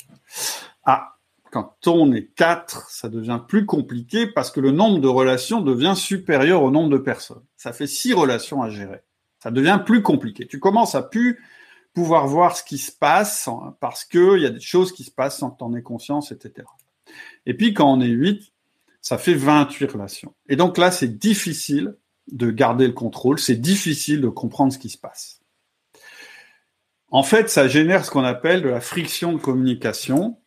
Quand 1.50 1.86
on 1.86 2.12
est 2.12 2.26
quatre, 2.34 2.88
ça 2.90 3.08
devient 3.08 3.40
plus 3.46 3.66
compliqué 3.66 4.26
parce 4.26 4.50
que 4.50 4.60
le 4.60 4.70
nombre 4.70 5.00
de 5.00 5.08
relations 5.08 5.60
devient 5.60 5.94
supérieur 5.96 6.62
au 6.62 6.70
nombre 6.70 6.90
de 6.90 6.98
personnes. 6.98 7.42
Ça 7.56 7.72
fait 7.72 7.86
six 7.86 8.12
relations 8.12 8.62
à 8.62 8.70
gérer. 8.70 9.02
Ça 9.42 9.50
devient 9.50 9.80
plus 9.84 10.02
compliqué. 10.02 10.46
Tu 10.46 10.60
commences 10.60 10.94
à 10.94 11.02
plus 11.02 11.40
pouvoir 11.92 12.26
voir 12.26 12.56
ce 12.56 12.62
qui 12.62 12.78
se 12.78 12.92
passe 12.92 13.48
parce 13.80 14.04
qu'il 14.04 14.40
y 14.40 14.46
a 14.46 14.50
des 14.50 14.60
choses 14.60 14.92
qui 14.92 15.02
se 15.02 15.10
passent 15.10 15.38
sans 15.38 15.50
que 15.50 15.58
tu 15.58 15.64
en 15.64 15.74
aies 15.74 15.82
conscience, 15.82 16.30
etc. 16.30 16.66
Et 17.46 17.54
puis 17.54 17.74
quand 17.74 17.90
on 17.92 18.00
est 18.00 18.06
8, 18.06 18.52
ça 19.00 19.18
fait 19.18 19.34
28 19.34 19.92
relations. 19.92 20.34
Et 20.48 20.56
donc 20.56 20.78
là, 20.78 20.90
c'est 20.90 21.18
difficile 21.18 21.96
de 22.30 22.50
garder 22.50 22.86
le 22.86 22.92
contrôle, 22.92 23.38
c'est 23.38 23.60
difficile 23.60 24.20
de 24.20 24.28
comprendre 24.28 24.72
ce 24.72 24.78
qui 24.78 24.88
se 24.88 24.98
passe. 24.98 25.40
En 27.10 27.24
fait, 27.24 27.50
ça 27.50 27.66
génère 27.66 28.04
ce 28.04 28.10
qu'on 28.10 28.22
appelle 28.22 28.62
de 28.62 28.68
la 28.68 28.80
friction 28.80 29.32
de 29.32 29.38
communication. 29.38 30.39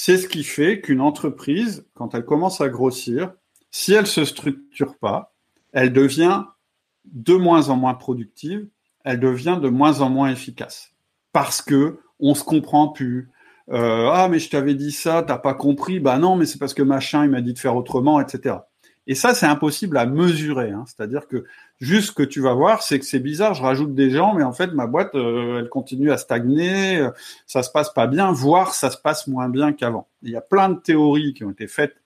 C'est 0.00 0.16
ce 0.16 0.28
qui 0.28 0.44
fait 0.44 0.80
qu'une 0.80 1.00
entreprise, 1.00 1.84
quand 1.94 2.14
elle 2.14 2.24
commence 2.24 2.60
à 2.60 2.68
grossir, 2.68 3.32
si 3.72 3.94
elle 3.94 4.06
se 4.06 4.24
structure 4.24 4.96
pas, 4.96 5.34
elle 5.72 5.92
devient 5.92 6.44
de 7.04 7.34
moins 7.34 7.68
en 7.68 7.74
moins 7.74 7.94
productive, 7.94 8.68
elle 9.04 9.18
devient 9.18 9.58
de 9.60 9.68
moins 9.68 10.00
en 10.00 10.08
moins 10.08 10.30
efficace. 10.30 10.92
Parce 11.32 11.60
que 11.60 11.98
on 12.20 12.36
se 12.36 12.44
comprend 12.44 12.86
plus, 12.86 13.28
euh, 13.70 14.08
ah 14.12 14.28
mais 14.28 14.38
je 14.38 14.48
t'avais 14.48 14.76
dit 14.76 14.92
ça, 14.92 15.24
t'as 15.26 15.36
pas 15.36 15.54
compris, 15.54 15.98
bah 15.98 16.18
non 16.18 16.36
mais 16.36 16.46
c'est 16.46 16.58
parce 16.58 16.74
que 16.74 16.82
machin 16.84 17.24
il 17.24 17.30
m'a 17.30 17.40
dit 17.40 17.52
de 17.52 17.58
faire 17.58 17.74
autrement, 17.74 18.20
etc. 18.20 18.54
Et 19.08 19.14
ça 19.14 19.34
c'est 19.34 19.46
impossible 19.46 19.96
à 19.96 20.06
mesurer, 20.06 20.70
hein. 20.70 20.84
c'est-à-dire 20.86 21.26
que 21.26 21.44
juste 21.80 22.08
ce 22.08 22.12
que 22.12 22.22
tu 22.22 22.40
vas 22.40 22.54
voir, 22.54 22.82
c'est 22.82 23.00
que 23.00 23.04
c'est 23.04 23.18
bizarre, 23.18 23.54
je 23.54 23.62
rajoute 23.62 23.94
des 23.94 24.10
gens, 24.10 24.34
mais 24.34 24.44
en 24.44 24.52
fait 24.52 24.72
ma 24.72 24.86
boîte 24.86 25.14
euh, 25.16 25.58
elle 25.58 25.68
continue 25.68 26.12
à 26.12 26.18
stagner, 26.18 26.98
euh, 26.98 27.10
ça 27.46 27.62
se 27.62 27.70
passe 27.70 27.92
pas 27.92 28.06
bien, 28.06 28.30
voire 28.30 28.74
ça 28.74 28.90
se 28.90 28.98
passe 28.98 29.26
moins 29.26 29.48
bien 29.48 29.72
qu'avant. 29.72 30.06
Il 30.22 30.30
y 30.30 30.36
a 30.36 30.40
plein 30.40 30.68
de 30.68 30.78
théories 30.78 31.34
qui 31.34 31.44
ont 31.44 31.50
été 31.50 31.66
faites 31.66 31.96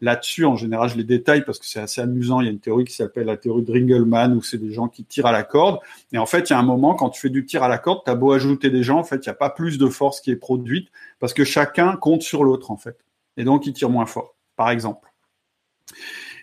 Là-dessus, 0.00 0.44
en 0.44 0.54
général, 0.54 0.88
je 0.88 0.96
les 0.96 1.02
détaille 1.02 1.44
parce 1.44 1.58
que 1.58 1.66
c'est 1.66 1.80
assez 1.80 2.00
amusant. 2.00 2.40
Il 2.40 2.44
y 2.44 2.48
a 2.48 2.52
une 2.52 2.60
théorie 2.60 2.84
qui 2.84 2.94
s'appelle 2.94 3.26
la 3.26 3.36
théorie 3.36 3.64
de 3.64 3.72
Ringelmann 3.72 4.36
où 4.36 4.42
c'est 4.42 4.58
des 4.58 4.72
gens 4.72 4.86
qui 4.86 5.04
tirent 5.04 5.26
à 5.26 5.32
la 5.32 5.42
corde. 5.42 5.80
Et 6.12 6.18
en 6.18 6.26
fait, 6.26 6.48
il 6.48 6.52
y 6.52 6.56
a 6.56 6.58
un 6.58 6.62
moment, 6.62 6.94
quand 6.94 7.10
tu 7.10 7.20
fais 7.20 7.30
du 7.30 7.44
tir 7.44 7.64
à 7.64 7.68
la 7.68 7.78
corde, 7.78 8.02
tu 8.04 8.10
as 8.10 8.14
beau 8.14 8.32
ajouter 8.32 8.70
des 8.70 8.84
gens, 8.84 8.98
en 8.98 9.04
fait, 9.04 9.16
il 9.16 9.28
n'y 9.28 9.32
a 9.32 9.34
pas 9.34 9.50
plus 9.50 9.76
de 9.76 9.88
force 9.88 10.20
qui 10.20 10.30
est 10.30 10.36
produite 10.36 10.88
parce 11.18 11.34
que 11.34 11.42
chacun 11.42 11.96
compte 11.96 12.22
sur 12.22 12.44
l'autre, 12.44 12.70
en 12.70 12.76
fait. 12.76 12.96
Et 13.36 13.42
donc, 13.42 13.66
il 13.66 13.72
tire 13.72 13.90
moins 13.90 14.06
fort, 14.06 14.36
par 14.54 14.70
exemple. 14.70 15.08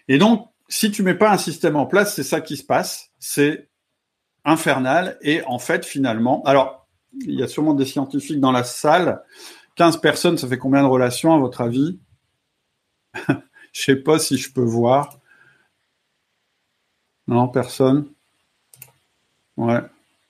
Et 0.08 0.18
donc, 0.18 0.48
si 0.68 0.92
tu 0.92 1.04
mets 1.04 1.16
pas 1.16 1.32
un 1.32 1.38
système 1.38 1.76
en 1.76 1.86
place, 1.86 2.16
c'est 2.16 2.24
ça 2.24 2.42
qui 2.42 2.58
se 2.58 2.64
passe. 2.64 3.12
C'est 3.20 3.70
infernal. 4.44 5.18
Et 5.22 5.44
en 5.44 5.60
fait, 5.60 5.86
finalement, 5.86 6.44
alors, 6.44 6.88
il 7.22 7.36
y 7.36 7.44
a 7.44 7.48
sûrement 7.48 7.74
des 7.74 7.86
scientifiques 7.86 8.40
dans 8.40 8.52
la 8.52 8.64
salle. 8.64 9.24
15 9.76 9.98
personnes, 10.02 10.38
ça 10.38 10.48
fait 10.48 10.58
combien 10.58 10.84
de 10.84 10.88
relations, 10.88 11.34
à 11.34 11.40
votre 11.40 11.62
avis? 11.62 12.00
Je 13.74 13.82
sais 13.82 13.96
pas 13.96 14.20
si 14.20 14.38
je 14.38 14.54
peux 14.54 14.64
voir. 14.64 15.20
Non, 17.28 17.50
personne? 17.50 18.08
Ouais, 19.58 19.82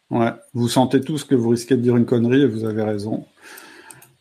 ouais. 0.10 0.32
Vous 0.54 0.68
sentez 0.68 1.02
tous 1.02 1.24
que 1.24 1.36
vous 1.36 1.50
risquez 1.50 1.76
de 1.76 1.82
dire 1.82 1.96
une 1.96 2.08
connerie 2.08 2.42
et 2.42 2.48
vous 2.48 2.66
avez 2.66 2.82
raison. 2.82 3.28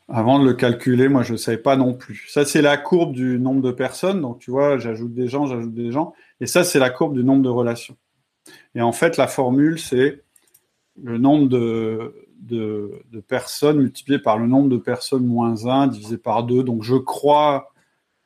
Avant 0.09 0.39
de 0.39 0.45
le 0.45 0.53
calculer, 0.53 1.09
moi 1.09 1.23
je 1.23 1.33
ne 1.33 1.39
savais 1.39 1.59
pas 1.59 1.77
non 1.77 1.95
plus. 1.95 2.27
Ça 2.29 2.45
c'est 2.45 2.61
la 2.61 2.77
courbe 2.77 3.13
du 3.15 3.39
nombre 3.39 3.63
de 3.63 3.73
personnes. 3.73 4.21
Donc 4.21 4.39
tu 4.39 4.51
vois, 4.51 4.79
j'ajoute 4.79 5.15
des 5.15 5.29
gens, 5.29 5.47
j'ajoute 5.47 5.75
des 5.75 5.91
gens. 5.91 6.13
Et 6.41 6.47
ça 6.47 6.63
c'est 6.65 6.79
la 6.79 6.91
courbe 6.91 7.15
du 7.15 7.25
nombre 7.25 7.43
de 7.43 7.49
relations. 7.49 7.97
Et 8.75 8.83
en 8.83 8.93
fait, 8.93 9.17
la 9.17 9.27
formule 9.27 9.79
c'est 9.79 10.23
le 11.03 11.19
nombre 11.19 11.49
de, 11.49 12.13
personnes 13.27 13.79
multiplié 13.79 14.19
par 14.19 14.39
le 14.39 14.47
nombre 14.47 14.69
de 14.69 14.77
personnes 14.77 15.27
moins 15.27 15.67
1 15.67 15.89
divisé 15.89 16.19
par 16.19 16.45
2. 16.45 16.63
Donc 16.63 16.83
je 16.83 16.97
crois 16.97 17.73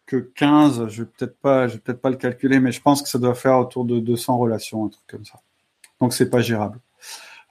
que 0.07 0.17
15, 0.17 0.89
je 0.89 1.03
vais 1.03 1.09
peut-être 1.09 1.39
pas, 1.39 1.69
je 1.69 1.75
vais 1.75 1.81
peut-être 1.81 2.01
pas 2.01 2.11
le 2.11 2.17
calculer, 2.17 2.61
mais 2.61 2.73
je 2.73 2.81
pense 2.81 3.03
que 3.03 3.09
ça 3.09 3.19
doit 3.19 3.35
faire 3.35 3.59
autour 3.59 3.85
de 3.85 4.01
200 4.01 4.39
relations, 4.39 4.87
un 4.87 4.89
truc 4.89 5.07
comme 5.07 5.25
ça. 5.25 5.41
Donc 6.01 6.13
c'est 6.13 6.31
pas 6.31 6.41
gérable. 6.41 6.81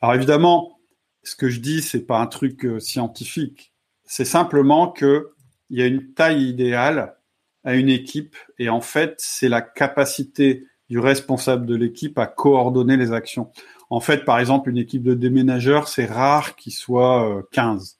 Alors 0.01 0.15
évidemment, 0.15 0.77
ce 1.23 1.35
que 1.35 1.49
je 1.49 1.59
dis, 1.59 1.81
c'est 1.81 2.05
pas 2.05 2.19
un 2.19 2.27
truc 2.27 2.65
euh, 2.65 2.79
scientifique. 2.79 3.73
C'est 4.07 4.25
simplement 4.25 4.89
que 4.89 5.31
il 5.69 5.79
y 5.79 5.83
a 5.83 5.85
une 5.85 6.13
taille 6.13 6.49
idéale 6.49 7.15
à 7.63 7.75
une 7.75 7.89
équipe, 7.89 8.35
et 8.57 8.69
en 8.69 8.81
fait, 8.81 9.15
c'est 9.17 9.49
la 9.49 9.61
capacité 9.61 10.65
du 10.89 10.99
responsable 10.99 11.65
de 11.65 11.75
l'équipe 11.75 12.17
à 12.17 12.25
coordonner 12.25 12.97
les 12.97 13.11
actions. 13.11 13.51
En 13.89 13.99
fait, 13.99 14.25
par 14.25 14.39
exemple, 14.39 14.69
une 14.69 14.77
équipe 14.77 15.03
de 15.03 15.13
déménageurs, 15.13 15.89
c'est 15.89 16.05
rare 16.05 16.55
qu'il 16.55 16.71
soit 16.73 17.45
15 17.51 17.97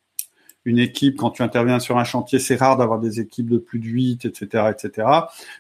une 0.68 0.80
équipe, 0.80 1.16
quand 1.16 1.32
tu 1.32 1.44
interviens 1.44 1.80
sur 1.80 1.98
un 1.98 2.04
chantier, 2.04 2.40
c'est 2.40 2.58
rare 2.58 2.76
d'avoir 2.76 3.00
des 3.00 3.22
équipes 3.22 3.50
de 3.50 3.58
plus 3.58 3.80
de 3.80 3.86
8, 3.86 4.26
etc., 4.26 4.66
etc. 4.70 5.08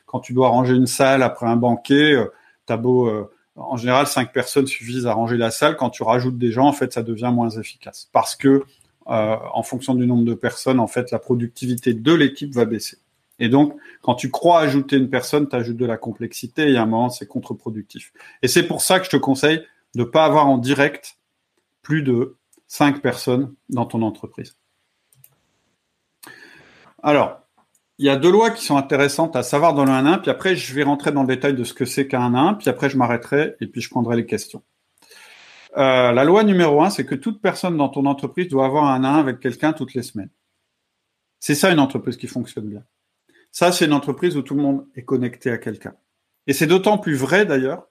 Quand 0.05 0.19
tu 0.19 0.33
dois 0.33 0.49
ranger 0.49 0.75
une 0.75 0.85
salle 0.85 1.23
après 1.23 1.47
un 1.47 1.55
banquet, 1.55 2.13
euh, 2.13 2.25
t'as 2.65 2.75
beau, 2.75 3.07
euh, 3.07 3.31
en 3.55 3.77
général, 3.77 4.05
cinq 4.05 4.33
personnes 4.33 4.67
suffisent 4.67 5.07
à 5.07 5.13
ranger 5.13 5.37
la 5.37 5.49
salle. 5.49 5.77
Quand 5.77 5.89
tu 5.89 6.03
rajoutes 6.03 6.37
des 6.37 6.51
gens, 6.51 6.67
en 6.67 6.73
fait, 6.73 6.91
ça 6.91 7.03
devient 7.03 7.31
moins 7.33 7.49
efficace 7.51 8.09
parce 8.11 8.35
que, 8.35 8.49
euh, 8.49 8.65
en 9.07 9.63
fonction 9.63 9.95
du 9.95 10.05
nombre 10.05 10.25
de 10.25 10.33
personnes, 10.33 10.79
en 10.79 10.87
fait, 10.87 11.11
la 11.11 11.19
productivité 11.19 11.93
de 11.93 12.13
l'équipe 12.13 12.53
va 12.53 12.65
baisser. 12.65 12.97
Et 13.39 13.49
donc, 13.49 13.75
quand 14.01 14.15
tu 14.15 14.31
crois 14.31 14.59
ajouter 14.59 14.97
une 14.97 15.09
personne, 15.09 15.47
tu 15.47 15.55
ajoutes 15.55 15.77
de 15.77 15.85
la 15.85 15.97
complexité 15.97 16.71
et 16.71 16.77
à 16.77 16.83
un 16.83 16.85
moment, 16.85 17.09
c'est 17.09 17.27
contre-productif. 17.27 18.11
Et 18.41 18.47
c'est 18.47 18.63
pour 18.63 18.81
ça 18.81 18.99
que 18.99 19.05
je 19.05 19.11
te 19.11 19.17
conseille 19.17 19.63
de 19.95 20.01
ne 20.01 20.05
pas 20.05 20.25
avoir 20.25 20.47
en 20.47 20.57
direct 20.57 21.17
plus 21.81 22.01
de 22.01 22.35
cinq 22.67 23.01
personnes 23.01 23.53
dans 23.69 23.85
ton 23.85 24.01
entreprise. 24.01 24.57
Alors, 27.01 27.41
il 27.99 28.05
y 28.05 28.09
a 28.09 28.15
deux 28.15 28.31
lois 28.31 28.51
qui 28.51 28.63
sont 28.63 28.77
intéressantes 28.77 29.35
à 29.35 29.43
savoir 29.43 29.73
dans 29.73 29.85
le 29.85 29.91
1-1, 29.91 30.21
puis 30.21 30.29
après, 30.29 30.55
je 30.55 30.73
vais 30.73 30.83
rentrer 30.83 31.11
dans 31.11 31.21
le 31.21 31.27
détail 31.27 31.53
de 31.53 31.63
ce 31.63 31.73
que 31.73 31.85
c'est 31.85 32.07
qu'un 32.07 32.33
1, 32.33 32.55
puis 32.55 32.69
après, 32.69 32.89
je 32.89 32.97
m'arrêterai 32.97 33.55
et 33.59 33.67
puis 33.67 33.81
je 33.81 33.89
prendrai 33.89 34.15
les 34.15 34.25
questions. 34.25 34.61
Euh, 35.77 36.11
la 36.11 36.23
loi 36.23 36.43
numéro 36.43 36.81
1, 36.81 36.89
c'est 36.89 37.05
que 37.05 37.15
toute 37.15 37.41
personne 37.41 37.77
dans 37.77 37.89
ton 37.89 38.05
entreprise 38.05 38.47
doit 38.47 38.65
avoir 38.65 38.85
un 38.85 39.03
1 39.03 39.15
avec 39.15 39.39
quelqu'un 39.39 39.73
toutes 39.73 39.93
les 39.93 40.01
semaines. 40.01 40.31
C'est 41.39 41.55
ça 41.55 41.71
une 41.71 41.79
entreprise 41.79 42.17
qui 42.17 42.27
fonctionne 42.27 42.67
bien. 42.67 42.83
Ça, 43.51 43.71
c'est 43.71 43.85
une 43.85 43.93
entreprise 43.93 44.35
où 44.37 44.41
tout 44.41 44.55
le 44.55 44.61
monde 44.61 44.87
est 44.95 45.03
connecté 45.03 45.51
à 45.51 45.57
quelqu'un. 45.57 45.93
Et 46.47 46.53
c'est 46.53 46.67
d'autant 46.67 46.97
plus 46.97 47.15
vrai 47.15 47.45
d'ailleurs 47.45 47.87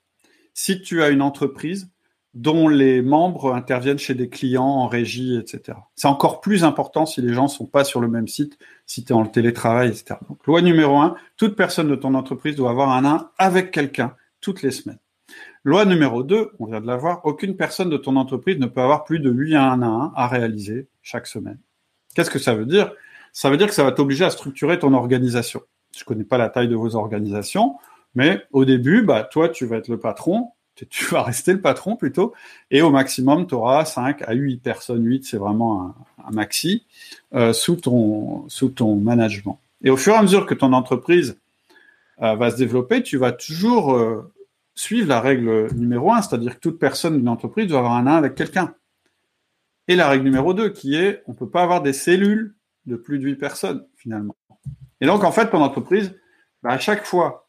si 0.53 0.81
tu 0.81 1.03
as 1.03 1.11
une 1.11 1.23
entreprise 1.23 1.91
dont 2.35 2.69
les 2.69 3.03
membres 3.03 3.55
interviennent 3.55 3.99
chez 3.99 4.15
des 4.15 4.29
clients 4.29 4.65
en 4.65 4.89
régie, 4.89 5.37
etc. 5.39 5.79
C'est 5.95 6.09
encore 6.09 6.41
plus 6.41 6.65
important 6.65 7.07
si 7.07 7.23
les 7.23 7.33
gens 7.33 7.49
sont 7.49 7.67
pas 7.67 7.85
sur 7.85 8.01
le 8.01 8.09
même 8.09 8.29
site, 8.29 8.59
si 8.85 9.05
tu 9.05 9.13
es 9.13 9.17
en 9.17 9.25
télétravail, 9.25 9.89
etc. 9.89 10.17
Donc, 10.29 10.47
loi 10.47 10.61
numéro 10.61 10.99
un, 10.99 11.17
toute 11.37 11.57
personne 11.57 11.89
de 11.89 11.97
ton 11.97 12.15
entreprise 12.15 12.57
doit 12.57 12.71
avoir 12.71 12.91
un 12.91 13.05
1 13.05 13.31
avec 13.39 13.71
quelqu'un 13.71 14.15
toutes 14.41 14.63
les 14.63 14.71
semaines. 14.71 14.99
Loi 15.67 15.85
numéro 15.85 16.23
2, 16.23 16.53
on 16.61 16.67
vient 16.67 16.81
de 16.81 16.87
la 16.87 16.97
voir, 16.97 17.23
aucune 17.25 17.57
personne 17.57 17.91
de 17.91 17.97
ton 17.97 18.15
entreprise 18.15 18.57
ne 18.57 18.67
peut 18.67 18.81
avoir 18.81 19.03
plus 19.03 19.19
de 19.19 19.29
lui 19.29 19.57
à 19.57 19.65
un 19.65 19.83
à 19.83 19.87
un 19.87 20.13
à 20.15 20.29
réaliser 20.29 20.87
chaque 21.03 21.27
semaine. 21.27 21.59
Qu'est-ce 22.15 22.31
que 22.31 22.39
ça 22.39 22.55
veut 22.55 22.67
dire? 22.67 22.93
Ça 23.33 23.51
veut 23.51 23.57
dire 23.57 23.67
que 23.67 23.75
ça 23.75 23.83
va 23.83 23.91
t'obliger 23.91 24.25
à 24.25 24.31
structurer 24.31 24.79
ton 24.79 24.95
organisation. 24.95 25.61
Je 25.93 26.05
connais 26.05 26.23
pas 26.23 26.39
la 26.39 26.51
taille 26.51 26.69
de 26.69 26.77
vos 26.77 26.95
organisations, 26.95 27.79
mais 28.15 28.45
au 28.53 28.65
début, 28.65 29.03
bah, 29.03 29.25
toi, 29.25 29.49
tu 29.49 29.67
vas 29.67 29.79
être 29.79 29.89
le 29.89 29.99
patron, 29.99 30.53
tu 30.89 31.07
vas 31.07 31.25
rester 31.25 31.53
le 31.53 31.61
patron 31.61 31.97
plutôt, 31.97 32.33
et 32.71 32.81
au 32.81 32.91
maximum, 32.91 33.49
tu 33.49 33.57
auras 33.57 33.85
5 33.85 34.23
à 34.23 34.35
8 34.35 34.59
personnes, 34.59 35.05
8 35.05 35.25
c'est 35.25 35.37
vraiment 35.37 35.97
un, 36.25 36.31
maxi, 36.31 36.87
euh, 37.35 37.53
sous, 37.53 37.75
ton, 37.75 38.49
sous 38.49 38.69
ton 38.69 38.95
management. 38.95 39.59
Et 39.83 39.91
au 39.91 39.97
fur 39.97 40.13
et 40.13 40.17
à 40.17 40.23
mesure 40.23 40.47
que 40.47 40.55
ton 40.55 40.73
entreprise 40.73 41.41
euh, 42.23 42.37
va 42.37 42.53
se 42.53 42.57
développer, 42.57 43.03
tu 43.03 43.17
vas 43.17 43.33
toujours 43.33 43.95
euh, 43.95 44.33
suivre 44.77 45.09
la 45.09 45.21
règle 45.21 45.75
numéro 45.75 46.13
1, 46.13 46.23
c'est-à-dire 46.23 46.55
que 46.55 46.61
toute 46.61 46.79
personne 46.79 47.17
d'une 47.17 47.29
entreprise 47.29 47.67
doit 47.67 47.81
avoir 47.81 47.95
un 47.95 48.07
1 48.07 48.15
avec 48.15 48.37
quelqu'un. 48.37 48.75
Et 49.89 49.97
la 49.97 50.09
règle 50.09 50.25
numéro 50.25 50.55
2, 50.55 50.69
qui 50.69 50.95
est, 50.95 51.23
on 51.27 51.33
ne 51.33 51.37
peut 51.37 51.51
pas 51.51 51.63
avoir 51.63 51.83
des 51.83 51.93
cellules 51.93 52.55
de 52.85 52.97
plus 52.97 53.19
de 53.19 53.25
8 53.25 53.37
personnes, 53.37 53.87
finalement. 53.97 54.37
Et 55.01 55.07
donc, 55.07 55.25
en 55.25 55.33
fait, 55.33 55.51
ton 55.51 55.63
entreprise, 55.63 56.15
bah, 56.63 56.71
à 56.71 56.79
chaque 56.79 57.05
fois 57.05 57.49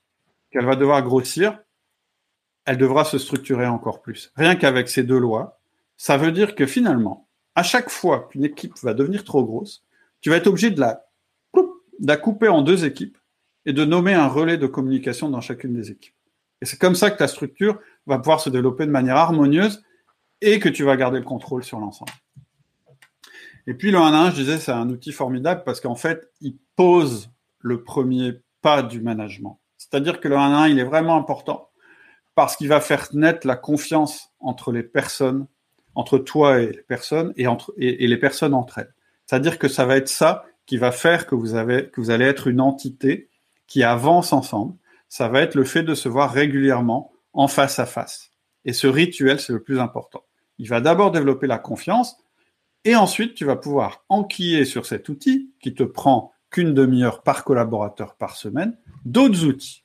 qu'elle 0.52 0.66
va 0.66 0.76
devoir 0.76 1.04
grossir, 1.04 1.60
elle 2.66 2.78
devra 2.78 3.06
se 3.06 3.18
structurer 3.18 3.68
encore 3.68 4.02
plus. 4.02 4.32
Rien 4.36 4.56
qu'avec 4.56 4.90
ces 4.90 5.04
deux 5.04 5.20
lois, 5.20 5.60
ça 5.96 6.18
veut 6.18 6.32
dire 6.32 6.54
que 6.54 6.66
finalement, 6.66 7.28
à 7.56 7.64
chaque 7.64 7.90
fois 7.90 8.28
qu'une 8.30 8.44
équipe 8.44 8.74
va 8.84 8.94
devenir 8.94 9.24
trop 9.24 9.44
grosse, 9.44 9.86
tu 10.22 10.30
vas 10.30 10.36
être 10.36 10.48
obligé 10.48 10.70
de 10.70 10.80
la, 10.80 12.18
couper 12.18 12.50
en 12.50 12.62
deux 12.62 12.86
équipes 12.86 13.18
et 13.66 13.74
de 13.74 13.86
nommer 13.86 14.14
un 14.14 14.28
relais 14.28 14.58
de 14.58 14.68
communication 14.68 15.30
dans 15.30 15.42
chacune 15.42 15.74
des 15.74 15.92
équipes. 15.92 16.14
Et 16.62 16.66
c'est 16.66 16.78
comme 16.78 16.96
ça 16.96 17.12
que 17.12 17.18
ta 17.18 17.28
structure 17.28 17.80
va 18.06 18.18
pouvoir 18.18 18.40
se 18.40 18.50
développer 18.50 18.86
de 18.86 18.92
manière 18.92 19.18
harmonieuse 19.18 19.84
et 20.42 20.60
que 20.60 20.70
tu 20.70 20.84
vas 20.84 20.96
garder 20.98 21.20
le 21.20 21.26
contrôle 21.26 21.64
sur 21.64 21.80
l'ensemble. 21.80 22.12
Et 23.68 23.74
puis 23.74 23.92
le 23.92 23.98
1 23.98 24.14
1, 24.14 24.32
je 24.32 24.36
disais, 24.36 24.58
c'est 24.58 24.72
un 24.72 24.90
outil 24.90 25.12
formidable 25.12 25.64
parce 25.66 25.82
qu'en 25.82 25.96
fait, 25.96 26.32
il 26.42 26.58
pose 26.76 27.30
le 27.60 27.84
premier 27.84 28.42
pas 28.62 28.82
du 28.82 29.02
management. 29.02 29.60
C'est-à-dire 29.78 30.20
que 30.20 30.28
le 30.28 30.38
1 30.38 30.54
1, 30.54 30.68
il 30.70 30.80
est 30.80 30.84
vraiment 30.84 31.18
important 31.18 31.70
parce 32.34 32.56
qu'il 32.56 32.70
va 32.70 32.80
faire 32.80 33.08
naître 33.14 33.46
la 33.46 33.56
confiance 33.56 34.32
entre 34.40 34.72
les 34.72 34.84
personnes, 34.84 35.48
entre 35.96 36.18
toi 36.18 36.60
et 36.60 36.68
les 36.68 36.84
personnes, 36.84 37.34
et, 37.36 37.48
entre, 37.48 37.74
et, 37.78 38.08
les 38.08 38.18
personnes 38.18 38.54
entre 38.54 38.78
elles. 38.78 38.94
C'est-à-dire 39.26 39.58
que 39.60 39.68
ça 39.68 39.86
va 39.86 39.98
être 39.98 40.08
ça 40.08 40.46
qui 40.66 40.78
va 40.78 40.92
faire 40.92 41.26
que 41.26 41.36
vous, 41.36 41.56
avez, 41.56 41.90
que 41.90 42.00
vous 42.00 42.12
allez 42.12 42.26
être 42.26 42.48
une 42.48 42.62
entité 42.62 43.30
qui 43.66 43.84
avance 43.84 44.34
ensemble. 44.34 44.76
Ça 45.10 45.30
va 45.30 45.42
être 45.42 45.56
le 45.56 45.64
fait 45.64 45.84
de 45.84 45.96
se 45.96 46.10
voir 46.10 46.32
régulièrement 46.32 47.12
en 47.34 47.48
face 47.48 47.80
à 47.80 47.86
face. 47.86 48.32
Et 48.66 48.74
ce 48.74 48.88
rituel, 48.88 49.40
c'est 49.40 49.54
le 49.54 49.64
plus 49.64 49.80
important. 49.80 50.24
Il 50.60 50.68
va 50.68 50.82
d'abord 50.82 51.12
développer 51.12 51.48
la 51.48 51.60
confiance, 51.60 52.18
et 52.84 52.96
ensuite 52.96 53.36
tu 53.36 53.46
vas 53.46 53.56
pouvoir 53.56 54.06
enquiller 54.10 54.66
sur 54.66 54.86
cet 54.86 55.10
outil 55.10 55.52
qui 55.60 55.74
te 55.74 55.84
prend 55.84 56.32
qu'une 56.50 56.74
demi-heure 56.74 57.24
par 57.24 57.44
collaborateur 57.44 58.16
par 58.16 58.36
semaine, 58.36 58.78
d'autres 59.06 59.46
outils. 59.46 59.84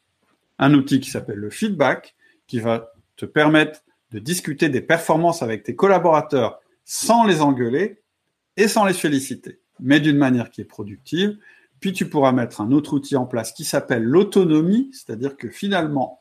Un 0.58 0.74
outil 0.74 1.00
qui 1.00 1.10
s'appelle 1.10 1.38
le 1.38 1.50
feedback, 1.50 2.14
qui 2.46 2.60
va 2.60 2.92
te 3.16 3.26
permettre 3.26 3.80
de 4.12 4.18
discuter 4.18 4.68
des 4.68 4.80
performances 4.80 5.42
avec 5.42 5.62
tes 5.62 5.74
collaborateurs 5.74 6.60
sans 6.84 7.24
les 7.24 7.40
engueuler 7.40 8.02
et 8.56 8.68
sans 8.68 8.84
les 8.84 8.94
féliciter, 8.94 9.60
mais 9.80 10.00
d'une 10.00 10.18
manière 10.18 10.50
qui 10.50 10.60
est 10.60 10.66
productive. 10.66 11.38
Puis 11.82 11.92
tu 11.92 12.08
pourras 12.08 12.30
mettre 12.30 12.60
un 12.60 12.70
autre 12.70 12.94
outil 12.94 13.16
en 13.16 13.26
place 13.26 13.50
qui 13.52 13.64
s'appelle 13.64 14.04
l'autonomie, 14.04 14.88
c'est-à-dire 14.92 15.36
que 15.36 15.48
finalement, 15.48 16.20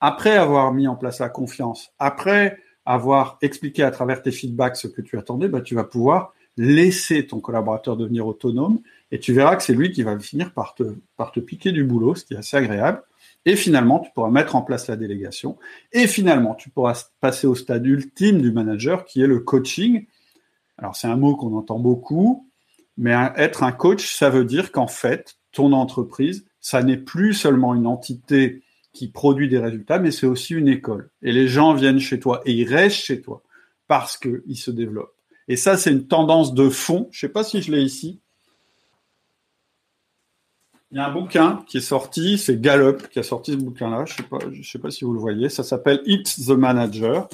après 0.00 0.34
avoir 0.34 0.72
mis 0.72 0.88
en 0.88 0.96
place 0.96 1.20
la 1.20 1.28
confiance, 1.28 1.92
après 1.98 2.58
avoir 2.86 3.36
expliqué 3.42 3.82
à 3.82 3.90
travers 3.90 4.22
tes 4.22 4.32
feedbacks 4.32 4.76
ce 4.76 4.88
que 4.88 5.02
tu 5.02 5.18
attendais, 5.18 5.48
bah, 5.48 5.60
tu 5.60 5.74
vas 5.74 5.84
pouvoir 5.84 6.32
laisser 6.56 7.26
ton 7.26 7.40
collaborateur 7.40 7.98
devenir 7.98 8.26
autonome 8.26 8.80
et 9.10 9.20
tu 9.20 9.34
verras 9.34 9.56
que 9.56 9.62
c'est 9.62 9.74
lui 9.74 9.92
qui 9.92 10.02
va 10.02 10.18
finir 10.18 10.54
par 10.54 10.74
te, 10.74 10.96
par 11.18 11.32
te 11.32 11.40
piquer 11.40 11.72
du 11.72 11.84
boulot, 11.84 12.14
ce 12.14 12.24
qui 12.24 12.32
est 12.32 12.38
assez 12.38 12.56
agréable. 12.56 13.02
Et 13.44 13.56
finalement, 13.56 13.98
tu 13.98 14.10
pourras 14.14 14.30
mettre 14.30 14.56
en 14.56 14.62
place 14.62 14.88
la 14.88 14.96
délégation. 14.96 15.58
Et 15.92 16.06
finalement, 16.06 16.54
tu 16.54 16.70
pourras 16.70 17.10
passer 17.20 17.46
au 17.46 17.54
stade 17.54 17.84
ultime 17.84 18.40
du 18.40 18.52
manager 18.52 19.04
qui 19.04 19.20
est 19.20 19.26
le 19.26 19.40
coaching. 19.40 20.06
Alors, 20.78 20.96
c'est 20.96 21.08
un 21.08 21.16
mot 21.16 21.36
qu'on 21.36 21.54
entend 21.54 21.78
beaucoup, 21.78 22.48
mais 22.96 23.14
être 23.36 23.62
un 23.62 23.72
coach, 23.72 24.14
ça 24.14 24.30
veut 24.30 24.44
dire 24.44 24.72
qu'en 24.72 24.86
fait, 24.86 25.36
ton 25.52 25.72
entreprise, 25.72 26.46
ça 26.60 26.82
n'est 26.82 26.96
plus 26.96 27.34
seulement 27.34 27.74
une 27.74 27.86
entité 27.86 28.62
qui 28.92 29.08
produit 29.08 29.48
des 29.48 29.58
résultats, 29.58 29.98
mais 29.98 30.10
c'est 30.10 30.26
aussi 30.26 30.54
une 30.54 30.68
école. 30.68 31.10
Et 31.22 31.32
les 31.32 31.48
gens 31.48 31.74
viennent 31.74 31.98
chez 31.98 32.20
toi 32.20 32.40
et 32.44 32.52
ils 32.52 32.72
restent 32.72 33.04
chez 33.04 33.20
toi 33.20 33.42
parce 33.88 34.16
qu'ils 34.16 34.56
se 34.56 34.70
développent. 34.70 35.14
Et 35.48 35.56
ça, 35.56 35.76
c'est 35.76 35.90
une 35.90 36.06
tendance 36.06 36.54
de 36.54 36.70
fond. 36.70 37.08
Je 37.10 37.18
ne 37.18 37.28
sais 37.28 37.32
pas 37.32 37.44
si 37.44 37.60
je 37.60 37.72
l'ai 37.72 37.82
ici, 37.82 38.20
il 40.90 40.98
y 40.98 41.00
a 41.00 41.08
un 41.08 41.12
bouquin 41.12 41.64
qui 41.66 41.78
est 41.78 41.80
sorti, 41.80 42.38
c'est 42.38 42.60
Gallup 42.60 43.08
qui 43.08 43.18
a 43.18 43.24
sorti 43.24 43.50
ce 43.52 43.56
bouquin-là. 43.56 44.04
Je 44.06 44.14
sais 44.14 44.22
pas, 44.22 44.38
je 44.52 44.62
sais 44.62 44.78
pas 44.78 44.92
si 44.92 45.04
vous 45.04 45.12
le 45.12 45.18
voyez. 45.18 45.48
Ça 45.48 45.64
s'appelle 45.64 46.00
It's 46.06 46.46
the 46.46 46.50
Manager. 46.50 47.28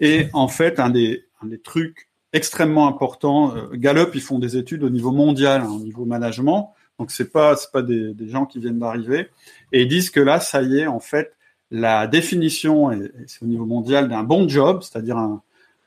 Et 0.00 0.26
en 0.32 0.48
fait, 0.48 0.80
un 0.80 0.90
des 0.90 1.22
trucs 1.62 2.10
extrêmement 2.34 2.86
importants, 2.86 3.56
euh, 3.56 3.68
Gallup, 3.72 4.10
ils 4.14 4.20
font 4.20 4.38
des 4.38 4.58
études 4.58 4.82
au 4.82 4.90
niveau 4.90 5.12
mondial, 5.12 5.62
hein, 5.62 5.70
au 5.70 5.80
niveau 5.80 6.04
management. 6.04 6.74
Donc 6.98 7.10
c'est 7.10 7.32
pas, 7.32 7.56
pas 7.72 7.82
des, 7.82 8.12
des, 8.12 8.28
gens 8.28 8.44
qui 8.44 8.58
viennent 8.58 8.78
d'arriver. 8.78 9.28
Et 9.72 9.82
ils 9.82 9.88
disent 9.88 10.10
que 10.10 10.20
là, 10.20 10.40
ça 10.40 10.62
y 10.62 10.80
est, 10.80 10.86
en 10.86 11.00
fait, 11.00 11.32
la 11.70 12.06
définition, 12.06 12.92
et 12.92 13.10
c'est 13.26 13.42
au 13.42 13.46
niveau 13.46 13.64
mondial, 13.64 14.08
d'un 14.08 14.22
bon 14.22 14.48
job, 14.48 14.82
c'est-à-dire 14.82 15.18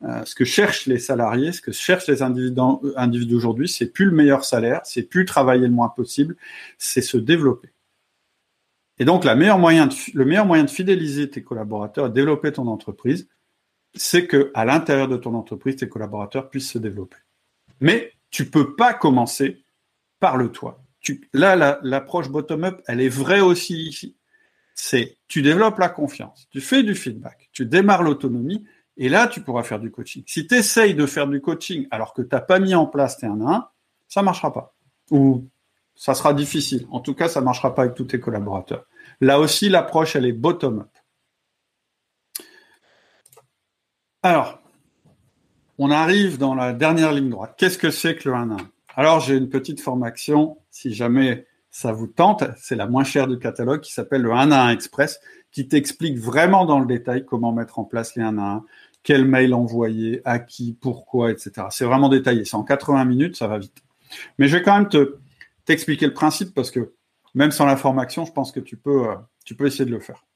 euh, 0.04 0.26
ce 0.26 0.36
que 0.36 0.46
cherchent 0.46 0.86
les 0.86 1.00
salariés, 1.00 1.52
ce 1.52 1.62
que 1.62 1.72
cherchent 1.72 2.08
les 2.08 2.22
individus, 2.22 3.36
aujourd'hui, 3.36 3.68
c'est 3.68 3.88
plus 3.88 4.06
le 4.06 4.12
meilleur 4.12 4.44
salaire, 4.44 4.82
c'est 4.84 5.04
plus 5.04 5.26
travailler 5.26 5.68
le 5.68 5.74
moins 5.74 5.90
possible, 5.90 6.36
c'est 6.78 7.02
se 7.02 7.18
développer. 7.18 7.70
Et 9.00 9.06
donc, 9.06 9.24
la 9.24 9.36
meilleure 9.36 9.60
moyen 9.60 9.88
de, 9.88 9.94
le 10.14 10.26
meilleur 10.26 10.46
moyen 10.46 10.64
de 10.64 10.70
fidéliser 10.70 11.30
tes 11.30 11.44
collaborateurs, 11.44 12.10
développer 12.10 12.52
ton 12.52 12.68
entreprise, 12.68 13.28
c'est 13.98 14.28
que 14.28 14.52
à 14.54 14.66
l'intérieur 14.66 15.08
de 15.08 15.18
ton 15.18 15.34
entreprise, 15.36 15.78
tes 15.78 15.90
collaborateurs 15.90 16.50
puissent 16.50 16.72
se 16.72 16.78
développer. 16.78 17.18
Mais 17.80 18.12
tu 18.30 18.50
peux 18.50 18.76
pas 18.76 18.94
commencer 18.94 19.64
par 20.20 20.38
le 20.38 20.52
toit. 20.52 20.84
Là, 21.34 21.80
l'approche 21.84 22.30
bottom-up, 22.30 22.82
elle 22.88 23.02
est 23.02 23.10
vraie 23.10 23.40
aussi 23.40 23.88
ici. 23.88 24.18
C'est 24.76 25.18
tu 25.28 25.42
développes 25.42 25.80
la 25.80 25.90
confiance, 25.90 26.48
tu 26.52 26.62
fais 26.62 26.84
du 26.84 26.96
feedback, 26.96 27.50
tu 27.52 27.66
démarres 27.66 28.04
l'autonomie, 28.04 28.66
et 28.98 29.10
là, 29.10 29.28
tu 29.28 29.42
pourras 29.42 29.64
faire 29.64 29.80
du 29.80 29.92
coaching. 29.92 30.24
Si 30.26 30.48
tu 30.48 30.56
essayes 30.56 30.96
de 30.96 31.06
faire 31.06 31.28
du 31.28 31.40
coaching 31.40 31.88
alors 31.92 32.14
que 32.14 32.24
tu 32.24 32.30
n'as 32.32 32.42
pas 32.42 32.60
mis 32.60 32.74
en 32.74 32.88
place 32.88 33.18
tes 33.18 33.28
1 33.28 33.40
1, 33.42 33.70
ça 34.08 34.22
ne 34.22 34.26
marchera 34.26 34.52
pas. 34.52 34.76
Ou 35.12 35.48
ça 35.96 36.16
sera 36.16 36.34
difficile. 36.34 36.88
En 36.92 37.00
tout 37.00 37.14
cas, 37.14 37.28
ça 37.28 37.40
ne 37.40 37.46
marchera 37.46 37.76
pas 37.76 37.84
avec 37.84 37.96
tous 37.96 38.06
tes 38.06 38.20
collaborateurs. 38.20 38.86
Là 39.22 39.40
aussi, 39.40 39.70
l'approche, 39.70 40.16
elle 40.16 40.26
est 40.26 40.34
bottom-up. 40.34 40.90
Alors, 44.24 44.60
on 45.78 45.92
arrive 45.92 46.38
dans 46.38 46.56
la 46.56 46.74
dernière 46.74 47.14
ligne 47.14 47.30
droite. 47.30 47.54
Qu'est-ce 47.58 47.78
que 47.78 47.92
c'est 47.92 48.16
que 48.16 48.28
le 48.30 48.36
1 48.36 48.52
1 48.52 48.58
Alors, 48.96 49.20
j'ai 49.20 49.36
une 49.36 49.50
petite 49.50 49.80
formation, 49.80 50.58
si 50.72 50.94
jamais 50.94 51.46
ça 51.70 51.92
vous 51.92 52.08
tente, 52.08 52.44
c'est 52.58 52.76
la 52.76 52.88
moins 52.88 53.04
chère 53.04 53.28
du 53.28 53.38
catalogue 53.38 53.82
qui 53.82 53.94
s'appelle 53.94 54.24
le 54.24 54.32
1 54.32 54.52
1 54.52 54.70
Express, 54.70 55.20
qui 55.52 55.68
t'explique 55.68 56.18
vraiment 56.18 56.66
dans 56.66 56.80
le 56.80 56.88
détail 56.88 57.26
comment 57.26 57.52
mettre 57.52 57.78
en 57.78 57.84
place 57.84 58.16
les 58.16 58.24
1 58.24 58.40
1, 58.40 58.64
quel 59.04 59.26
mail 59.26 59.54
envoyer, 59.54 60.22
à 60.26 60.40
qui, 60.40 60.74
pourquoi, 60.74 61.32
etc. 61.32 61.68
C'est 61.70 61.86
vraiment 61.86 62.10
détaillé. 62.10 62.44
C'est 62.44 62.58
en 62.58 62.64
80 62.64 63.06
minutes, 63.06 63.36
ça 63.36 63.48
va 63.48 63.60
vite. 63.60 63.84
Mais 64.40 64.48
je 64.48 64.58
vais 64.58 64.64
quand 64.64 64.78
même 64.78 64.90
te 64.90 65.18
t'expliquer 65.66 66.08
le 66.08 66.14
principe 66.14 66.56
parce 66.56 66.72
que 66.72 66.94
même 67.36 67.52
sans 67.52 67.66
la 67.66 67.78
formation, 67.78 68.26
je 68.26 68.32
pense 68.32 68.52
que 68.52 68.60
tu 68.60 68.78
peux, 68.78 69.06
tu 69.46 69.54
peux 69.54 69.68
essayer 69.68 69.86
de 69.86 69.92
le 69.92 70.00
faire. 70.00 70.27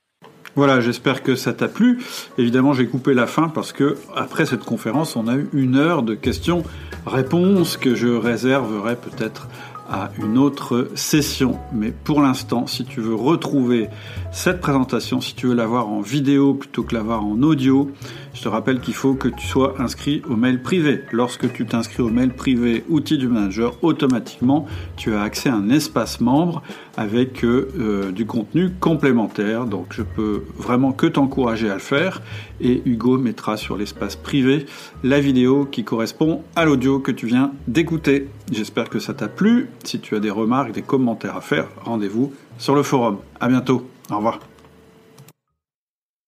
Voilà, 0.55 0.81
j'espère 0.81 1.23
que 1.23 1.35
ça 1.35 1.53
t'a 1.53 1.67
plu. 1.67 1.99
Évidemment, 2.37 2.73
j'ai 2.73 2.87
coupé 2.87 3.13
la 3.13 3.25
fin 3.25 3.47
parce 3.47 3.71
que 3.71 3.95
après 4.15 4.45
cette 4.45 4.65
conférence, 4.65 5.15
on 5.15 5.27
a 5.27 5.35
eu 5.35 5.49
une 5.53 5.77
heure 5.77 6.03
de 6.03 6.13
questions-réponses 6.13 7.77
que 7.77 7.95
je 7.95 8.07
réserverai 8.07 8.97
peut-être 8.97 9.47
à 9.91 10.09
une 10.23 10.37
autre 10.37 10.89
session. 10.95 11.59
Mais 11.73 11.91
pour 11.91 12.21
l'instant, 12.21 12.65
si 12.65 12.85
tu 12.85 13.01
veux 13.01 13.13
retrouver 13.13 13.89
cette 14.31 14.61
présentation, 14.61 15.19
si 15.19 15.35
tu 15.35 15.47
veux 15.47 15.53
l'avoir 15.53 15.89
en 15.89 15.99
vidéo 15.99 16.53
plutôt 16.53 16.83
que 16.83 16.95
l'avoir 16.95 17.25
en 17.25 17.41
audio, 17.43 17.91
je 18.33 18.41
te 18.41 18.47
rappelle 18.47 18.79
qu'il 18.79 18.93
faut 18.93 19.13
que 19.13 19.27
tu 19.27 19.45
sois 19.45 19.75
inscrit 19.79 20.21
au 20.29 20.37
mail 20.37 20.61
privé. 20.61 21.01
Lorsque 21.11 21.51
tu 21.51 21.65
t'inscris 21.65 22.01
au 22.01 22.09
mail 22.09 22.33
privé 22.33 22.85
outil 22.87 23.17
du 23.17 23.27
manager, 23.27 23.75
automatiquement, 23.81 24.65
tu 24.95 25.13
as 25.13 25.21
accès 25.21 25.49
à 25.49 25.55
un 25.55 25.69
espace 25.69 26.21
membre 26.21 26.63
avec 26.95 27.43
euh, 27.43 27.67
euh, 27.77 28.11
du 28.11 28.25
contenu 28.25 28.71
complémentaire. 28.79 29.65
Donc 29.65 29.87
je 29.91 30.03
peux 30.03 30.43
vraiment 30.57 30.93
que 30.93 31.07
t'encourager 31.07 31.69
à 31.69 31.73
le 31.73 31.79
faire. 31.79 32.21
Et 32.61 32.81
Hugo 32.85 33.17
mettra 33.17 33.57
sur 33.57 33.75
l'espace 33.75 34.15
privé 34.15 34.65
la 35.03 35.19
vidéo 35.19 35.65
qui 35.65 35.83
correspond 35.83 36.43
à 36.55 36.63
l'audio 36.63 36.99
que 36.99 37.11
tu 37.11 37.25
viens 37.25 37.51
d'écouter. 37.67 38.27
J'espère 38.51 38.89
que 38.89 38.99
ça 38.99 39.13
t'a 39.13 39.27
plu. 39.27 39.69
Si 39.83 39.99
tu 39.99 40.15
as 40.15 40.19
des 40.19 40.29
remarques, 40.29 40.71
des 40.71 40.81
commentaires 40.81 41.35
à 41.35 41.41
faire, 41.41 41.67
rendez-vous 41.83 42.33
sur 42.57 42.75
le 42.75 42.83
forum. 42.83 43.17
À 43.39 43.47
bientôt. 43.47 43.87
Au 44.09 44.17
revoir. 44.17 44.39